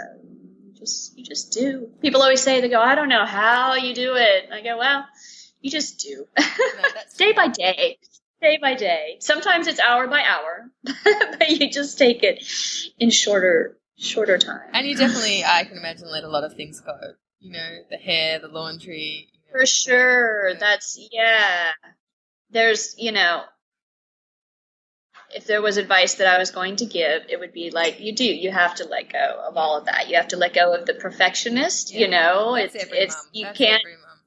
just 0.77 1.17
you 1.17 1.23
just 1.23 1.53
do. 1.53 1.89
People 2.01 2.21
always 2.21 2.41
say 2.41 2.61
they 2.61 2.69
go, 2.69 2.81
I 2.81 2.95
don't 2.95 3.09
know 3.09 3.25
how 3.25 3.75
you 3.75 3.93
do 3.93 4.15
it. 4.15 4.49
I 4.51 4.61
go, 4.61 4.77
well, 4.77 5.05
you 5.61 5.71
just 5.71 5.99
do, 5.99 6.27
that's 6.35 7.15
day 7.17 7.31
by 7.31 7.47
day, 7.47 7.97
day 8.41 8.57
by 8.61 8.75
day. 8.75 9.17
Sometimes 9.19 9.67
it's 9.67 9.79
hour 9.79 10.07
by 10.07 10.21
hour, 10.21 10.69
but 10.83 11.49
you 11.49 11.71
just 11.71 11.97
take 11.97 12.23
it 12.23 12.43
in 12.99 13.09
shorter 13.09 13.77
shorter 13.97 14.37
time. 14.37 14.69
And 14.73 14.85
you 14.85 14.95
definitely, 14.95 15.43
I 15.43 15.63
can 15.63 15.77
imagine, 15.77 16.09
let 16.09 16.23
a 16.23 16.29
lot 16.29 16.43
of 16.43 16.55
things 16.55 16.79
go. 16.81 16.97
You 17.39 17.53
know, 17.53 17.69
the 17.89 17.97
hair, 17.97 18.39
the 18.39 18.47
laundry. 18.47 19.27
You 19.31 19.39
know, 19.39 19.59
For 19.59 19.65
sure. 19.65 20.53
That's 20.59 20.97
yeah. 21.11 21.71
There's, 22.51 22.95
you 22.97 23.11
know, 23.11 23.43
if 25.35 25.45
there 25.45 25.61
was 25.61 25.77
advice 25.77 26.15
that 26.15 26.27
I 26.27 26.37
was 26.37 26.51
going 26.51 26.77
to 26.77 26.85
give, 26.85 27.23
it 27.29 27.39
would 27.39 27.53
be 27.53 27.69
like 27.71 27.99
you 27.99 28.13
do. 28.13 28.23
You 28.25 28.51
have 28.51 28.75
to 28.75 28.85
let 28.87 29.11
go 29.11 29.43
of 29.47 29.57
all 29.57 29.77
of 29.77 29.85
that. 29.85 30.09
You 30.09 30.15
have 30.15 30.29
to 30.29 30.37
let 30.37 30.53
go 30.53 30.73
of 30.73 30.85
the 30.85 30.93
perfectionist. 30.93 31.93
You 31.93 32.07
know, 32.07 32.55
That's 32.55 32.75
it's 32.75 32.85
it's 32.91 33.15
mum. 33.15 33.25
you 33.33 33.45
That's 33.45 33.57
can't. 33.57 33.83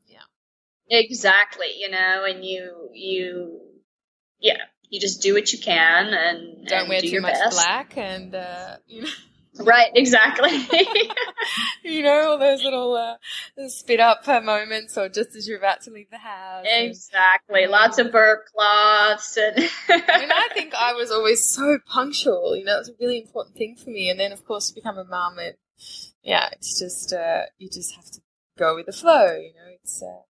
Yeah. 0.07 0.99
exactly. 1.01 1.69
You 1.79 1.91
know, 1.91 2.25
and 2.29 2.45
you 2.45 2.91
you 2.93 3.61
yeah. 4.41 4.59
You 4.91 5.01
just 5.01 5.21
do 5.21 5.35
what 5.35 5.53
you 5.53 5.59
can 5.59 6.07
and 6.15 6.67
Don't 6.67 6.81
and 6.81 6.89
wear 6.89 7.01
do 7.03 7.09
too 7.09 7.13
your 7.13 7.21
much 7.23 7.35
best. 7.35 7.53
black, 7.57 7.97
and 7.99 8.35
uh, 8.35 8.77
you 8.87 9.03
know, 9.03 9.09
Right, 9.59 9.91
exactly. 9.95 10.51
you 11.85 12.03
know, 12.03 12.31
all 12.31 12.39
those 12.39 12.63
little 12.63 12.95
uh, 12.95 13.17
spit 13.69 14.01
up 14.01 14.27
moments, 14.27 14.97
or 14.97 15.09
just 15.09 15.35
as 15.35 15.49
you're 15.49 15.59
about 15.59 15.83
to 15.83 15.91
leave 15.91 16.11
the 16.11 16.19
house. 16.19 16.67
and- 16.71 16.87
exactly. 16.87 17.67
Lots 17.67 17.99
of 17.99 18.13
burp 18.13 18.47
cloths 18.47 19.37
and 19.37 19.57
I 19.89 20.19
mean, 20.19 20.33
I 20.33 20.49
think 20.55 20.75
I 20.79 20.93
was 20.95 21.11
always 21.11 21.49
so 21.49 21.79
punctual. 21.87 22.57
You 22.57 22.65
know, 22.65 22.77
it 22.77 22.81
was 22.81 22.89
a 22.91 22.95
really 23.01 23.19
important 23.19 23.57
thing 23.57 23.77
for 23.77 23.91
me. 23.91 24.11
And 24.11 24.19
then, 24.19 24.33
of 24.33 24.45
course, 24.45 24.69
to 24.69 24.75
become 24.75 24.99
a 24.99 25.05
mum, 25.05 25.39
it, 25.39 25.59
yeah, 26.23 26.49
it's 26.53 26.79
just 26.79 27.13
uh, 27.13 27.43
you 27.59 27.69
just 27.69 27.95
have 27.97 28.05
to 28.07 28.21
go 28.59 28.75
with 28.75 28.87
the 28.87 28.93
flow. 28.93 29.37
You 29.37 29.53
know, 29.55 29.75
it's 29.83 30.03
uh, 30.03 30.23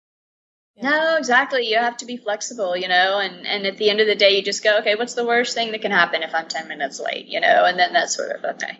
yeah. 0.76 0.90
No, 0.90 1.16
exactly. 1.16 1.68
You 1.68 1.78
have 1.78 1.96
to 1.98 2.06
be 2.06 2.16
flexible, 2.16 2.76
you 2.76 2.88
know, 2.88 3.18
and, 3.18 3.46
and 3.46 3.66
at 3.66 3.78
the 3.78 3.90
end 3.90 4.00
of 4.00 4.06
the 4.06 4.14
day, 4.14 4.36
you 4.36 4.42
just 4.42 4.62
go, 4.62 4.78
okay, 4.78 4.94
what's 4.94 5.14
the 5.14 5.26
worst 5.26 5.54
thing 5.54 5.72
that 5.72 5.82
can 5.82 5.90
happen 5.90 6.22
if 6.22 6.34
I'm 6.34 6.46
10 6.46 6.68
minutes 6.68 7.00
late, 7.00 7.26
you 7.26 7.40
know, 7.40 7.64
and 7.64 7.78
then 7.78 7.94
that 7.94 8.10
sort 8.10 8.30
of, 8.30 8.44
okay, 8.44 8.78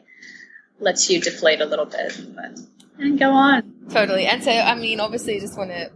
lets 0.81 1.11
you 1.11 1.21
deflate 1.21 1.61
a 1.61 1.67
little 1.67 1.85
bit 1.85 2.19
and, 2.19 2.69
and 2.99 3.19
go 3.19 3.31
on. 3.31 3.73
totally. 3.91 4.27
And 4.27 4.43
so, 4.43 4.51
I 4.51 4.75
mean, 4.75 5.01
obviously, 5.01 5.37
I 5.37 5.41
just 5.41 5.57
want 5.57 5.71
to. 5.71 5.91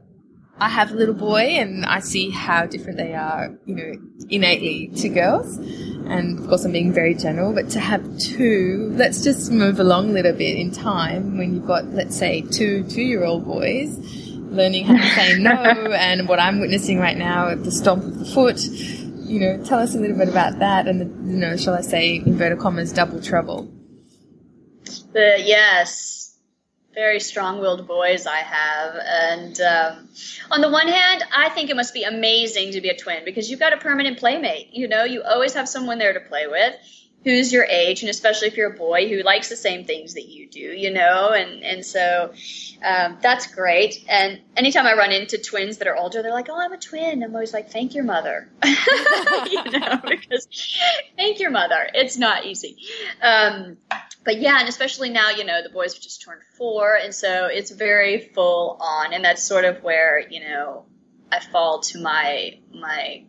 I 0.58 0.68
have 0.68 0.92
a 0.92 0.94
little 0.94 1.14
boy, 1.14 1.40
and 1.40 1.84
I 1.84 2.00
see 2.00 2.30
how 2.30 2.66
different 2.66 2.98
they 2.98 3.14
are, 3.14 3.58
you 3.64 3.74
know, 3.74 3.92
innately 4.28 4.88
to 4.96 5.08
girls. 5.08 5.56
And 5.56 6.38
of 6.38 6.46
course, 6.46 6.64
I'm 6.64 6.72
being 6.72 6.92
very 6.92 7.14
general, 7.14 7.52
but 7.52 7.70
to 7.70 7.80
have 7.80 8.18
two, 8.18 8.90
let's 8.94 9.24
just 9.24 9.50
move 9.50 9.80
along 9.80 10.10
a 10.10 10.12
little 10.12 10.34
bit 10.34 10.56
in 10.56 10.70
time 10.70 11.38
when 11.38 11.54
you've 11.54 11.66
got, 11.66 11.86
let's 11.86 12.16
say, 12.16 12.42
two 12.42 12.84
two 12.84 13.02
year 13.02 13.24
old 13.24 13.44
boys 13.44 13.96
learning 14.52 14.84
how 14.84 14.96
to 14.96 15.08
say 15.14 15.38
no, 15.38 15.52
and 15.52 16.28
what 16.28 16.38
I'm 16.38 16.60
witnessing 16.60 16.98
right 16.98 17.16
now 17.16 17.48
at 17.48 17.64
the 17.64 17.72
stomp 17.72 18.04
of 18.04 18.18
the 18.18 18.24
foot. 18.26 18.60
You 18.60 19.40
know, 19.40 19.64
tell 19.64 19.78
us 19.78 19.94
a 19.94 19.98
little 19.98 20.16
bit 20.16 20.28
about 20.28 20.58
that, 20.58 20.86
and 20.86 21.00
the, 21.00 21.32
you 21.32 21.38
know, 21.38 21.56
shall 21.56 21.74
I 21.74 21.80
say, 21.80 22.16
inverted 22.16 22.58
commas, 22.58 22.92
double 22.92 23.20
trouble. 23.20 23.72
Yes, 25.14 26.36
very 26.94 27.20
strong-willed 27.20 27.86
boys 27.86 28.26
I 28.26 28.38
have. 28.38 28.94
And 28.96 29.60
um, 29.60 30.08
on 30.50 30.60
the 30.60 30.70
one 30.70 30.88
hand, 30.88 31.24
I 31.34 31.48
think 31.50 31.70
it 31.70 31.76
must 31.76 31.94
be 31.94 32.04
amazing 32.04 32.72
to 32.72 32.80
be 32.80 32.88
a 32.90 32.96
twin 32.96 33.24
because 33.24 33.50
you've 33.50 33.60
got 33.60 33.72
a 33.72 33.78
permanent 33.78 34.18
playmate. 34.18 34.68
You 34.72 34.88
know, 34.88 35.04
you 35.04 35.22
always 35.22 35.54
have 35.54 35.68
someone 35.68 35.98
there 35.98 36.12
to 36.14 36.20
play 36.20 36.46
with. 36.46 36.74
who's 37.24 37.52
your 37.52 37.64
age, 37.64 38.02
and 38.02 38.10
especially 38.10 38.48
if 38.48 38.56
you're 38.56 38.72
a 38.72 38.76
boy 38.76 39.08
who 39.08 39.22
likes 39.22 39.48
the 39.48 39.56
same 39.56 39.84
things 39.84 40.14
that 40.14 40.28
you 40.28 40.48
do, 40.48 40.60
you 40.60 40.90
know, 40.92 41.30
and 41.30 41.62
and 41.62 41.84
so 41.86 42.32
um, 42.84 43.18
that's 43.22 43.46
great. 43.54 44.04
And 44.08 44.40
anytime 44.56 44.86
I 44.86 44.94
run 44.94 45.12
into 45.12 45.38
twins 45.38 45.78
that 45.78 45.88
are 45.88 45.96
older, 45.96 46.22
they're 46.22 46.32
like, 46.32 46.48
"Oh, 46.50 46.58
I'm 46.60 46.72
a 46.72 46.78
twin." 46.78 47.22
I'm 47.22 47.34
always 47.34 47.52
like, 47.52 47.70
"Thank 47.70 47.94
your 47.94 48.04
mother," 48.04 48.48
you 48.64 49.64
know, 49.70 50.00
because 50.08 50.48
thank 51.16 51.38
your 51.40 51.50
mother. 51.50 51.88
It's 51.94 52.18
not 52.18 52.44
easy. 52.46 52.76
Um, 53.22 53.78
but 54.24 54.40
yeah, 54.40 54.60
and 54.60 54.68
especially 54.68 55.10
now, 55.10 55.30
you 55.30 55.44
know, 55.44 55.62
the 55.62 55.70
boys 55.70 55.94
have 55.94 56.02
just 56.02 56.22
turned 56.22 56.42
four, 56.56 56.94
and 56.94 57.14
so 57.14 57.46
it's 57.46 57.70
very 57.70 58.18
full 58.34 58.78
on, 58.80 59.12
and 59.12 59.24
that's 59.24 59.42
sort 59.42 59.64
of 59.64 59.82
where 59.82 60.20
you 60.20 60.40
know 60.40 60.86
I 61.30 61.40
fall 61.40 61.80
to 61.80 62.00
my 62.00 62.58
my 62.72 63.24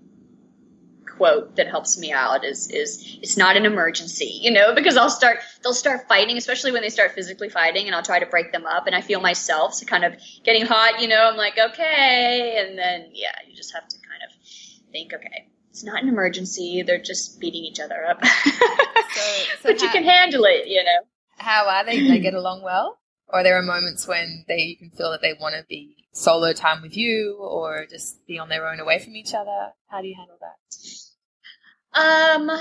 quote 1.18 1.56
that 1.56 1.68
helps 1.68 1.98
me 1.98 2.12
out 2.12 2.44
is 2.44 2.70
is 2.70 3.18
it's 3.22 3.38
not 3.38 3.58
an 3.58 3.66
emergency, 3.66 4.40
you 4.42 4.52
know, 4.52 4.74
because 4.76 4.98
I'll 4.98 5.10
start 5.10 5.40
they'll 5.64 5.74
start 5.74 6.08
fighting, 6.08 6.38
especially 6.38 6.72
when 6.72 6.82
they 6.82 6.90
start 6.90 7.12
physically 7.12 7.50
fighting, 7.50 7.88
and 7.88 7.96
I'll 7.96 8.04
try 8.04 8.20
to 8.20 8.26
break 8.26 8.52
them 8.52 8.66
up, 8.66 8.88
and 8.88 8.96
I 8.96 9.02
feel 9.02 9.22
myself 9.22 9.74
so 9.74 9.86
kind 9.86 10.04
of 10.04 10.16
getting 10.44 10.66
hot, 10.66 11.02
you 11.02 11.08
know. 11.08 11.30
I'm 11.30 11.38
like, 11.38 11.58
okay, 11.58 12.66
and 12.66 12.78
then 12.78 13.10
yeah, 13.14 13.36
you 13.48 13.56
just 13.56 13.74
have 13.74 13.88
to 13.88 13.98
kind 13.98 14.22
of 14.28 14.92
think, 14.92 15.14
okay, 15.14 15.48
it's 15.74 15.84
not 15.84 16.04
an 16.04 16.08
emergency. 16.08 16.84
They're 16.84 17.02
just 17.02 17.40
beating 17.40 17.64
each 17.64 17.80
other 17.80 18.06
up, 18.06 18.24
so, 18.24 18.52
so 18.52 19.46
but 19.64 19.80
how, 19.80 19.86
you 19.88 19.92
can 19.92 20.04
handle 20.04 20.46
it, 20.46 20.68
you 20.68 20.84
know. 20.84 21.00
How 21.38 21.68
are 21.68 21.84
they? 21.84 22.08
they 22.08 22.20
get 22.20 22.36
along 22.36 22.62
well, 22.62 23.00
or 23.28 23.42
there 23.42 23.58
are 23.58 23.64
moments 23.64 24.08
when 24.08 24.46
they 24.48 24.60
you 24.60 24.78
can 24.78 24.92
feel 24.92 25.10
that 25.10 25.24
they 25.24 25.34
want 25.34 25.56
to 25.56 25.66
be 25.68 26.06
solo 26.12 26.54
time 26.54 26.84
with 26.84 26.96
you, 26.96 27.38
or 27.40 27.88
just 27.90 28.24
be 28.28 28.38
on 28.38 28.50
their 28.50 28.68
own 28.68 28.80
away 28.80 29.00
from 29.00 29.16
each 29.16 29.34
other. 29.34 29.72
How 29.88 30.02
do 30.02 30.08
you 30.08 30.16
handle 30.16 30.38
that? 30.42 32.00
Um, 32.00 32.52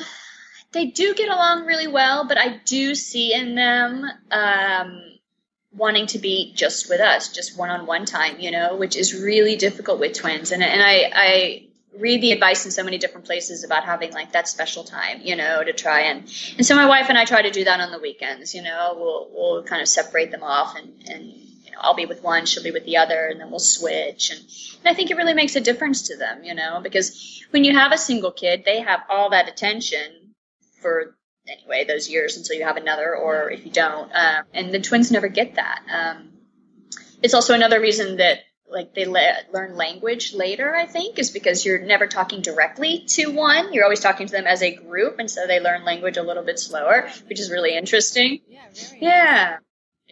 they 0.73 0.87
do 0.87 1.13
get 1.13 1.29
along 1.29 1.67
really 1.67 1.89
well, 1.89 2.27
but 2.27 2.39
I 2.39 2.63
do 2.65 2.95
see 2.95 3.35
in 3.35 3.57
them 3.57 4.07
um, 4.31 5.03
wanting 5.71 6.07
to 6.07 6.19
be 6.19 6.55
just 6.55 6.89
with 6.89 7.03
us, 7.03 7.31
just 7.31 7.59
one 7.59 7.69
on 7.69 7.85
one 7.85 8.07
time, 8.07 8.41
you 8.41 8.51
know, 8.51 8.75
which 8.75 8.97
is 8.97 9.13
really 9.13 9.57
difficult 9.57 10.01
with 10.01 10.15
twins. 10.15 10.51
And 10.51 10.63
and 10.63 10.83
I 10.83 11.13
I 11.15 11.69
read 11.99 12.23
the 12.23 12.33
advice 12.33 12.65
in 12.65 12.71
so 12.71 12.83
many 12.83 12.99
different 12.99 13.27
places 13.27 13.65
about 13.65 13.85
having 13.85 14.13
like 14.13 14.33
that 14.33 14.49
special 14.49 14.85
time, 14.85 15.21
you 15.23 15.37
know, 15.37 15.63
to 15.63 15.73
try 15.73 16.03
and 16.03 16.21
and 16.57 16.67
so 16.67 16.75
my 16.75 16.87
wife 16.87 17.07
and 17.09 17.19
I 17.19 17.25
try 17.25 17.43
to 17.43 17.51
do 17.51 17.65
that 17.65 17.81
on 17.81 17.91
the 17.91 17.99
weekends, 17.99 18.55
you 18.55 18.63
know, 18.63 18.95
we'll 18.97 19.29
we'll 19.33 19.63
kind 19.65 19.83
of 19.83 19.89
separate 19.89 20.31
them 20.31 20.43
off 20.43 20.77
and 20.77 21.09
and 21.09 21.25
you 21.25 21.73
know, 21.73 21.79
I'll 21.81 21.95
be 21.95 22.07
with 22.07 22.23
one, 22.23 22.47
she'll 22.47 22.63
be 22.63 22.71
with 22.71 22.85
the 22.85 22.99
other, 22.99 23.27
and 23.27 23.41
then 23.41 23.51
we'll 23.51 23.59
switch. 23.59 24.31
And, 24.31 24.41
and 24.41 24.89
I 24.89 24.95
think 24.95 25.11
it 25.11 25.17
really 25.17 25.35
makes 25.35 25.57
a 25.57 25.61
difference 25.61 26.03
to 26.09 26.17
them, 26.17 26.45
you 26.45 26.55
know, 26.55 26.81
because 26.83 27.45
when 27.51 27.65
you 27.65 27.77
have 27.77 27.93
a 27.93 27.99
single 27.99 28.33
kid, 28.33 28.65
they 28.65 28.81
have 28.81 29.01
all 29.09 29.31
that 29.31 29.49
attention 29.49 30.35
for 30.81 31.17
anyway 31.49 31.85
those 31.85 32.09
years 32.09 32.37
until 32.37 32.57
you 32.57 32.65
have 32.65 32.77
another, 32.77 33.15
or 33.17 33.51
if 33.51 33.65
you 33.65 33.73
don't. 33.73 34.11
Um, 34.15 34.45
and 34.55 34.73
the 34.73 34.81
twins 34.81 35.11
never 35.11 35.29
get 35.29 35.55
that. 35.57 35.83
Um, 35.91 36.33
it's 37.23 37.35
also 37.35 37.55
another 37.55 37.81
reason 37.81 38.17
that 38.17 38.41
like 38.73 38.95
they 38.95 39.05
le- 39.05 39.43
learn 39.53 39.77
language 39.77 40.35
later 40.35 40.75
i 40.75 40.87
think 40.87 41.19
is 41.19 41.31
because 41.31 41.65
you're 41.65 41.81
never 41.81 42.07
talking 42.07 42.43
directly 42.43 43.05
to 43.07 43.27
one 43.27 43.73
you're 43.73 43.85
always 43.85 44.01
talking 44.01 44.27
to 44.27 44.33
them 44.33 44.47
as 44.47 44.63
a 44.63 44.75
group 44.75 45.19
and 45.19 45.31
so 45.31 45.47
they 45.47 45.61
learn 45.61 45.85
language 45.85 46.17
a 46.17 46.23
little 46.23 46.45
bit 46.45 46.59
slower 46.59 47.09
which 47.29 47.39
is 47.39 47.51
really 47.51 47.77
interesting 47.77 48.41
yeah 48.49 48.69
yeah 49.01 49.59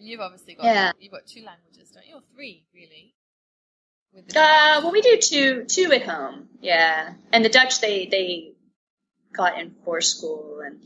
and 0.00 0.08
you've 0.08 0.20
obviously 0.20 0.54
got 0.54 0.64
yeah. 0.64 0.92
you've 0.98 1.12
got 1.12 1.26
two 1.26 1.42
languages, 1.44 1.90
don't 1.90 2.06
you? 2.06 2.16
Or 2.16 2.22
three, 2.34 2.64
really? 2.74 3.14
uh, 4.16 4.80
well, 4.82 4.92
we 4.92 5.02
do 5.02 5.18
two 5.20 5.64
two 5.66 5.92
at 5.92 6.02
home, 6.02 6.48
yeah. 6.62 7.12
And 7.32 7.44
the 7.44 7.50
Dutch 7.50 7.82
they 7.82 8.06
they 8.06 8.52
got 9.30 9.60
in 9.60 9.74
for 9.84 10.00
school 10.00 10.62
and 10.64 10.80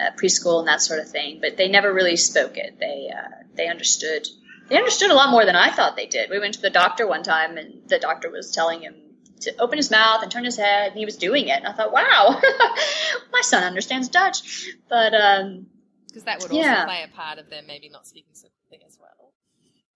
uh, 0.00 0.14
preschool 0.16 0.60
and 0.60 0.68
that 0.68 0.80
sort 0.80 1.00
of 1.00 1.08
thing, 1.08 1.40
but 1.40 1.56
they 1.56 1.68
never 1.68 1.92
really 1.92 2.14
spoke 2.14 2.56
it. 2.56 2.78
They 2.78 3.10
uh, 3.12 3.42
they 3.54 3.66
understood 3.66 4.28
they 4.72 4.78
understood 4.78 5.10
a 5.10 5.14
lot 5.14 5.30
more 5.30 5.44
than 5.44 5.54
I 5.54 5.70
thought 5.70 5.96
they 5.96 6.06
did. 6.06 6.30
We 6.30 6.38
went 6.38 6.54
to 6.54 6.62
the 6.62 6.70
doctor 6.70 7.06
one 7.06 7.22
time, 7.22 7.58
and 7.58 7.86
the 7.88 7.98
doctor 7.98 8.30
was 8.30 8.52
telling 8.52 8.80
him 8.80 8.94
to 9.40 9.54
open 9.58 9.76
his 9.76 9.90
mouth 9.90 10.22
and 10.22 10.32
turn 10.32 10.46
his 10.46 10.56
head, 10.56 10.92
and 10.92 10.98
he 10.98 11.04
was 11.04 11.18
doing 11.18 11.48
it. 11.48 11.58
And 11.58 11.66
I 11.66 11.74
thought, 11.74 11.92
wow, 11.92 12.40
my 13.32 13.42
son 13.42 13.64
understands 13.64 14.08
Dutch. 14.08 14.70
But 14.88 15.12
um, 15.12 15.66
because 16.06 16.24
that 16.24 16.40
would 16.40 16.50
also 16.50 16.62
yeah. 16.62 16.86
play 16.86 17.04
a 17.04 17.14
part 17.14 17.38
of 17.38 17.50
them 17.50 17.66
maybe 17.66 17.90
not 17.90 18.06
speaking 18.06 18.32
so 18.32 18.48
quickly 18.66 18.86
as 18.86 18.96
well. 18.98 19.34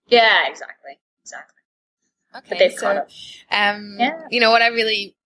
Yeah, 0.08 0.46
exactly, 0.46 0.98
exactly. 1.22 1.62
Okay, 2.36 2.76
so 2.76 3.06
um, 3.50 3.96
yeah. 3.98 4.26
you 4.30 4.40
know 4.40 4.50
what 4.50 4.60
I 4.60 4.66
really, 4.66 5.16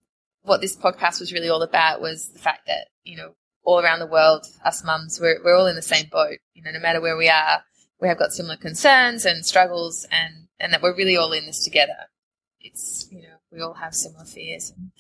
what 0.43 0.61
this 0.61 0.77
podcast 0.77 1.19
was 1.19 1.33
really 1.33 1.49
all 1.49 1.63
about 1.63 2.01
was 2.01 2.29
the 2.29 2.39
fact 2.39 2.69
that 2.69 2.87
you 3.03 3.17
know 3.17 3.35
all 3.65 3.81
around 3.81 3.99
the 3.99 4.07
world, 4.07 4.47
us 4.65 4.85
mums, 4.85 5.19
we're 5.21 5.43
we're 5.45 5.57
all 5.57 5.67
in 5.67 5.75
the 5.75 5.83
same 5.83 6.07
boat. 6.09 6.39
You 6.55 6.63
know, 6.63 6.71
no 6.71 6.79
matter 6.79 7.01
where 7.01 7.17
we 7.17 7.29
are, 7.29 7.65
we 8.01 8.09
have 8.09 8.19
got 8.19 8.33
similar 8.33 8.57
concerns 8.57 9.25
and 9.25 9.45
struggles, 9.45 10.07
and 10.11 10.49
and 10.59 10.73
that 10.73 10.83
we're 10.83 10.97
really 10.97 11.17
all 11.17 11.33
in 11.33 11.47
this 11.47 11.65
together. 11.65 12.09
It's 12.61 13.09
you 13.11 13.23
know 13.23 13.37
we 13.53 13.61
all 13.61 13.75
have 13.75 13.95
similar 13.95 14.25
fears 14.25 14.73
and, 14.77 14.93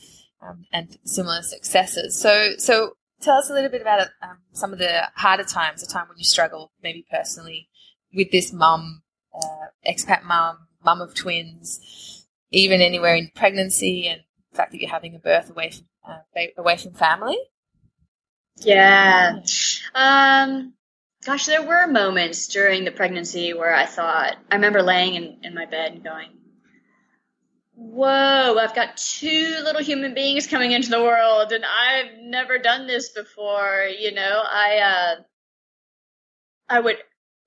um, 0.42 0.64
and 0.72 0.98
similar 1.04 1.42
successes. 1.42 2.18
So 2.18 2.52
so 2.58 2.92
tell 3.20 3.36
us 3.36 3.50
a 3.50 3.54
little 3.54 3.70
bit 3.70 3.82
about 3.82 4.08
um, 4.22 4.38
some 4.52 4.72
of 4.72 4.78
the 4.78 5.08
harder 5.14 5.44
times, 5.44 5.80
the 5.80 5.92
time 5.92 6.08
when 6.08 6.18
you 6.18 6.24
struggle, 6.24 6.72
maybe 6.82 7.04
personally, 7.10 7.68
with 8.14 8.30
this 8.30 8.52
mum, 8.52 9.02
uh, 9.34 9.66
expat 9.86 10.24
mum, 10.24 10.68
mum 10.84 11.00
of 11.00 11.14
twins, 11.14 12.26
even 12.50 12.80
anywhere 12.80 13.14
in 13.14 13.30
pregnancy, 13.34 14.08
and 14.08 14.22
the 14.50 14.56
fact 14.56 14.72
that 14.72 14.80
you're 14.80 14.90
having 14.90 15.14
a 15.14 15.18
birth 15.18 15.50
away 15.50 15.70
from 15.70 15.86
uh, 16.08 16.40
away 16.56 16.76
from 16.76 16.92
family. 16.92 17.38
Yeah. 18.56 19.40
Um, 19.94 20.74
gosh, 21.24 21.46
there 21.46 21.66
were 21.66 21.86
moments 21.86 22.48
during 22.48 22.84
the 22.84 22.90
pregnancy 22.90 23.52
where 23.52 23.74
I 23.74 23.86
thought, 23.86 24.36
I 24.50 24.54
remember 24.54 24.82
laying 24.82 25.14
in, 25.14 25.38
in 25.42 25.54
my 25.54 25.66
bed 25.66 25.92
and 25.92 26.04
going, 26.04 26.30
whoa, 27.74 28.56
I've 28.58 28.74
got 28.74 28.96
two 28.96 29.56
little 29.62 29.82
human 29.82 30.14
beings 30.14 30.46
coming 30.46 30.72
into 30.72 30.90
the 30.90 31.02
world 31.02 31.52
and 31.52 31.64
I've 31.64 32.18
never 32.20 32.58
done 32.58 32.86
this 32.86 33.10
before. 33.10 33.86
You 33.98 34.12
know, 34.12 34.42
I, 34.44 34.78
uh, 34.78 35.22
I 36.68 36.80
would, 36.80 36.96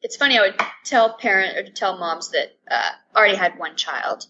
it's 0.02 0.18
funny, 0.18 0.38
I 0.38 0.42
would 0.42 0.60
tell 0.84 1.18
parent 1.18 1.58
or 1.58 1.72
tell 1.72 1.98
moms 1.98 2.32
that, 2.32 2.50
uh, 2.70 2.90
already 3.16 3.36
had 3.36 3.58
one 3.58 3.76
child. 3.76 4.26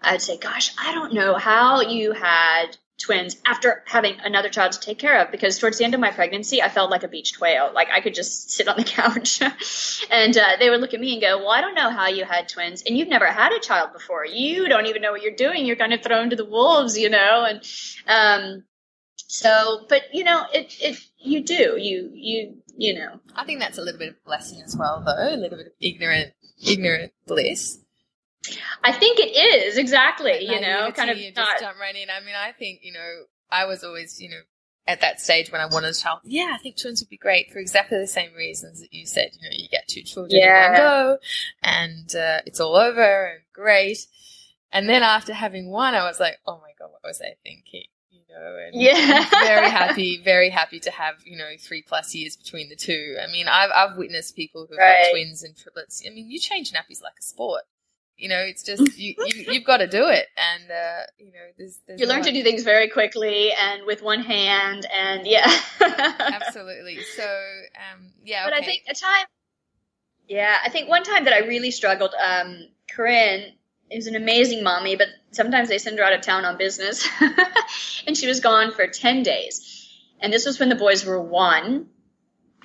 I'd 0.00 0.22
say, 0.22 0.36
gosh, 0.36 0.74
I 0.78 0.92
don't 0.92 1.14
know 1.14 1.34
how 1.34 1.80
you 1.80 2.12
had 2.12 2.76
twins 3.02 3.36
after 3.44 3.82
having 3.86 4.18
another 4.20 4.48
child 4.48 4.72
to 4.72 4.80
take 4.80 4.98
care 4.98 5.20
of 5.20 5.30
because 5.30 5.58
towards 5.58 5.78
the 5.78 5.84
end 5.84 5.94
of 5.94 6.00
my 6.00 6.10
pregnancy, 6.10 6.62
I 6.62 6.68
felt 6.68 6.90
like 6.90 7.02
a 7.02 7.08
beached 7.08 7.40
whale. 7.40 7.70
Like 7.74 7.88
I 7.92 8.00
could 8.00 8.14
just 8.14 8.50
sit 8.50 8.68
on 8.68 8.76
the 8.76 8.84
couch 8.98 9.42
and 10.10 10.36
uh, 10.36 10.56
they 10.58 10.70
would 10.70 10.80
look 10.80 10.94
at 10.94 11.00
me 11.00 11.12
and 11.12 11.20
go, 11.20 11.38
Well, 11.38 11.50
I 11.50 11.60
don't 11.60 11.74
know 11.74 11.90
how 11.90 12.08
you 12.08 12.24
had 12.24 12.48
twins 12.48 12.82
and 12.82 12.96
you've 12.96 13.08
never 13.08 13.26
had 13.26 13.52
a 13.52 13.60
child 13.60 13.92
before. 13.92 14.24
You 14.24 14.68
don't 14.68 14.86
even 14.86 15.02
know 15.02 15.12
what 15.12 15.22
you're 15.22 15.34
doing. 15.34 15.66
You're 15.66 15.76
kind 15.76 15.92
of 15.92 16.02
thrown 16.02 16.30
to 16.30 16.36
the 16.36 16.44
wolves, 16.44 16.96
you 16.96 17.10
know? 17.10 17.44
And, 17.44 17.62
um, 18.06 18.64
so, 19.16 19.86
but 19.88 20.02
you 20.12 20.24
know, 20.24 20.44
it, 20.52 20.74
it, 20.80 20.98
you 21.18 21.42
do, 21.42 21.76
you, 21.78 22.10
you, 22.14 22.56
you 22.76 22.94
know. 22.94 23.20
I 23.34 23.44
think 23.44 23.60
that's 23.60 23.78
a 23.78 23.82
little 23.82 23.98
bit 23.98 24.10
of 24.10 24.24
blessing 24.24 24.62
as 24.62 24.76
well, 24.76 25.02
though, 25.04 25.34
a 25.34 25.36
little 25.36 25.58
bit 25.58 25.66
of 25.68 25.72
ignorant, 25.80 26.32
ignorant 26.64 27.12
bliss. 27.26 27.81
I 28.82 28.92
think 28.92 29.18
it 29.20 29.36
is 29.36 29.76
exactly, 29.76 30.44
you 30.44 30.60
know, 30.60 30.90
kind 30.92 31.10
of 31.10 31.16
just 31.16 31.36
not... 31.36 31.60
jump 31.60 31.78
right 31.78 31.94
in. 31.94 32.08
I 32.10 32.24
mean, 32.24 32.34
I 32.36 32.52
think 32.52 32.80
you 32.82 32.92
know, 32.92 33.24
I 33.50 33.66
was 33.66 33.84
always, 33.84 34.20
you 34.20 34.30
know, 34.30 34.40
at 34.86 35.00
that 35.00 35.20
stage 35.20 35.52
when 35.52 35.60
I 35.60 35.66
wanted 35.66 35.90
a 35.90 35.94
child. 35.94 36.20
Yeah, 36.24 36.52
I 36.54 36.58
think 36.58 36.76
twins 36.76 37.00
would 37.00 37.08
be 37.08 37.16
great 37.16 37.52
for 37.52 37.58
exactly 37.58 37.98
the 37.98 38.06
same 38.06 38.32
reasons 38.34 38.80
that 38.80 38.92
you 38.92 39.06
said. 39.06 39.30
You 39.40 39.48
know, 39.48 39.56
you 39.56 39.68
get 39.68 39.88
two 39.88 40.02
children 40.02 40.40
yeah. 40.40 40.66
in 40.66 40.72
one 40.72 40.80
go, 40.80 41.18
and 41.62 42.16
uh, 42.16 42.40
it's 42.46 42.60
all 42.60 42.76
over 42.76 43.26
and 43.26 43.42
great. 43.52 44.06
And 44.72 44.88
then 44.88 45.02
after 45.02 45.34
having 45.34 45.70
one, 45.70 45.94
I 45.94 46.04
was 46.04 46.18
like, 46.18 46.38
oh 46.46 46.56
my 46.56 46.72
god, 46.78 46.90
what 46.92 47.02
was 47.04 47.20
I 47.20 47.34
thinking? 47.44 47.84
You 48.10 48.22
know, 48.28 48.56
and 48.66 48.80
yeah, 48.82 49.28
very 49.30 49.70
happy, 49.70 50.20
very 50.24 50.48
happy 50.48 50.80
to 50.80 50.90
have 50.90 51.16
you 51.24 51.36
know 51.36 51.50
three 51.60 51.82
plus 51.82 52.14
years 52.14 52.36
between 52.36 52.68
the 52.68 52.76
two. 52.76 53.16
I 53.22 53.30
mean, 53.30 53.46
I've 53.48 53.70
I've 53.70 53.96
witnessed 53.96 54.34
people 54.34 54.66
who've 54.68 54.78
right. 54.78 55.04
got 55.04 55.10
twins 55.12 55.42
and 55.42 55.56
triplets. 55.56 56.02
I 56.06 56.10
mean, 56.10 56.30
you 56.30 56.40
change 56.40 56.72
nappies 56.72 57.02
like 57.02 57.14
a 57.20 57.22
sport. 57.22 57.62
You 58.22 58.28
know, 58.28 58.38
it's 58.38 58.62
just 58.62 58.96
you, 58.96 59.16
you 59.26 59.54
have 59.54 59.64
got 59.64 59.78
to 59.78 59.88
do 59.88 60.06
it, 60.06 60.26
and 60.36 60.70
uh, 60.70 61.02
you 61.18 61.32
know, 61.32 61.40
there's, 61.58 61.80
there's 61.88 62.00
you 62.00 62.06
learn 62.06 62.22
to 62.22 62.30
do 62.30 62.44
things 62.44 62.62
very 62.62 62.88
quickly 62.88 63.50
and 63.50 63.84
with 63.84 64.00
one 64.00 64.20
hand, 64.20 64.86
and 64.94 65.26
yeah, 65.26 65.52
absolutely. 65.80 67.00
So, 67.16 67.24
um, 67.24 68.12
yeah, 68.24 68.44
but 68.44 68.54
I 68.54 68.60
think 68.60 68.84
a 68.88 68.94
time, 68.94 69.26
yeah, 70.28 70.54
I 70.64 70.68
think 70.68 70.88
one 70.88 71.02
time 71.02 71.24
that 71.24 71.32
I 71.32 71.40
really 71.40 71.72
struggled. 71.72 72.14
Um, 72.14 72.68
Corinne 72.88 73.54
is 73.90 74.06
an 74.06 74.14
amazing 74.14 74.62
mommy, 74.62 74.94
but 74.94 75.08
sometimes 75.32 75.68
they 75.68 75.78
send 75.78 75.98
her 75.98 76.04
out 76.04 76.12
of 76.12 76.20
town 76.20 76.44
on 76.44 76.56
business, 76.56 77.08
and 78.06 78.16
she 78.16 78.28
was 78.28 78.38
gone 78.38 78.70
for 78.70 78.86
ten 78.86 79.24
days, 79.24 79.90
and 80.20 80.32
this 80.32 80.46
was 80.46 80.60
when 80.60 80.68
the 80.68 80.76
boys 80.76 81.04
were 81.04 81.20
one, 81.20 81.88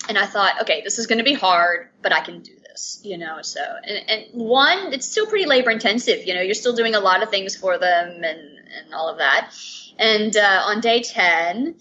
and 0.07 0.19
I 0.19 0.27
thought, 0.27 0.61
okay, 0.61 0.81
this 0.83 0.99
is 0.99 1.07
going 1.07 1.17
to 1.17 1.23
be 1.23 1.33
hard, 1.33 1.89
but 2.03 2.13
I 2.13 2.19
can 2.19 2.41
do 2.41 2.56
this, 2.77 2.99
you 3.03 3.17
know. 3.17 3.41
So, 3.41 3.61
and, 3.61 4.09
and 4.09 4.25
one, 4.33 4.93
it's 4.93 5.09
still 5.09 5.25
pretty 5.25 5.45
labor 5.45 5.71
intensive. 5.71 6.25
You 6.25 6.35
know, 6.35 6.41
you're 6.41 6.53
still 6.53 6.75
doing 6.75 6.95
a 6.95 6.99
lot 6.99 7.23
of 7.23 7.29
things 7.29 7.55
for 7.55 7.77
them 7.77 8.23
and 8.23 8.23
and 8.23 8.93
all 8.93 9.09
of 9.09 9.17
that. 9.17 9.51
And 9.97 10.35
uh, 10.35 10.63
on 10.65 10.81
day 10.81 11.01
ten, 11.01 11.75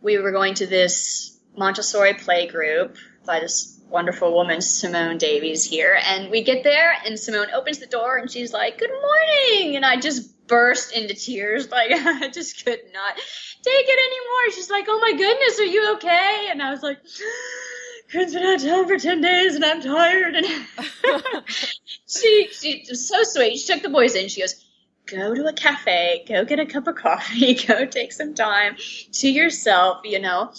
we 0.00 0.18
were 0.18 0.32
going 0.32 0.54
to 0.54 0.66
this 0.66 1.38
Montessori 1.56 2.14
play 2.14 2.46
group 2.46 2.96
by 3.24 3.40
this 3.40 3.80
wonderful 3.88 4.34
woman, 4.34 4.60
Simone 4.60 5.18
Davies 5.18 5.64
here. 5.64 5.98
And 6.02 6.30
we 6.30 6.42
get 6.42 6.64
there 6.64 6.94
and 7.04 7.18
Simone 7.18 7.48
opens 7.54 7.78
the 7.78 7.86
door 7.86 8.16
and 8.16 8.30
she's 8.30 8.52
like, 8.52 8.78
good 8.78 8.90
morning. 8.90 9.76
And 9.76 9.84
I 9.84 10.00
just 10.00 10.46
burst 10.46 10.96
into 10.96 11.14
tears. 11.14 11.68
Like 11.70 11.90
I 11.92 12.28
just 12.28 12.64
could 12.64 12.80
not 12.92 13.16
take 13.16 13.86
it 13.88 13.98
anymore. 13.98 14.54
She's 14.54 14.70
like, 14.70 14.86
oh 14.88 14.98
my 14.98 15.12
goodness, 15.12 15.60
are 15.60 15.64
you 15.64 15.94
okay? 15.94 16.48
And 16.50 16.62
I 16.62 16.70
was 16.70 16.82
like, 16.82 16.98
Out 18.14 18.34
of 18.34 18.62
town 18.62 18.86
for 18.86 18.98
10 18.98 19.20
days 19.20 19.54
and 19.54 19.64
I'm 19.64 19.80
tired. 19.80 20.36
And 20.36 20.46
she, 22.06 22.48
she 22.52 22.84
was 22.88 23.08
so 23.08 23.22
sweet. 23.22 23.56
She 23.56 23.72
took 23.72 23.82
the 23.82 23.88
boys 23.88 24.14
in. 24.14 24.28
She 24.28 24.42
goes, 24.42 24.62
go 25.06 25.34
to 25.34 25.46
a 25.46 25.52
cafe, 25.52 26.24
go 26.28 26.44
get 26.44 26.60
a 26.60 26.66
cup 26.66 26.86
of 26.86 26.96
coffee, 26.96 27.54
go 27.66 27.86
take 27.86 28.12
some 28.12 28.34
time 28.34 28.76
to 29.12 29.28
yourself, 29.28 30.02
you 30.04 30.20
know. 30.20 30.52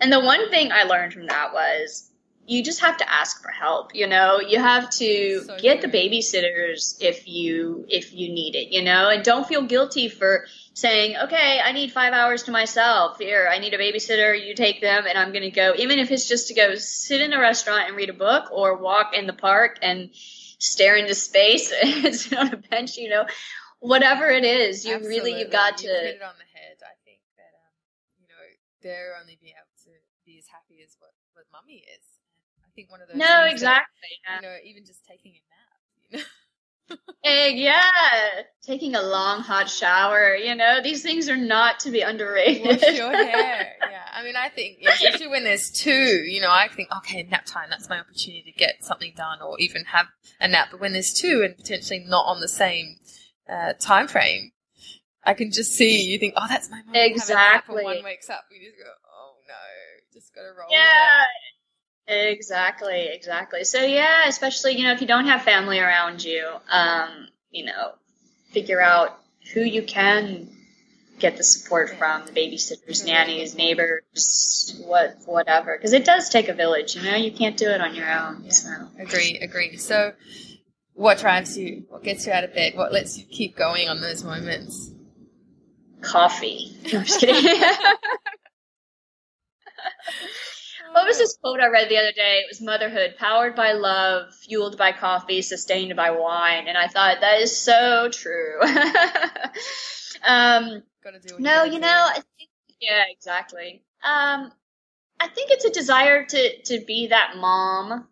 And 0.00 0.12
the 0.12 0.20
one 0.20 0.50
thing 0.50 0.70
I 0.70 0.84
learned 0.84 1.12
from 1.12 1.26
that 1.26 1.52
was 1.52 2.10
you 2.46 2.62
just 2.62 2.80
have 2.80 2.98
to 2.98 3.10
ask 3.10 3.42
for 3.42 3.50
help, 3.50 3.94
you 3.94 4.06
know. 4.06 4.40
You 4.40 4.58
have 4.58 4.90
to 4.90 5.42
so 5.44 5.58
get 5.58 5.80
true. 5.80 5.90
the 5.90 5.96
babysitters 5.96 6.96
if 7.00 7.26
you 7.26 7.86
if 7.88 8.12
you 8.12 8.28
need 8.28 8.54
it, 8.54 8.72
you 8.72 8.82
know, 8.82 9.08
and 9.08 9.24
don't 9.24 9.46
feel 9.46 9.62
guilty 9.62 10.08
for 10.08 10.46
saying, 10.74 11.16
"Okay, 11.16 11.60
I 11.64 11.72
need 11.72 11.92
5 11.92 12.12
hours 12.12 12.42
to 12.44 12.50
myself. 12.50 13.18
Here, 13.18 13.48
I 13.50 13.58
need 13.58 13.72
a 13.72 13.78
babysitter, 13.78 14.34
you 14.34 14.54
take 14.54 14.80
them 14.80 15.04
and 15.08 15.16
I'm 15.16 15.32
going 15.32 15.42
to 15.42 15.50
go." 15.50 15.74
Even 15.78 15.98
if 15.98 16.10
it's 16.10 16.28
just 16.28 16.48
to 16.48 16.54
go 16.54 16.74
sit 16.74 17.20
in 17.20 17.32
a 17.32 17.40
restaurant 17.40 17.88
and 17.88 17.96
read 17.96 18.10
a 18.10 18.14
book 18.14 18.52
or 18.52 18.76
walk 18.76 19.14
in 19.16 19.26
the 19.26 19.32
park 19.32 19.78
and 19.80 20.10
stare 20.12 20.96
into 20.96 21.14
space 21.14 21.72
and 21.82 22.14
sit 22.14 22.36
on 22.36 22.52
a 22.52 22.56
bench, 22.56 22.98
you 22.98 23.08
know, 23.08 23.24
whatever 23.80 24.28
it 24.28 24.44
is, 24.44 24.84
you 24.84 24.94
Absolutely. 24.94 25.16
really 25.16 25.38
you've 25.40 25.52
got 25.52 25.82
you 25.82 25.88
to 25.88 25.94
hit 25.94 26.16
it 26.16 26.22
on 26.22 26.34
the 26.36 26.58
head. 26.58 26.76
I 26.82 26.96
think 27.04 27.20
that 27.36 27.52
um, 27.56 27.72
you 28.20 28.28
know 28.28 28.40
they're 28.82 29.16
only 29.20 29.38
being 29.40 29.54
able 29.56 29.76
to 29.84 29.92
be 30.26 30.38
as 30.38 30.48
happy 30.48 30.82
as 30.84 30.96
what 30.98 31.12
what 31.32 31.46
mummy 31.52 31.84
is. 31.88 32.13
Think 32.74 32.90
one 32.90 33.00
of 33.00 33.08
those. 33.08 33.16
No, 33.16 33.44
exactly. 33.44 34.08
That, 34.26 34.42
yeah. 34.42 34.48
You 34.48 34.54
know, 34.54 34.56
even 34.64 34.84
just 34.84 35.04
taking 35.06 35.32
a 35.32 35.42
nap. 35.50 35.78
You 36.10 36.18
know. 36.18 36.24
Hey, 37.22 37.54
yeah, 37.54 37.80
taking 38.62 38.94
a 38.94 39.02
long 39.02 39.40
hot 39.40 39.70
shower. 39.70 40.34
You 40.34 40.54
know, 40.54 40.82
these 40.82 41.02
things 41.02 41.30
are 41.30 41.36
not 41.36 41.80
to 41.80 41.90
be 41.90 42.02
underrated. 42.02 42.66
Wash 42.66 42.94
your 42.94 43.12
hair. 43.16 43.72
Yeah, 43.80 44.02
I 44.12 44.22
mean, 44.22 44.36
I 44.36 44.50
think 44.50 44.78
yeah, 44.80 44.90
especially 44.90 45.28
when 45.28 45.44
there's 45.44 45.70
two. 45.70 45.90
You 45.90 46.42
know, 46.42 46.50
I 46.50 46.68
think 46.68 46.90
okay, 46.98 47.22
nap 47.22 47.46
time. 47.46 47.68
That's 47.70 47.88
my 47.88 48.00
opportunity 48.00 48.52
to 48.52 48.58
get 48.58 48.84
something 48.84 49.14
done, 49.16 49.40
or 49.40 49.58
even 49.58 49.84
have 49.86 50.06
a 50.40 50.48
nap. 50.48 50.68
But 50.70 50.80
when 50.80 50.92
there's 50.92 51.14
two 51.14 51.42
and 51.42 51.56
potentially 51.56 52.04
not 52.06 52.26
on 52.26 52.40
the 52.40 52.48
same 52.48 52.96
uh, 53.48 53.72
time 53.80 54.06
frame, 54.06 54.52
I 55.24 55.32
can 55.32 55.50
just 55.50 55.72
see 55.72 56.02
you 56.02 56.18
think, 56.18 56.34
oh, 56.36 56.46
that's 56.48 56.70
my 56.70 56.82
mom. 56.84 56.94
Exactly. 56.94 57.76
When 57.76 57.96
one 57.96 58.04
wakes 58.04 58.28
up, 58.28 58.44
we 58.50 58.64
just 58.64 58.76
go, 58.76 58.84
oh 58.84 59.36
no, 59.48 59.54
just 60.12 60.34
gotta 60.34 60.48
roll. 60.48 60.68
Yeah. 60.70 61.22
Exactly, 62.06 63.08
exactly. 63.12 63.64
So 63.64 63.82
yeah, 63.82 64.28
especially 64.28 64.76
you 64.76 64.84
know 64.84 64.92
if 64.92 65.00
you 65.00 65.06
don't 65.06 65.26
have 65.26 65.42
family 65.42 65.80
around 65.80 66.22
you, 66.22 66.46
um, 66.70 67.28
you 67.50 67.64
know, 67.64 67.92
figure 68.50 68.80
out 68.80 69.18
who 69.54 69.60
you 69.60 69.82
can 69.82 70.48
get 71.18 71.36
the 71.36 71.44
support 71.44 71.90
from, 71.96 72.26
the 72.26 72.32
babysitters, 72.32 73.06
nannies, 73.06 73.54
neighbors, 73.54 74.82
what 74.84 75.16
whatever, 75.24 75.76
because 75.76 75.92
it 75.92 76.04
does 76.04 76.28
take 76.28 76.48
a 76.48 76.54
village. 76.54 76.94
You 76.94 77.02
know, 77.02 77.16
you 77.16 77.32
can't 77.32 77.56
do 77.56 77.68
it 77.68 77.80
on 77.80 77.94
your 77.94 78.10
own. 78.10 78.42
Yeah. 78.44 78.50
So 78.50 78.70
agree, 78.98 79.38
agree. 79.38 79.76
So, 79.78 80.12
what 80.92 81.18
drives 81.18 81.56
you? 81.56 81.84
What 81.88 82.02
gets 82.02 82.26
you 82.26 82.32
out 82.32 82.44
of 82.44 82.54
bed? 82.54 82.74
What 82.76 82.92
lets 82.92 83.16
you 83.16 83.24
keep 83.24 83.56
going 83.56 83.88
on 83.88 84.02
those 84.02 84.22
moments? 84.22 84.90
Coffee. 86.02 86.76
No, 86.92 86.98
I'm 86.98 87.04
just 87.06 87.20
kidding. 87.20 87.62
What 91.04 91.08
was 91.08 91.18
this 91.18 91.36
quote 91.36 91.60
I 91.60 91.68
read 91.68 91.90
the 91.90 91.98
other 91.98 92.12
day? 92.12 92.38
It 92.38 92.46
was 92.48 92.62
motherhood, 92.62 93.16
powered 93.18 93.54
by 93.54 93.72
love, 93.72 94.34
fueled 94.34 94.78
by 94.78 94.92
coffee, 94.92 95.42
sustained 95.42 95.94
by 95.96 96.12
wine. 96.12 96.66
And 96.66 96.78
I 96.78 96.88
thought 96.88 97.20
that 97.20 97.42
is 97.42 97.54
so 97.54 98.08
true. 98.10 98.58
um, 100.24 100.82
no, 101.38 101.64
you 101.64 101.78
know, 101.78 102.06
I 102.08 102.14
think, 102.38 102.48
yeah, 102.80 103.02
exactly. 103.10 103.82
Um, 104.02 104.50
I 105.20 105.28
think 105.28 105.50
it's 105.50 105.66
a 105.66 105.70
desire 105.70 106.24
to, 106.24 106.62
to 106.62 106.80
be 106.86 107.08
that 107.08 107.34
mom 107.36 108.08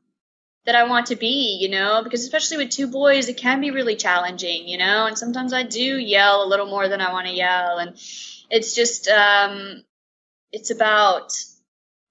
that 0.67 0.75
I 0.75 0.85
want 0.85 1.07
to 1.07 1.17
be, 1.17 1.57
you 1.63 1.71
know, 1.71 2.03
because 2.05 2.23
especially 2.25 2.59
with 2.59 2.69
two 2.69 2.89
boys, 2.89 3.27
it 3.31 3.39
can 3.39 3.63
be 3.63 3.71
really 3.71 3.97
challenging, 3.97 4.69
you 4.69 4.77
know, 4.77 5.07
and 5.07 5.17
sometimes 5.17 5.55
I 5.55 5.63
do 5.63 5.97
yell 5.97 6.45
a 6.45 6.47
little 6.47 6.67
more 6.67 6.89
than 6.89 7.01
I 7.01 7.11
want 7.11 7.27
to 7.27 7.33
yell. 7.33 7.79
And 7.79 7.97
it's 8.51 8.75
just, 8.75 9.09
um, 9.09 9.83
it's 10.53 10.71
about 10.71 11.33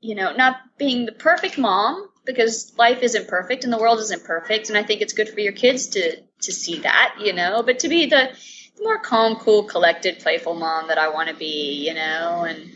you 0.01 0.15
know, 0.15 0.33
not 0.33 0.57
being 0.77 1.05
the 1.05 1.11
perfect 1.11 1.57
mom 1.57 2.09
because 2.25 2.73
life 2.77 3.01
isn't 3.01 3.27
perfect 3.27 3.63
and 3.63 3.71
the 3.71 3.77
world 3.77 3.99
isn't 3.99 4.23
perfect. 4.23 4.69
And 4.69 4.77
I 4.77 4.83
think 4.83 5.01
it's 5.01 5.13
good 5.13 5.29
for 5.29 5.39
your 5.39 5.53
kids 5.53 5.87
to, 5.87 6.17
to 6.41 6.51
see 6.51 6.79
that, 6.79 7.15
you 7.19 7.33
know, 7.33 7.63
but 7.63 7.79
to 7.79 7.89
be 7.89 8.07
the, 8.07 8.31
the 8.77 8.83
more 8.83 8.99
calm, 8.99 9.35
cool, 9.35 9.63
collected, 9.63 10.19
playful 10.19 10.55
mom 10.55 10.87
that 10.87 10.97
I 10.97 11.09
want 11.09 11.29
to 11.29 11.35
be, 11.35 11.85
you 11.87 11.93
know, 11.93 12.45
and, 12.47 12.71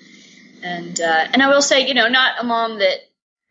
and, 0.63 1.01
uh, 1.01 1.27
and 1.33 1.41
I 1.41 1.49
will 1.49 1.61
say, 1.61 1.87
you 1.87 1.93
know, 1.93 2.07
not 2.07 2.39
a 2.39 2.43
mom 2.43 2.79
that 2.79 2.99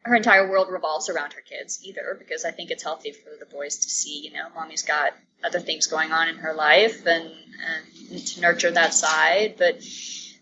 her 0.02 0.14
entire 0.14 0.48
world 0.48 0.68
revolves 0.70 1.08
around 1.08 1.32
her 1.32 1.40
kids 1.40 1.80
either, 1.82 2.16
because 2.18 2.44
I 2.44 2.50
think 2.50 2.70
it's 2.70 2.82
healthy 2.82 3.12
for 3.12 3.30
the 3.38 3.46
boys 3.46 3.78
to 3.78 3.88
see, 3.88 4.20
you 4.20 4.32
know, 4.32 4.48
mommy's 4.54 4.82
got 4.82 5.14
other 5.42 5.60
things 5.60 5.86
going 5.86 6.12
on 6.12 6.28
in 6.28 6.36
her 6.36 6.54
life 6.54 7.06
and, 7.06 7.32
and 8.10 8.26
to 8.26 8.40
nurture 8.40 8.70
that 8.70 8.94
side. 8.94 9.54
But, 9.58 9.82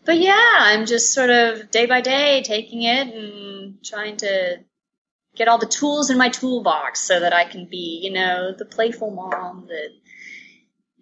but 0.04 0.18
yeah, 0.18 0.56
I'm 0.58 0.86
just 0.86 1.12
sort 1.12 1.30
of 1.30 1.70
day 1.70 1.86
by 1.86 2.00
day 2.00 2.42
taking 2.42 2.82
it 2.82 3.14
and 3.14 3.84
trying 3.84 4.16
to 4.18 4.58
get 5.34 5.48
all 5.48 5.58
the 5.58 5.66
tools 5.66 6.10
in 6.10 6.18
my 6.18 6.28
toolbox 6.28 7.00
so 7.00 7.20
that 7.20 7.32
I 7.32 7.44
can 7.44 7.66
be, 7.66 8.00
you 8.02 8.12
know, 8.12 8.52
the 8.56 8.64
playful 8.64 9.10
mom 9.10 9.66
that 9.68 9.90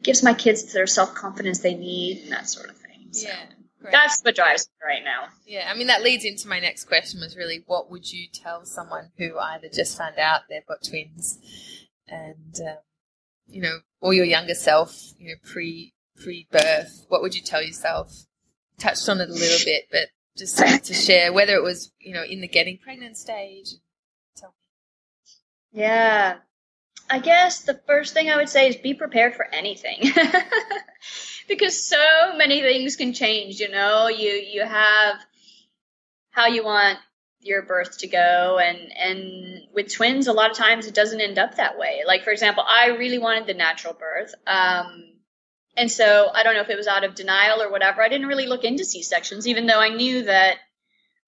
gives 0.03 0.23
my 0.23 0.35
kids 0.35 0.73
their 0.73 0.87
self 0.87 1.15
confidence 1.15 1.61
they 1.61 1.75
need 1.75 2.23
and 2.25 2.33
that 2.33 2.49
sort 2.49 2.71
of 2.71 2.77
thing. 2.77 3.09
So 3.13 3.29
yeah. 3.29 3.47
Great. 3.81 3.93
That's 3.93 4.21
what 4.23 4.37
drives 4.37 4.69
me 4.69 4.87
right 4.87 5.03
now. 5.03 5.29
Yeah, 5.47 5.71
I 5.73 5.77
mean 5.77 5.87
that 5.87 6.03
leads 6.03 6.27
into 6.27 6.49
my 6.49 6.61
next 6.61 6.85
question 6.85 7.21
was 7.21 7.35
really 7.35 7.65
what 7.67 7.91
would 7.91 8.13
you 8.13 8.29
tell 8.31 8.67
someone 8.67 9.11
who 9.17 9.39
either 9.39 9.69
just 9.73 9.97
found 9.97 10.19
out 10.19 10.43
they've 10.51 10.67
got 10.67 10.85
twins 10.87 11.39
and 12.07 12.61
um, 12.61 12.77
you 13.49 13.63
know, 13.63 13.79
or 14.03 14.13
your 14.13 14.27
younger 14.27 14.55
self, 14.55 15.13
you 15.19 15.29
know, 15.29 15.35
pre 15.43 15.95
pre 16.15 16.47
birth, 16.51 17.07
what 17.09 17.23
would 17.23 17.35
you 17.35 17.41
tell 17.41 17.63
yourself 17.63 18.27
touched 18.81 19.09
on 19.09 19.21
it 19.21 19.29
a 19.29 19.33
little 19.33 19.65
bit, 19.65 19.85
but 19.91 20.09
just 20.37 20.59
to 20.59 20.95
share 20.95 21.33
whether 21.33 21.55
it 21.55 21.63
was, 21.63 21.93
you 22.01 22.15
know, 22.15 22.25
in 22.25 22.41
the 22.41 22.49
getting 22.49 22.79
pregnant 22.79 23.17
stage. 23.17 23.75
Yeah. 25.73 26.39
I 27.09 27.19
guess 27.19 27.63
the 27.63 27.81
first 27.87 28.15
thing 28.15 28.31
I 28.31 28.37
would 28.37 28.49
say 28.49 28.69
is 28.69 28.77
be 28.77 28.95
prepared 28.95 29.35
for 29.35 29.45
anything. 29.45 29.99
because 31.49 31.85
so 31.85 32.37
many 32.37 32.61
things 32.61 32.97
can 32.97 33.13
change, 33.13 33.59
you 33.59 33.69
know. 33.69 34.09
You 34.09 34.31
you 34.31 34.65
have 34.65 35.17
how 36.31 36.47
you 36.47 36.65
want 36.65 36.99
your 37.41 37.63
birth 37.63 37.99
to 37.99 38.07
go 38.07 38.59
and 38.63 38.79
and 38.97 39.63
with 39.75 39.93
twins 39.93 40.27
a 40.27 40.33
lot 40.33 40.51
of 40.51 40.57
times 40.57 40.87
it 40.87 40.95
doesn't 40.95 41.21
end 41.21 41.39
up 41.39 41.57
that 41.57 41.79
way. 41.79 42.03
Like 42.07 42.23
for 42.23 42.31
example, 42.31 42.65
I 42.67 42.89
really 42.89 43.19
wanted 43.19 43.47
the 43.47 43.55
natural 43.55 43.95
birth. 43.95 44.35
Um 44.47 45.05
and 45.81 45.91
so 45.91 46.31
I 46.35 46.43
don't 46.43 46.53
know 46.53 46.61
if 46.61 46.69
it 46.69 46.77
was 46.77 46.87
out 46.87 47.05
of 47.05 47.15
denial 47.15 47.63
or 47.63 47.71
whatever. 47.71 48.03
I 48.03 48.11
didn't 48.11 48.27
really 48.27 48.47
look 48.47 48.65
into 48.65 48.85
C 48.85 49.03
sections, 49.03 49.49
even 49.49 49.65
though 49.65 49.81
I 49.81 49.89
knew 49.89 50.25
that 50.25 50.59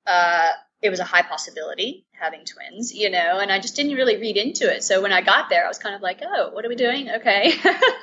uh, 0.07 0.49
it 0.83 0.91
was 0.91 1.01
a 1.01 1.05
high 1.05 1.23
possibility 1.23 2.05
having 2.13 2.45
twins, 2.45 2.93
you 2.93 3.09
know, 3.09 3.39
and 3.39 3.51
I 3.51 3.61
just 3.61 3.77
didn't 3.77 3.95
really 3.95 4.19
read 4.19 4.37
into 4.37 4.71
it. 4.71 4.85
So 4.85 5.01
when 5.01 5.11
I 5.11 5.23
got 5.23 5.49
there, 5.49 5.65
I 5.65 5.69
was 5.69 5.79
kind 5.79 5.95
of 5.95 6.03
like, 6.03 6.21
oh, 6.23 6.51
what 6.53 6.67
are 6.67 6.69
we 6.69 6.77
doing? 6.77 7.09
Okay. 7.09 7.55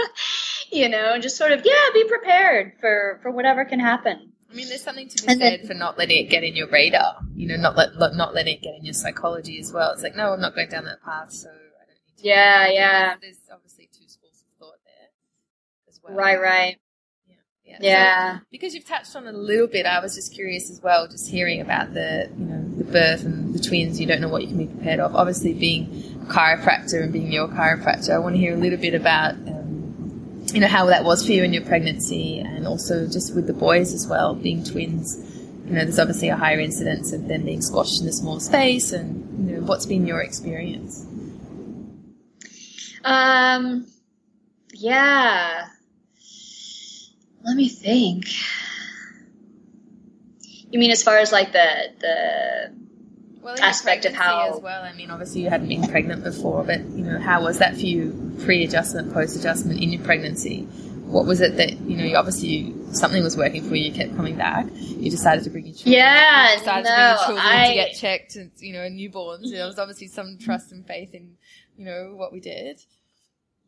you 0.71 0.89
know, 0.89 1.19
just 1.19 1.37
sort 1.37 1.51
of, 1.51 1.61
yeah, 1.63 1.93
be 1.93 2.05
prepared 2.07 2.73
for, 2.79 3.19
for 3.21 3.29
whatever 3.29 3.63
can 3.63 3.79
happen. 3.79 4.31
I 4.49 4.55
mean, 4.55 4.67
there's 4.69 4.81
something 4.81 5.07
to 5.07 5.21
be 5.21 5.31
and 5.31 5.39
said 5.39 5.59
then, 5.59 5.67
for 5.67 5.75
not 5.75 5.99
letting 5.99 6.25
it 6.25 6.31
get 6.31 6.43
in 6.43 6.55
your 6.55 6.67
radar, 6.67 7.17
you 7.35 7.47
know, 7.47 7.57
not 7.57 7.77
let, 7.77 7.91
not 8.15 8.33
letting 8.33 8.55
it 8.55 8.63
get 8.63 8.73
in 8.75 8.85
your 8.85 8.95
psychology 8.95 9.59
as 9.59 9.71
well. 9.71 9.91
It's 9.91 10.01
like, 10.01 10.15
no, 10.15 10.33
I'm 10.33 10.41
not 10.41 10.55
going 10.55 10.69
down 10.69 10.85
that 10.85 11.03
path, 11.03 11.31
so 11.31 11.49
I 11.49 11.85
don't 11.85 11.99
need 12.17 12.23
to. 12.23 12.27
Yeah, 12.27 12.67
yeah. 12.69 13.15
There's 13.21 13.37
obviously 13.53 13.78
well. 16.03 16.15
Right, 16.15 16.39
right. 16.39 16.77
Yeah. 17.27 17.35
Yeah. 17.65 17.77
yeah. 17.81 18.37
So, 18.39 18.45
because 18.51 18.73
you've 18.73 18.87
touched 18.87 19.15
on 19.15 19.27
it 19.27 19.33
a 19.33 19.37
little 19.37 19.67
bit, 19.67 19.85
I 19.85 19.99
was 19.99 20.15
just 20.15 20.33
curious 20.33 20.69
as 20.69 20.81
well, 20.81 21.07
just 21.07 21.29
hearing 21.29 21.61
about 21.61 21.93
the, 21.93 22.29
you 22.37 22.45
know, 22.45 22.63
the 22.77 22.83
birth 22.83 23.23
and 23.23 23.53
the 23.53 23.59
twins, 23.59 23.99
you 23.99 24.07
don't 24.07 24.21
know 24.21 24.29
what 24.29 24.41
you 24.41 24.47
can 24.47 24.57
be 24.57 24.67
prepared 24.67 24.99
of. 24.99 25.15
Obviously 25.15 25.53
being 25.53 25.85
a 26.21 26.25
chiropractor 26.25 27.03
and 27.03 27.13
being 27.13 27.31
your 27.31 27.47
chiropractor, 27.47 28.11
I 28.11 28.19
want 28.19 28.35
to 28.35 28.39
hear 28.39 28.53
a 28.53 28.57
little 28.57 28.79
bit 28.79 28.95
about, 28.95 29.33
um, 29.33 30.45
you 30.53 30.59
know, 30.59 30.67
how 30.67 30.87
that 30.87 31.03
was 31.03 31.25
for 31.25 31.31
you 31.31 31.43
in 31.43 31.53
your 31.53 31.63
pregnancy 31.63 32.39
and 32.39 32.65
also 32.65 33.05
just 33.05 33.35
with 33.35 33.47
the 33.47 33.53
boys 33.53 33.93
as 33.93 34.07
well, 34.07 34.33
being 34.33 34.63
twins. 34.63 35.17
You 35.65 35.75
know, 35.75 35.83
there's 35.83 35.99
obviously 35.99 36.29
a 36.29 36.35
higher 36.35 36.59
incidence 36.59 37.13
of 37.13 37.27
them 37.27 37.45
being 37.45 37.61
squashed 37.61 38.01
in 38.01 38.07
a 38.07 38.11
small 38.11 38.39
space 38.39 38.91
and, 38.91 39.47
you 39.47 39.57
know, 39.57 39.61
what's 39.63 39.85
been 39.85 40.07
your 40.07 40.21
experience? 40.21 41.05
Um, 43.03 43.85
yeah 44.73 45.67
let 47.43 47.55
me 47.55 47.69
think. 47.69 48.25
You 50.71 50.79
mean 50.79 50.91
as 50.91 51.01
far 51.01 51.17
as 51.17 51.31
like 51.31 51.51
the 51.51 51.67
the 51.99 52.73
well, 53.41 53.55
aspect 53.61 54.05
of 54.05 54.13
how- 54.13 54.53
as 54.55 54.61
well. 54.61 54.83
I 54.83 54.93
mean, 54.93 55.09
obviously 55.09 55.41
you 55.41 55.49
hadn't 55.49 55.67
been 55.69 55.87
pregnant 55.87 56.23
before, 56.23 56.63
but 56.63 56.81
you 56.89 57.03
know, 57.03 57.17
how 57.19 57.43
was 57.43 57.59
that 57.59 57.73
for 57.75 57.79
you? 57.81 58.35
Pre-adjustment, 58.43 59.13
post-adjustment 59.13 59.81
in 59.81 59.91
your 59.91 60.03
pregnancy. 60.03 60.63
What 61.05 61.25
was 61.25 61.41
it 61.41 61.57
that 61.57 61.71
you 61.81 61.97
know? 61.97 62.03
You 62.03 62.15
obviously 62.17 62.75
something 62.93 63.23
was 63.23 63.35
working 63.35 63.67
for 63.67 63.75
you. 63.75 63.85
You 63.85 63.91
kept 63.93 64.15
coming 64.15 64.35
back. 64.35 64.67
You 64.75 65.09
decided 65.09 65.43
to 65.45 65.49
bring 65.49 65.65
your 65.65 65.73
children. 65.73 65.93
Yeah, 65.93 66.51
you 66.53 66.59
decided 66.59 66.85
to 66.85 66.91
bring 66.93 67.07
your 67.07 67.17
children 67.25 67.45
I- 67.45 67.67
to 67.69 67.73
get 67.73 67.95
checked. 67.95 68.35
And, 68.35 68.51
you 68.59 68.73
know, 68.73 68.81
newborns. 68.81 69.49
There 69.49 69.65
was 69.65 69.79
obviously 69.79 70.07
some 70.07 70.37
trust 70.37 70.71
and 70.71 70.85
faith 70.85 71.15
in 71.15 71.37
you 71.77 71.85
know 71.85 72.13
what 72.15 72.31
we 72.31 72.39
did. 72.39 72.79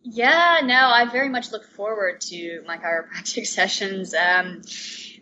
Yeah, 0.03 0.61
no, 0.63 0.89
I 0.89 1.05
very 1.11 1.29
much 1.29 1.51
look 1.51 1.63
forward 1.63 2.21
to 2.21 2.63
my 2.65 2.77
chiropractic 2.77 3.45
sessions 3.57 4.15
um, 4.15 4.61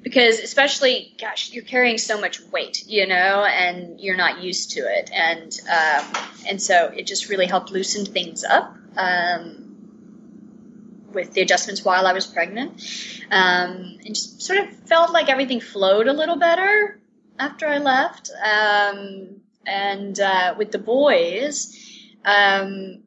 because, 0.02 0.40
especially, 0.40 1.16
gosh, 1.20 1.52
you're 1.52 1.66
carrying 1.66 1.98
so 1.98 2.20
much 2.20 2.40
weight, 2.42 2.88
you 2.88 3.06
know, 3.06 3.44
and 3.44 4.00
you're 4.00 4.16
not 4.16 4.42
used 4.42 4.72
to 4.72 4.82
it, 4.82 5.12
and 5.14 5.60
um, 5.70 6.24
and 6.48 6.62
so 6.62 6.86
it 6.88 7.08
just 7.08 7.28
really 7.28 7.46
helped 7.46 7.72
loosen 7.72 8.06
things 8.06 8.46
up 8.46 8.78
um, 8.96 9.66
with 11.12 11.34
the 11.34 11.42
adjustments 11.42 11.84
while 11.84 12.08
I 12.08 12.14
was 12.14 12.26
pregnant, 12.26 12.72
um, 13.32 13.98
and 14.06 14.16
just 14.16 14.42
sort 14.42 14.60
of 14.60 14.74
felt 14.88 15.12
like 15.12 15.28
everything 15.28 15.60
flowed 15.60 16.08
a 16.08 16.14
little 16.14 16.38
better 16.38 17.02
after 17.38 17.68
I 17.68 17.80
left, 17.80 18.32
um, 18.42 19.42
and 19.66 20.18
uh, 20.18 20.56
with 20.58 20.72
the 20.72 20.80
boys. 20.80 21.76
Um, 22.24 23.04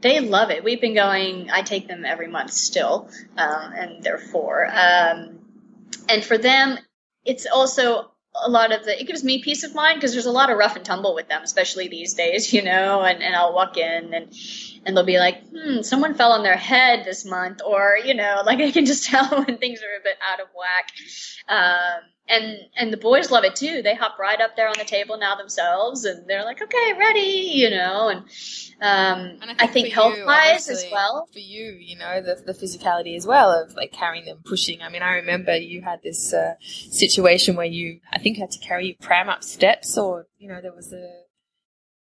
they 0.00 0.20
love 0.20 0.50
it. 0.50 0.62
We've 0.62 0.80
been 0.80 0.94
going. 0.94 1.50
I 1.50 1.62
take 1.62 1.88
them 1.88 2.04
every 2.04 2.28
month 2.28 2.52
still, 2.52 3.10
um, 3.36 3.72
and 3.72 4.02
they're 4.02 4.18
four. 4.18 4.66
Um, 4.66 5.40
and 6.08 6.24
for 6.24 6.38
them, 6.38 6.78
it's 7.24 7.46
also 7.46 8.10
a 8.34 8.48
lot 8.48 8.72
of 8.72 8.84
the. 8.84 9.00
It 9.00 9.06
gives 9.06 9.24
me 9.24 9.42
peace 9.42 9.64
of 9.64 9.74
mind 9.74 9.96
because 9.96 10.12
there's 10.12 10.26
a 10.26 10.32
lot 10.32 10.50
of 10.50 10.58
rough 10.58 10.76
and 10.76 10.84
tumble 10.84 11.14
with 11.14 11.28
them, 11.28 11.42
especially 11.42 11.88
these 11.88 12.14
days, 12.14 12.52
you 12.52 12.62
know. 12.62 13.02
And, 13.02 13.22
and 13.22 13.34
I'll 13.34 13.54
walk 13.54 13.76
in 13.76 14.14
and 14.14 14.32
and 14.86 14.96
they'll 14.96 15.04
be 15.04 15.18
like, 15.18 15.42
"Hmm, 15.50 15.82
someone 15.82 16.14
fell 16.14 16.32
on 16.32 16.42
their 16.42 16.56
head 16.56 17.04
this 17.04 17.24
month," 17.24 17.60
or 17.66 17.98
you 18.04 18.14
know, 18.14 18.42
like 18.46 18.60
I 18.60 18.70
can 18.70 18.86
just 18.86 19.04
tell 19.04 19.28
when 19.28 19.58
things 19.58 19.80
are 19.82 19.98
a 19.98 20.02
bit 20.02 20.16
out 20.26 20.40
of 20.40 20.46
whack. 20.54 20.92
Um, 21.48 22.02
and 22.28 22.58
and 22.76 22.92
the 22.92 22.96
boys 22.96 23.30
love 23.30 23.44
it 23.44 23.56
too. 23.56 23.82
They 23.82 23.94
hop 23.94 24.18
right 24.18 24.40
up 24.40 24.56
there 24.56 24.68
on 24.68 24.74
the 24.78 24.84
table 24.84 25.18
now 25.18 25.36
themselves, 25.36 26.04
and 26.04 26.26
they're 26.28 26.44
like, 26.44 26.62
"Okay, 26.62 26.92
ready," 26.98 27.52
you 27.54 27.70
know. 27.70 28.08
And 28.08 28.20
um, 28.80 29.38
And 29.42 29.56
I 29.58 29.66
think, 29.66 29.88
for 29.88 29.94
health 29.94 30.18
you, 30.18 30.26
wise 30.26 30.68
as 30.68 30.86
well. 30.92 31.28
For 31.32 31.38
you, 31.38 31.76
you 31.80 31.96
know, 31.96 32.22
the, 32.22 32.42
the 32.44 32.52
physicality 32.52 33.16
as 33.16 33.26
well 33.26 33.50
of 33.50 33.74
like 33.74 33.92
carrying 33.92 34.24
them, 34.24 34.40
pushing. 34.44 34.82
I 34.82 34.88
mean, 34.88 35.02
I 35.02 35.14
remember 35.14 35.56
you 35.56 35.82
had 35.82 36.02
this 36.02 36.32
uh, 36.32 36.54
situation 36.60 37.56
where 37.56 37.66
you, 37.66 38.00
I 38.12 38.18
think, 38.18 38.36
you 38.36 38.42
had 38.42 38.52
to 38.52 38.60
carry 38.60 38.86
your 38.86 38.96
pram 39.00 39.28
up 39.28 39.42
steps, 39.42 39.98
or 39.98 40.26
you 40.38 40.48
know, 40.48 40.60
there 40.60 40.74
was 40.74 40.92
a 40.92 41.27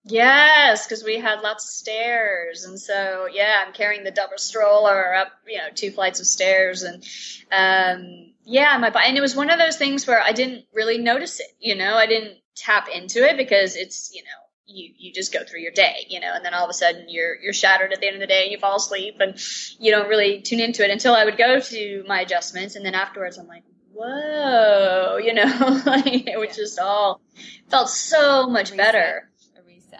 Yes, 0.05 0.87
because 0.87 1.03
we 1.03 1.17
had 1.19 1.41
lots 1.41 1.65
of 1.65 1.69
stairs, 1.71 2.63
and 2.63 2.79
so 2.79 3.27
yeah, 3.31 3.63
I'm 3.65 3.73
carrying 3.73 4.03
the 4.03 4.11
double 4.11 4.37
stroller 4.37 5.13
up, 5.13 5.27
you 5.45 5.57
know, 5.57 5.67
two 5.75 5.91
flights 5.91 6.19
of 6.21 6.25
stairs, 6.25 6.83
and 6.83 7.03
um, 7.51 8.33
yeah, 8.45 8.77
my 8.77 8.87
and 9.05 9.17
it 9.17 9.21
was 9.21 9.35
one 9.35 9.49
of 9.49 9.59
those 9.59 9.75
things 9.77 10.07
where 10.07 10.21
I 10.21 10.31
didn't 10.31 10.65
really 10.73 10.97
notice 10.99 11.39
it, 11.41 11.47
you 11.59 11.75
know, 11.75 11.95
I 11.95 12.07
didn't 12.07 12.37
tap 12.55 12.87
into 12.93 13.23
it 13.27 13.35
because 13.37 13.75
it's, 13.75 14.11
you 14.15 14.23
know, 14.23 14.29
you 14.67 14.93
you 14.97 15.13
just 15.13 15.33
go 15.33 15.43
through 15.43 15.59
your 15.61 15.73
day, 15.73 16.05
you 16.09 16.21
know, 16.21 16.31
and 16.33 16.45
then 16.45 16.53
all 16.53 16.63
of 16.63 16.69
a 16.69 16.73
sudden 16.73 17.05
you're 17.09 17.35
you're 17.35 17.53
shattered 17.53 17.91
at 17.91 17.99
the 17.99 18.07
end 18.07 18.15
of 18.15 18.21
the 18.21 18.27
day, 18.27 18.43
and 18.43 18.51
you 18.53 18.57
fall 18.57 18.77
asleep, 18.77 19.17
and 19.19 19.37
you 19.79 19.91
don't 19.91 20.07
really 20.07 20.41
tune 20.41 20.61
into 20.61 20.83
it 20.83 20.91
until 20.91 21.13
I 21.13 21.25
would 21.25 21.37
go 21.37 21.59
to 21.59 22.03
my 22.07 22.21
adjustments, 22.21 22.75
and 22.77 22.85
then 22.85 22.95
afterwards 22.95 23.37
I'm 23.37 23.47
like, 23.47 23.63
whoa, 23.93 25.17
you 25.17 25.33
know, 25.33 25.81
like, 25.85 26.07
it 26.27 26.39
was 26.39 26.55
just 26.55 26.79
all 26.79 27.21
felt 27.69 27.89
so 27.89 28.47
much 28.47 28.75
better. 28.75 29.28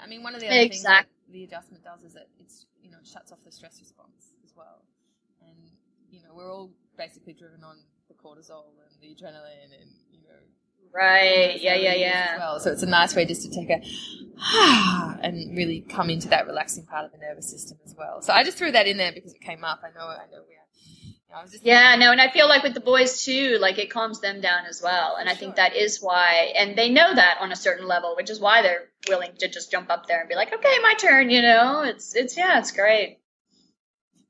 I 0.09 0.11
mean, 0.11 0.23
one 0.23 0.33
of 0.33 0.41
the 0.41 0.47
other 0.47 0.67
things 0.67 0.81
that 0.81 1.05
the 1.31 1.43
adjustment 1.43 1.83
does 1.83 2.01
is 2.01 2.13
that 2.13 2.29
it's 2.39 2.65
you 2.81 2.89
know 2.89 2.97
it 2.99 3.05
shuts 3.07 3.31
off 3.31 3.37
the 3.45 3.51
stress 3.51 3.77
response 3.79 4.33
as 4.43 4.53
well, 4.57 4.81
and 5.45 5.69
you 6.09 6.19
know 6.23 6.33
we're 6.33 6.51
all 6.51 6.71
basically 6.97 7.33
driven 7.33 7.63
on 7.63 7.77
the 8.07 8.15
cortisol 8.15 8.73
and 8.89 8.97
the 9.01 9.13
adrenaline 9.13 9.69
and 9.79 9.91
you 10.11 10.17
know 10.23 10.41
Right. 10.91 11.61
Yeah, 11.61 11.75
yeah, 11.75 11.93
yeah. 11.93 12.29
As 12.33 12.39
well, 12.39 12.59
so 12.59 12.71
it's 12.71 12.81
a 12.81 12.87
nice 12.87 13.15
way 13.15 13.23
just 13.25 13.43
to 13.43 13.51
take 13.51 13.69
a 13.69 13.79
and 15.21 15.55
really 15.55 15.81
come 15.81 16.09
into 16.09 16.27
that 16.29 16.47
relaxing 16.47 16.87
part 16.87 17.05
of 17.05 17.11
the 17.11 17.19
nervous 17.19 17.47
system 17.47 17.77
as 17.85 17.93
well. 17.95 18.23
So 18.23 18.33
I 18.33 18.43
just 18.43 18.57
threw 18.57 18.71
that 18.71 18.87
in 18.87 18.97
there 18.97 19.11
because 19.11 19.35
it 19.35 19.41
came 19.41 19.63
up. 19.63 19.81
I 19.83 19.91
know, 19.95 20.07
I 20.07 20.25
know 20.31 20.41
we. 20.47 20.58
Yeah, 21.61 21.95
no, 21.95 22.11
and 22.11 22.19
I 22.19 22.29
feel 22.31 22.47
like 22.47 22.63
with 22.63 22.73
the 22.73 22.79
boys 22.79 23.23
too, 23.23 23.57
like 23.59 23.77
it 23.77 23.91
calms 23.91 24.19
them 24.19 24.41
down 24.41 24.65
as 24.65 24.81
well. 24.81 25.15
And 25.19 25.29
I 25.29 25.33
think 25.35 25.55
Sure. 25.55 25.65
that 25.65 25.75
is 25.75 26.01
why, 26.01 26.53
and 26.55 26.75
they 26.75 26.89
know 26.89 27.13
that 27.13 27.37
on 27.39 27.51
a 27.51 27.55
certain 27.55 27.87
level, 27.87 28.15
which 28.15 28.29
is 28.29 28.39
why 28.39 28.61
they're 28.61 28.89
willing 29.07 29.33
to 29.39 29.47
just 29.47 29.71
jump 29.71 29.89
up 29.91 30.07
there 30.07 30.19
and 30.19 30.27
be 30.29 30.35
like, 30.35 30.51
okay, 30.53 30.75
my 30.81 30.93
turn, 30.97 31.29
you 31.29 31.41
know? 31.41 31.83
It's, 31.83 32.15
it's, 32.15 32.35
yeah, 32.35 32.57
it's 32.59 32.71
great. 32.71 33.19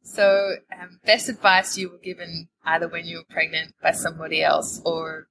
So, 0.04 0.56
um, 0.78 1.00
best 1.06 1.30
advice 1.30 1.78
you 1.78 1.90
were 1.90 2.00
given 2.00 2.50
either 2.66 2.88
when 2.88 3.06
you 3.06 3.18
were 3.18 3.34
pregnant 3.34 3.76
by 3.82 3.92
somebody 3.92 4.44
else 4.44 4.82
or, 4.84 5.28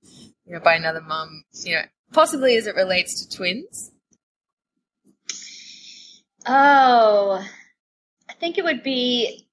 you 0.47 0.55
know, 0.55 0.61
by 0.61 0.75
another 0.75 1.01
mum, 1.01 1.45
you 1.65 1.75
know, 1.75 1.83
possibly 2.13 2.57
as 2.57 2.67
it 2.67 2.77
relates 2.77 3.27
to 3.27 3.37
twins. 3.37 3.91
Oh, 6.47 7.45
I 8.29 8.33
think 8.35 8.57
it 8.57 8.65
would 8.65 8.83
be 8.83 9.48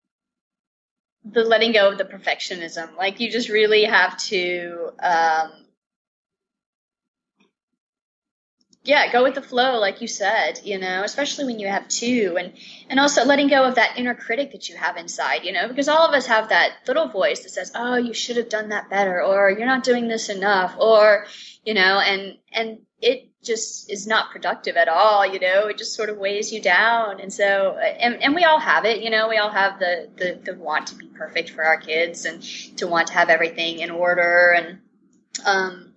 the 1.26 1.44
letting 1.44 1.72
go 1.72 1.92
of 1.92 1.98
the 1.98 2.06
perfectionism. 2.06 2.96
Like 2.96 3.20
you 3.20 3.32
just 3.32 3.50
really 3.50 3.86
have 3.86 4.18
to, 4.26 4.92
um, 5.02 5.52
yeah, 8.84 9.12
go 9.12 9.24
with 9.24 9.34
the 9.34 9.42
flow, 9.42 9.80
like 9.80 10.02
you 10.02 10.08
said, 10.08 10.60
you 10.64 10.78
know, 10.78 11.02
especially 11.04 11.46
when 11.46 11.60
you 11.60 11.68
have 11.68 11.88
two 11.88 12.36
and, 12.38 12.54
and 12.88 13.00
also 13.00 13.26
letting 13.26 13.48
go 13.48 13.64
of 13.64 13.76
that 13.76 13.98
inner 13.98 14.14
critic 14.14 14.52
that 14.52 14.70
you 14.70 14.78
have 14.78 14.96
inside, 14.98 15.44
you 15.44 15.52
know, 15.52 15.68
because 15.68 15.90
all 15.90 16.08
of 16.08 16.14
us 16.14 16.28
have 16.28 16.50
that 16.50 16.74
little 16.88 17.08
voice 17.08 17.42
that 17.42 17.50
says, 17.50 17.72
oh, 17.74 17.96
you 17.96 18.14
should 18.14 18.38
have 18.38 18.50
done 18.50 18.70
that 18.70 18.92
better, 18.92 19.24
or 19.24 19.50
you're 19.50 19.66
not 19.66 19.84
doing 19.84 20.08
this 20.08 20.30
enough, 20.30 20.76
or, 20.78 21.26
you 21.66 21.74
know, 21.74 22.00
and, 22.00 22.38
and 22.54 22.78
it 23.02 23.30
just 23.46 23.90
is 23.90 24.08
not 24.08 24.32
productive 24.32 24.76
at 24.76 24.88
all, 24.88 25.26
you 25.26 25.40
know, 25.40 25.68
it 25.68 25.78
just 25.78 25.96
sort 25.96 26.10
of 26.10 26.18
weighs 26.18 26.52
you 26.52 26.62
down. 26.62 27.20
And 27.20 27.32
so, 27.32 27.78
and, 27.78 28.22
and 28.22 28.36
we 28.36 28.44
all 28.44 28.60
have 28.60 28.86
it, 28.86 29.02
you 29.02 29.10
know, 29.10 29.30
we 29.30 29.38
all 29.38 29.52
have 29.52 29.80
the, 29.80 30.10
the, 30.16 30.40
the 30.44 30.58
want 30.58 30.88
to 30.88 30.96
be 30.96 31.08
perfect 31.08 31.52
for 31.52 31.64
our 31.64 31.78
kids 31.78 32.26
and 32.26 32.42
to 32.78 32.88
want 32.88 33.08
to 33.08 33.14
have 33.14 33.30
everything 33.30 33.80
in 33.80 33.92
order. 33.92 34.56
And, 34.58 34.80
um, 35.46 35.94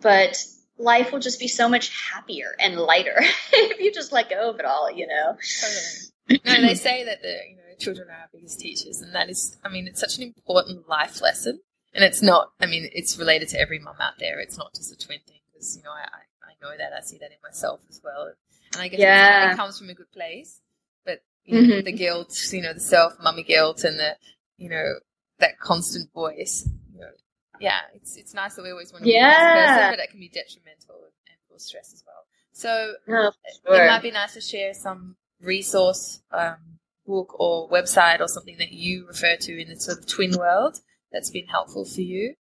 but 0.00 0.44
life 0.78 1.12
will 1.12 1.20
just 1.20 1.40
be 1.40 1.48
so 1.48 1.68
much 1.68 1.90
happier 2.12 2.54
and 2.58 2.76
lighter 2.76 3.16
if 3.52 3.80
you 3.80 3.92
just 3.92 4.12
let 4.12 4.30
go 4.30 4.50
of 4.50 4.58
it 4.58 4.64
all, 4.64 4.90
you 4.90 5.06
know? 5.06 5.36
Totally. 5.60 6.40
no, 6.44 6.66
they 6.66 6.74
say 6.74 7.04
that 7.04 7.22
the 7.22 7.36
you 7.48 7.56
know 7.56 7.62
children 7.78 8.08
are 8.08 8.12
our 8.12 8.28
biggest 8.32 8.60
teachers, 8.60 9.00
and 9.00 9.14
that 9.14 9.28
is, 9.28 9.58
I 9.64 9.68
mean, 9.68 9.88
it's 9.88 10.00
such 10.00 10.16
an 10.18 10.22
important 10.22 10.88
life 10.88 11.20
lesson. 11.20 11.60
And 11.92 12.04
it's 12.04 12.22
not, 12.22 12.52
I 12.60 12.66
mean, 12.66 12.88
it's 12.92 13.18
related 13.18 13.48
to 13.48 13.60
every 13.60 13.80
mum 13.80 13.96
out 13.98 14.14
there. 14.20 14.38
It's 14.38 14.56
not 14.56 14.74
just 14.74 14.92
a 14.92 14.96
twin 14.96 15.18
thing, 15.26 15.40
because 15.52 15.76
you 15.76 15.82
know, 15.82 15.90
I, 15.90 16.02
I 16.02 16.20
know 16.62 16.76
that 16.76 16.92
I 16.96 17.00
see 17.00 17.18
that 17.18 17.30
in 17.30 17.38
myself 17.42 17.80
as 17.88 18.00
well. 18.02 18.32
And 18.72 18.82
I 18.82 18.88
guess 18.88 19.00
Yeah. 19.00 19.52
it 19.52 19.56
comes 19.56 19.78
from 19.78 19.88
a 19.90 19.94
good 19.94 20.10
place, 20.12 20.60
but 21.04 21.22
you 21.44 21.54
know, 21.54 21.76
Mhm. 21.76 21.84
the 21.84 21.92
guilt, 21.92 22.52
you 22.52 22.62
know, 22.62 22.72
the 22.72 22.80
self 22.80 23.18
mummy 23.20 23.42
guilt, 23.42 23.84
and 23.84 23.98
the 23.98 24.16
you 24.56 24.68
know 24.68 25.00
that 25.38 25.58
constant 25.58 26.12
voice. 26.12 26.68
You 26.94 27.00
know, 27.00 27.12
yeah, 27.60 27.80
it's 27.94 28.16
it's 28.16 28.34
nice 28.34 28.54
that 28.56 28.62
we 28.62 28.70
always 28.70 28.92
want 28.92 29.04
to 29.04 29.10
be 29.10 29.16
a 29.16 29.20
nice 29.22 29.68
person, 29.68 29.90
but 29.90 29.98
it 29.98 30.10
can 30.10 30.20
be 30.20 30.28
detrimental 30.28 31.04
and, 31.26 31.36
cause 31.48 31.64
stress 31.66 31.92
as 31.92 32.04
well. 32.06 32.26
So 32.52 32.94
No, 33.06 33.32
it 33.66 33.86
might 33.88 34.02
be 34.02 34.10
nice 34.10 34.34
to 34.34 34.40
share 34.40 34.74
some 34.74 35.16
resource, 35.40 36.22
um, 36.30 36.78
book 37.06 37.40
or 37.40 37.68
website 37.70 38.20
or 38.20 38.28
something 38.28 38.58
that 38.58 38.70
you 38.72 39.06
refer 39.06 39.36
to 39.36 39.60
in 39.60 39.68
the 39.68 39.80
sort 39.80 39.98
of 39.98 40.06
twin 40.06 40.36
world 40.38 40.80
that's 41.10 41.30
been 41.30 41.46
helpful 41.46 41.84
for 41.84 42.02
you. 42.02 42.36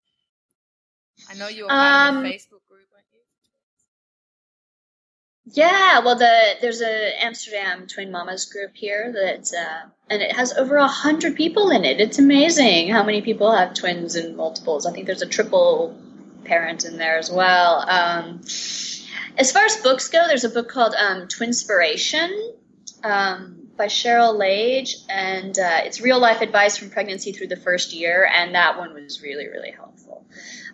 I 1.29 1.33
know 1.35 1.47
you're 1.47 1.71
Um, 1.71 2.17
a 2.25 2.29
Facebook 2.29 2.49
group, 2.49 2.51
weren't 2.51 2.55
you? 2.55 2.56
Yeah, 5.53 5.99
well, 5.99 6.17
the 6.17 6.55
there's 6.61 6.81
a 6.81 7.23
Amsterdam 7.23 7.87
Twin 7.87 8.11
Mamas 8.11 8.45
group 8.45 8.71
here 8.73 9.13
that, 9.13 9.53
uh, 9.53 9.89
and 10.09 10.21
it 10.21 10.35
has 10.35 10.51
over 10.53 10.75
a 10.75 10.87
hundred 10.87 11.35
people 11.35 11.69
in 11.69 11.85
it. 11.85 12.01
It's 12.01 12.19
amazing 12.19 12.89
how 12.89 13.03
many 13.03 13.21
people 13.21 13.51
have 13.51 13.73
twins 13.73 14.15
and 14.15 14.35
multiples. 14.35 14.85
I 14.85 14.91
think 14.91 15.05
there's 15.05 15.21
a 15.21 15.27
triple 15.27 15.97
parent 16.43 16.83
in 16.83 16.97
there 16.97 17.17
as 17.17 17.31
well. 17.31 17.89
Um, 17.89 18.41
as 19.37 19.51
far 19.51 19.63
as 19.63 19.77
books 19.77 20.09
go, 20.09 20.27
there's 20.27 20.43
a 20.43 20.49
book 20.49 20.67
called 20.67 20.95
um, 20.95 21.27
Twinspiration 21.27 22.29
um, 23.03 23.69
by 23.77 23.85
Cheryl 23.85 24.37
Lage, 24.37 24.97
and 25.07 25.57
uh, 25.57 25.79
it's 25.83 26.01
real 26.01 26.19
life 26.19 26.41
advice 26.41 26.75
from 26.75 26.89
pregnancy 26.89 27.31
through 27.31 27.47
the 27.47 27.55
first 27.55 27.93
year, 27.93 28.29
and 28.29 28.55
that 28.55 28.77
one 28.77 28.93
was 28.93 29.21
really 29.21 29.47
really 29.47 29.71
helpful. 29.71 30.25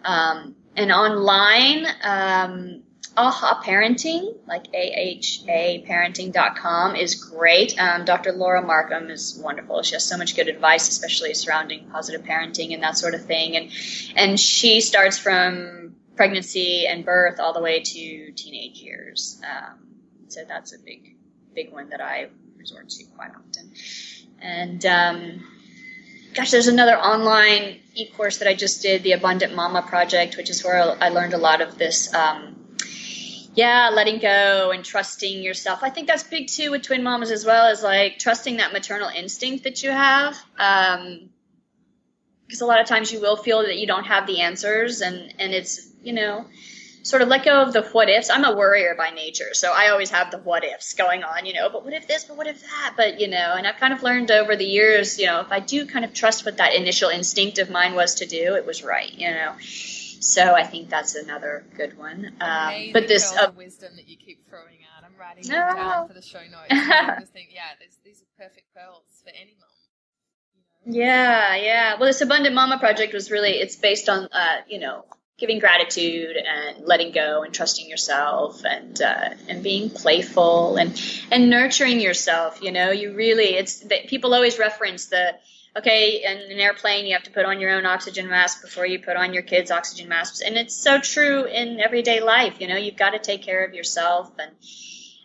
Um, 0.03 0.55
and 0.75 0.91
online, 0.91 1.85
um, 2.01 2.83
AHA 3.15 3.61
Parenting, 3.63 4.35
like 4.47 4.65
A-H-A 4.73 5.85
parenting.com 5.87 6.95
is 6.95 7.15
great. 7.15 7.79
Um, 7.79 8.05
Dr. 8.05 8.31
Laura 8.31 8.61
Markham 8.61 9.11
is 9.11 9.39
wonderful. 9.41 9.83
She 9.83 9.93
has 9.93 10.03
so 10.03 10.17
much 10.17 10.35
good 10.35 10.47
advice, 10.47 10.89
especially 10.89 11.33
surrounding 11.35 11.89
positive 11.89 12.23
parenting 12.23 12.73
and 12.73 12.81
that 12.81 12.97
sort 12.97 13.13
of 13.13 13.25
thing. 13.25 13.55
And, 13.55 13.71
and 14.15 14.39
she 14.39 14.81
starts 14.81 15.19
from 15.19 15.95
pregnancy 16.15 16.87
and 16.87 17.05
birth 17.05 17.39
all 17.39 17.53
the 17.53 17.61
way 17.61 17.81
to 17.81 18.31
teenage 18.31 18.79
years. 18.79 19.39
Um, 19.43 19.79
so 20.27 20.41
that's 20.47 20.73
a 20.73 20.79
big, 20.79 21.15
big 21.53 21.71
one 21.71 21.89
that 21.89 22.01
I 22.01 22.29
resort 22.57 22.89
to 22.89 23.03
quite 23.15 23.31
often. 23.31 23.73
And 24.41 24.83
um, 24.87 25.43
gosh, 26.33 26.49
there's 26.49 26.67
another 26.67 26.97
online 26.97 27.79
e-course 27.93 28.39
that 28.39 28.47
I 28.47 28.55
just 28.55 28.81
did, 28.81 29.03
the 29.03 29.11
Abundant 29.11 29.53
Mama 29.55 29.83
Project, 29.83 30.35
which 30.35 30.49
is 30.49 30.63
where 30.63 30.97
I 30.99 31.09
learned 31.09 31.33
a 31.33 31.37
lot 31.37 31.61
of 31.61 31.77
this. 31.77 32.11
Um, 32.13 32.62
yeah, 33.55 33.89
letting 33.93 34.19
go 34.19 34.71
and 34.71 34.83
trusting 34.83 35.43
yourself. 35.43 35.79
I 35.83 35.89
think 35.89 36.07
that's 36.07 36.23
big 36.23 36.47
too 36.47 36.71
with 36.71 36.83
twin 36.83 37.03
moms 37.03 37.31
as 37.31 37.45
well 37.45 37.65
as 37.65 37.83
like 37.83 38.19
trusting 38.19 38.57
that 38.57 38.73
maternal 38.73 39.09
instinct 39.09 39.65
that 39.65 39.83
you 39.83 39.91
have. 39.91 40.35
Um, 40.57 41.29
because 42.45 42.61
a 42.61 42.65
lot 42.65 42.81
of 42.81 42.87
times 42.87 43.11
you 43.11 43.19
will 43.21 43.37
feel 43.37 43.63
that 43.63 43.77
you 43.77 43.87
don't 43.87 44.03
have 44.03 44.27
the 44.27 44.41
answers 44.41 45.01
and, 45.01 45.33
and 45.39 45.53
it's, 45.53 45.89
you 46.03 46.13
know, 46.13 46.45
sort 47.01 47.21
of 47.21 47.27
let 47.27 47.43
go 47.43 47.61
of 47.61 47.73
the 47.73 47.81
what 47.81 48.09
ifs. 48.09 48.29
I'm 48.29 48.43
a 48.43 48.55
worrier 48.55 48.95
by 48.95 49.09
nature, 49.09 49.53
so 49.53 49.71
I 49.73 49.89
always 49.89 50.11
have 50.11 50.29
the 50.29 50.37
what 50.37 50.63
ifs 50.63 50.93
going 50.93 51.23
on, 51.23 51.45
you 51.45 51.53
know, 51.53 51.69
but 51.69 51.83
what 51.83 51.93
if 51.93 52.07
this, 52.07 52.25
but 52.25 52.37
what 52.37 52.47
if 52.47 52.61
that? 52.61 52.93
But, 52.95 53.19
you 53.19 53.27
know, 53.27 53.55
and 53.57 53.65
I've 53.65 53.77
kind 53.77 53.93
of 53.93 54.03
learned 54.03 54.29
over 54.29 54.55
the 54.55 54.65
years, 54.65 55.17
you 55.17 55.25
know, 55.25 55.39
if 55.39 55.51
I 55.51 55.61
do 55.61 55.85
kind 55.85 56.05
of 56.05 56.13
trust 56.13 56.45
what 56.45 56.57
that 56.57 56.75
initial 56.75 57.09
instinct 57.09 57.57
of 57.57 57.69
mine 57.69 57.95
was 57.95 58.15
to 58.15 58.25
do, 58.25 58.55
it 58.55 58.65
was 58.65 58.83
right, 58.83 59.11
you 59.11 59.31
know. 59.31 59.53
So 60.23 60.53
I 60.55 60.63
think 60.63 60.89
that's 60.89 61.15
another 61.15 61.65
good 61.75 61.97
one. 61.97 62.33
Um, 62.39 62.91
but 62.93 63.07
this 63.07 63.35
uh, 63.35 63.51
wisdom 63.55 63.95
that 63.97 64.07
you 64.07 64.15
keep 64.15 64.47
throwing 64.47 64.79
out, 64.95 65.03
I'm 65.03 65.19
writing 65.19 65.43
no. 65.47 65.57
them 65.57 65.75
down 65.75 66.07
for 66.07 66.13
the 66.13 66.21
show 66.21 66.39
notes. 66.39 66.67
I 66.71 67.17
just 67.19 67.33
think, 67.33 67.49
yeah, 67.53 67.61
these 68.05 68.21
are 68.21 68.43
perfect 68.43 68.73
pearls 68.73 69.03
for 69.23 69.29
any 69.29 69.55
mom. 69.59 69.69
Yeah, 70.85 71.55
yeah. 71.55 71.95
Well, 71.95 72.07
this 72.07 72.21
Abundant 72.21 72.55
Mama 72.55 72.77
project 72.77 73.13
was 73.13 73.31
really 73.31 73.51
it's 73.51 73.75
based 73.75 74.09
on 74.09 74.27
uh, 74.31 74.57
you 74.67 74.79
know 74.79 75.05
giving 75.37 75.59
gratitude 75.59 76.35
and 76.37 76.85
letting 76.85 77.11
go 77.11 77.43
and 77.43 77.53
trusting 77.53 77.89
yourself 77.89 78.63
and 78.65 79.01
uh, 79.01 79.29
and 79.47 79.63
being 79.63 79.89
playful 79.89 80.75
and 80.77 81.01
and 81.31 81.49
nurturing 81.49 82.01
yourself. 82.01 82.61
You 82.61 82.71
know, 82.71 82.91
you 82.91 83.13
really 83.13 83.55
it's 83.55 83.83
people 84.07 84.33
always 84.33 84.59
reference 84.59 85.05
the 85.07 85.35
okay 85.77 86.23
in 86.23 86.51
an 86.51 86.59
airplane 86.59 87.05
you 87.05 87.13
have 87.13 87.23
to 87.23 87.31
put 87.31 87.45
on 87.45 87.59
your 87.59 87.71
own 87.71 87.85
oxygen 87.85 88.27
mask 88.27 88.61
before 88.61 88.85
you 88.85 88.99
put 88.99 89.15
on 89.15 89.33
your 89.33 89.43
kids 89.43 89.71
oxygen 89.71 90.07
masks. 90.07 90.41
And 90.41 90.55
it's 90.55 90.75
so 90.75 90.99
true 90.99 91.45
in 91.45 91.79
everyday 91.79 92.21
life 92.21 92.59
you 92.59 92.67
know 92.67 92.77
you've 92.77 92.97
got 92.97 93.11
to 93.11 93.19
take 93.19 93.41
care 93.41 93.65
of 93.65 93.73
yourself 93.73 94.31
and 94.39 94.51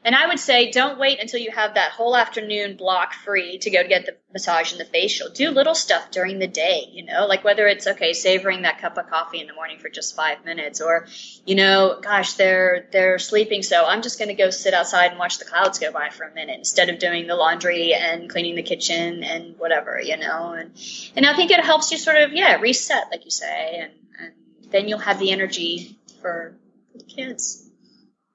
and 0.08 0.16
I 0.16 0.26
would 0.26 0.40
say 0.40 0.70
don't 0.70 0.98
wait 0.98 1.20
until 1.20 1.38
you 1.38 1.50
have 1.50 1.74
that 1.74 1.90
whole 1.90 2.16
afternoon 2.16 2.78
block 2.78 3.12
free 3.12 3.58
to 3.58 3.70
go 3.70 3.86
get 3.86 4.06
the 4.06 4.16
massage 4.32 4.72
and 4.72 4.80
the 4.80 4.86
facial. 4.86 5.28
Do 5.28 5.50
little 5.50 5.74
stuff 5.74 6.10
during 6.10 6.38
the 6.38 6.46
day, 6.46 6.84
you 6.90 7.04
know, 7.04 7.26
like 7.26 7.44
whether 7.44 7.66
it's 7.66 7.86
okay 7.86 8.14
savoring 8.14 8.62
that 8.62 8.80
cup 8.80 8.96
of 8.96 9.10
coffee 9.10 9.38
in 9.38 9.46
the 9.46 9.52
morning 9.52 9.78
for 9.78 9.90
just 9.90 10.16
5 10.16 10.46
minutes 10.46 10.80
or 10.80 11.06
you 11.44 11.56
know, 11.56 12.00
gosh, 12.00 12.32
they're 12.34 12.88
they're 12.90 13.18
sleeping 13.18 13.62
so 13.62 13.84
I'm 13.84 14.00
just 14.00 14.18
going 14.18 14.30
to 14.30 14.34
go 14.34 14.48
sit 14.48 14.72
outside 14.72 15.10
and 15.10 15.18
watch 15.18 15.40
the 15.40 15.44
clouds 15.44 15.78
go 15.78 15.92
by 15.92 16.08
for 16.08 16.24
a 16.24 16.32
minute 16.32 16.56
instead 16.56 16.88
of 16.88 16.98
doing 16.98 17.26
the 17.26 17.36
laundry 17.36 17.92
and 17.92 18.30
cleaning 18.30 18.54
the 18.54 18.62
kitchen 18.62 19.22
and 19.22 19.58
whatever, 19.58 20.00
you 20.02 20.16
know. 20.16 20.54
And 20.54 20.70
and 21.16 21.26
I 21.26 21.36
think 21.36 21.50
it 21.50 21.62
helps 21.62 21.92
you 21.92 21.98
sort 21.98 22.16
of 22.16 22.32
yeah, 22.32 22.58
reset 22.62 23.10
like 23.10 23.26
you 23.26 23.30
say 23.30 23.80
and 23.82 23.92
and 24.18 24.32
then 24.72 24.88
you'll 24.88 25.00
have 25.00 25.18
the 25.18 25.32
energy 25.32 25.98
for 26.22 26.56
the 26.94 27.04
kids. 27.04 27.68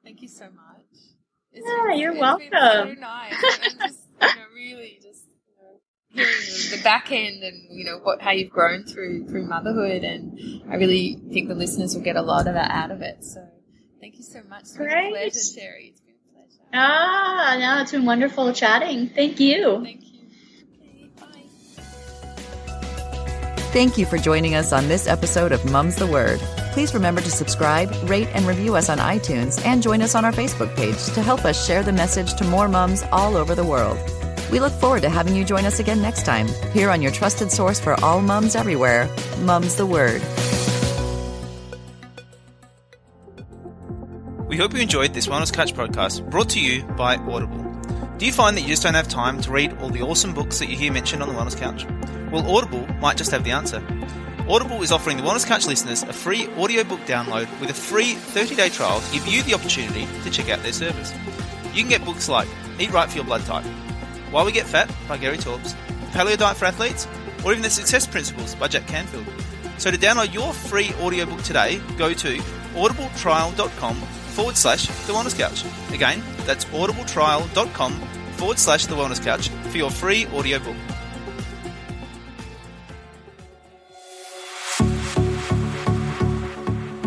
Thank 0.04 0.22
you 0.22 0.28
so 0.28 0.46
much. 0.46 0.73
It's 1.54 1.68
yeah, 1.68 1.88
been, 1.88 2.00
you're 2.00 2.20
welcome. 2.20 2.48
so 2.52 2.94
nice. 3.00 3.34
and 3.34 3.80
just, 3.80 4.00
you 4.22 4.28
know, 4.28 4.34
really 4.56 5.00
just 5.02 5.24
you 5.48 5.54
know, 5.62 6.24
hearing 6.24 6.72
the 6.72 6.82
back 6.84 7.12
end 7.12 7.44
and 7.44 7.68
you 7.70 7.86
know 7.86 8.00
what 8.00 8.22
how 8.22 8.32
you've 8.32 8.50
grown 8.52 8.84
through 8.84 9.28
through 9.28 9.46
motherhood, 9.48 10.04
and 10.04 10.64
I 10.70 10.76
really 10.76 11.20
think 11.32 11.48
the 11.50 11.56
listeners 11.56 11.96
will 11.96 12.04
get 12.04 12.16
a 12.16 12.22
lot 12.22 12.48
of 12.48 12.56
that 12.56 12.72
out 12.72 12.92
of 12.92 13.02
it. 13.02 13.24
So 13.24 13.48
thank 14.02 14.18
you 14.18 14.24
so 14.24 14.42
much. 14.50 14.62
It's 14.62 14.78
been 14.78 14.88
Great. 14.88 15.08
a 15.08 15.12
pleasure, 15.12 15.40
Sherry. 15.40 15.90
It's 15.92 16.02
been 16.02 16.16
a 16.16 16.34
pleasure. 16.34 16.70
Ah, 16.74 17.58
no, 17.60 17.82
it's 17.82 17.92
been 17.92 18.06
wonderful 18.06 18.52
chatting. 18.54 19.10
Thank 19.10 19.40
you. 19.40 19.82
Thank 19.84 20.02
you. 20.02 20.10
Thank 23.74 23.98
you 23.98 24.06
for 24.06 24.20
joining 24.20 24.54
us 24.54 24.72
on 24.72 24.88
this 24.88 25.08
episode 25.08 25.52
of 25.52 25.66
Mum's 25.72 25.96
the 25.96 26.06
Word. 26.06 26.40
Please 26.74 26.96
remember 26.96 27.22
to 27.22 27.30
subscribe, 27.30 27.94
rate, 28.10 28.28
and 28.34 28.48
review 28.48 28.76
us 28.76 28.90
on 28.90 28.98
iTunes 28.98 29.64
and 29.64 29.84
join 29.84 30.02
us 30.02 30.16
on 30.16 30.26
our 30.26 30.32
Facebook 30.32 30.76
page 30.76 31.06
to 31.14 31.22
help 31.22 31.46
us 31.46 31.68
share 31.68 31.84
the 31.84 31.94
message 31.94 32.34
to 32.34 32.44
more 32.46 32.68
mums 32.68 33.04
all 33.12 33.38
over 33.38 33.54
the 33.54 33.64
world. 33.64 34.00
We 34.52 34.60
look 34.60 34.74
forward 34.74 35.04
to 35.04 35.10
having 35.10 35.36
you 35.36 35.46
join 35.46 35.66
us 35.66 35.80
again 35.80 36.02
next 36.02 36.26
time, 36.26 36.48
here 36.72 36.90
on 36.90 37.04
your 37.04 37.12
trusted 37.12 37.52
source 37.52 37.80
for 37.80 37.94
all 38.04 38.24
mums 38.24 38.56
everywhere, 38.56 39.08
Mum's 39.42 39.76
the 39.76 39.86
Word. 39.86 40.20
We 44.48 44.58
hope 44.58 44.74
you 44.74 44.80
enjoyed 44.80 45.14
this 45.14 45.28
Wellness 45.28 45.54
Couch 45.54 45.76
podcast 45.76 46.28
brought 46.32 46.50
to 46.50 46.60
you 46.60 46.82
by 46.98 47.18
Audible. 47.18 47.64
Do 48.18 48.26
you 48.26 48.32
find 48.32 48.58
that 48.58 48.62
you 48.62 48.70
just 48.70 48.82
don't 48.82 48.96
have 48.96 49.08
time 49.08 49.40
to 49.42 49.52
read 49.52 49.78
all 49.78 49.90
the 49.90 50.02
awesome 50.02 50.34
books 50.34 50.58
that 50.58 50.70
you 50.70 50.76
hear 50.76 50.92
mentioned 50.92 51.22
on 51.22 51.30
the 51.30 51.36
Wellness 51.36 51.56
Couch? 51.56 51.86
Well, 52.32 52.50
Audible 52.50 52.88
might 52.96 53.18
just 53.18 53.30
have 53.30 53.44
the 53.44 53.52
answer. 53.52 53.80
Audible 54.50 54.82
is 54.82 54.92
offering 54.92 55.16
the 55.16 55.24
Wellness 55.24 55.46
Couch 55.46 55.66
listeners 55.68 56.04
a 56.04 56.12
free 56.12 56.48
audiobook 56.58 57.00
download 57.02 57.48
with 57.62 57.70
a 57.70 57.74
free 57.74 58.14
30 58.14 58.56
day 58.56 58.68
trial 58.70 59.00
to 59.00 59.14
give 59.14 59.26
you 59.26 59.42
the 59.44 59.54
opportunity 59.54 60.06
to 60.24 60.30
check 60.30 60.50
out 60.50 60.62
their 60.64 60.74
service. 60.74 61.14
You 61.74 61.82
can 61.82 61.90
get 61.90 62.04
books 62.04 62.28
like 62.28 62.48
Eat 62.78 62.92
Right 62.92 63.10
for 63.10 63.16
Your 63.16 63.26
Blood 63.26 63.46
Type, 63.46 63.64
Why 64.32 64.44
We 64.44 64.52
Get 64.52 64.66
Fat 64.66 64.94
by 65.08 65.18
Gary 65.18 65.38
Taubes, 65.38 65.74
Paleo 66.12 66.38
Diet 66.38 66.58
for 66.58 66.66
Athletes, 66.66 67.08
or 67.46 67.52
even 67.52 67.64
The 67.64 67.70
Success 67.70 68.06
Principles 68.06 68.54
by 68.56 68.68
Jack 68.68 68.86
Canfield. 68.86 69.26
So 69.78 69.92
to 69.92 69.98
download 69.98 70.34
your 70.34 70.54
free 70.54 70.92
audiobook 71.02 71.42
today, 71.44 71.80
go 71.98 72.14
to 72.14 72.38
audibletrial.com 72.76 73.96
forward 73.96 74.58
slash 74.58 74.88
The 74.88 75.14
Wellness 75.14 75.38
Couch. 75.38 75.64
Again, 75.94 76.22
that's 76.46 76.66
audibletrial.com 76.66 77.94
forward 78.34 78.60
slash 78.60 78.88
The 78.88 78.96
Wellness 78.96 79.24
Couch 79.24 79.48
for 79.72 79.78
your 79.78 79.90
free 79.90 80.26
audiobook. 80.28 80.76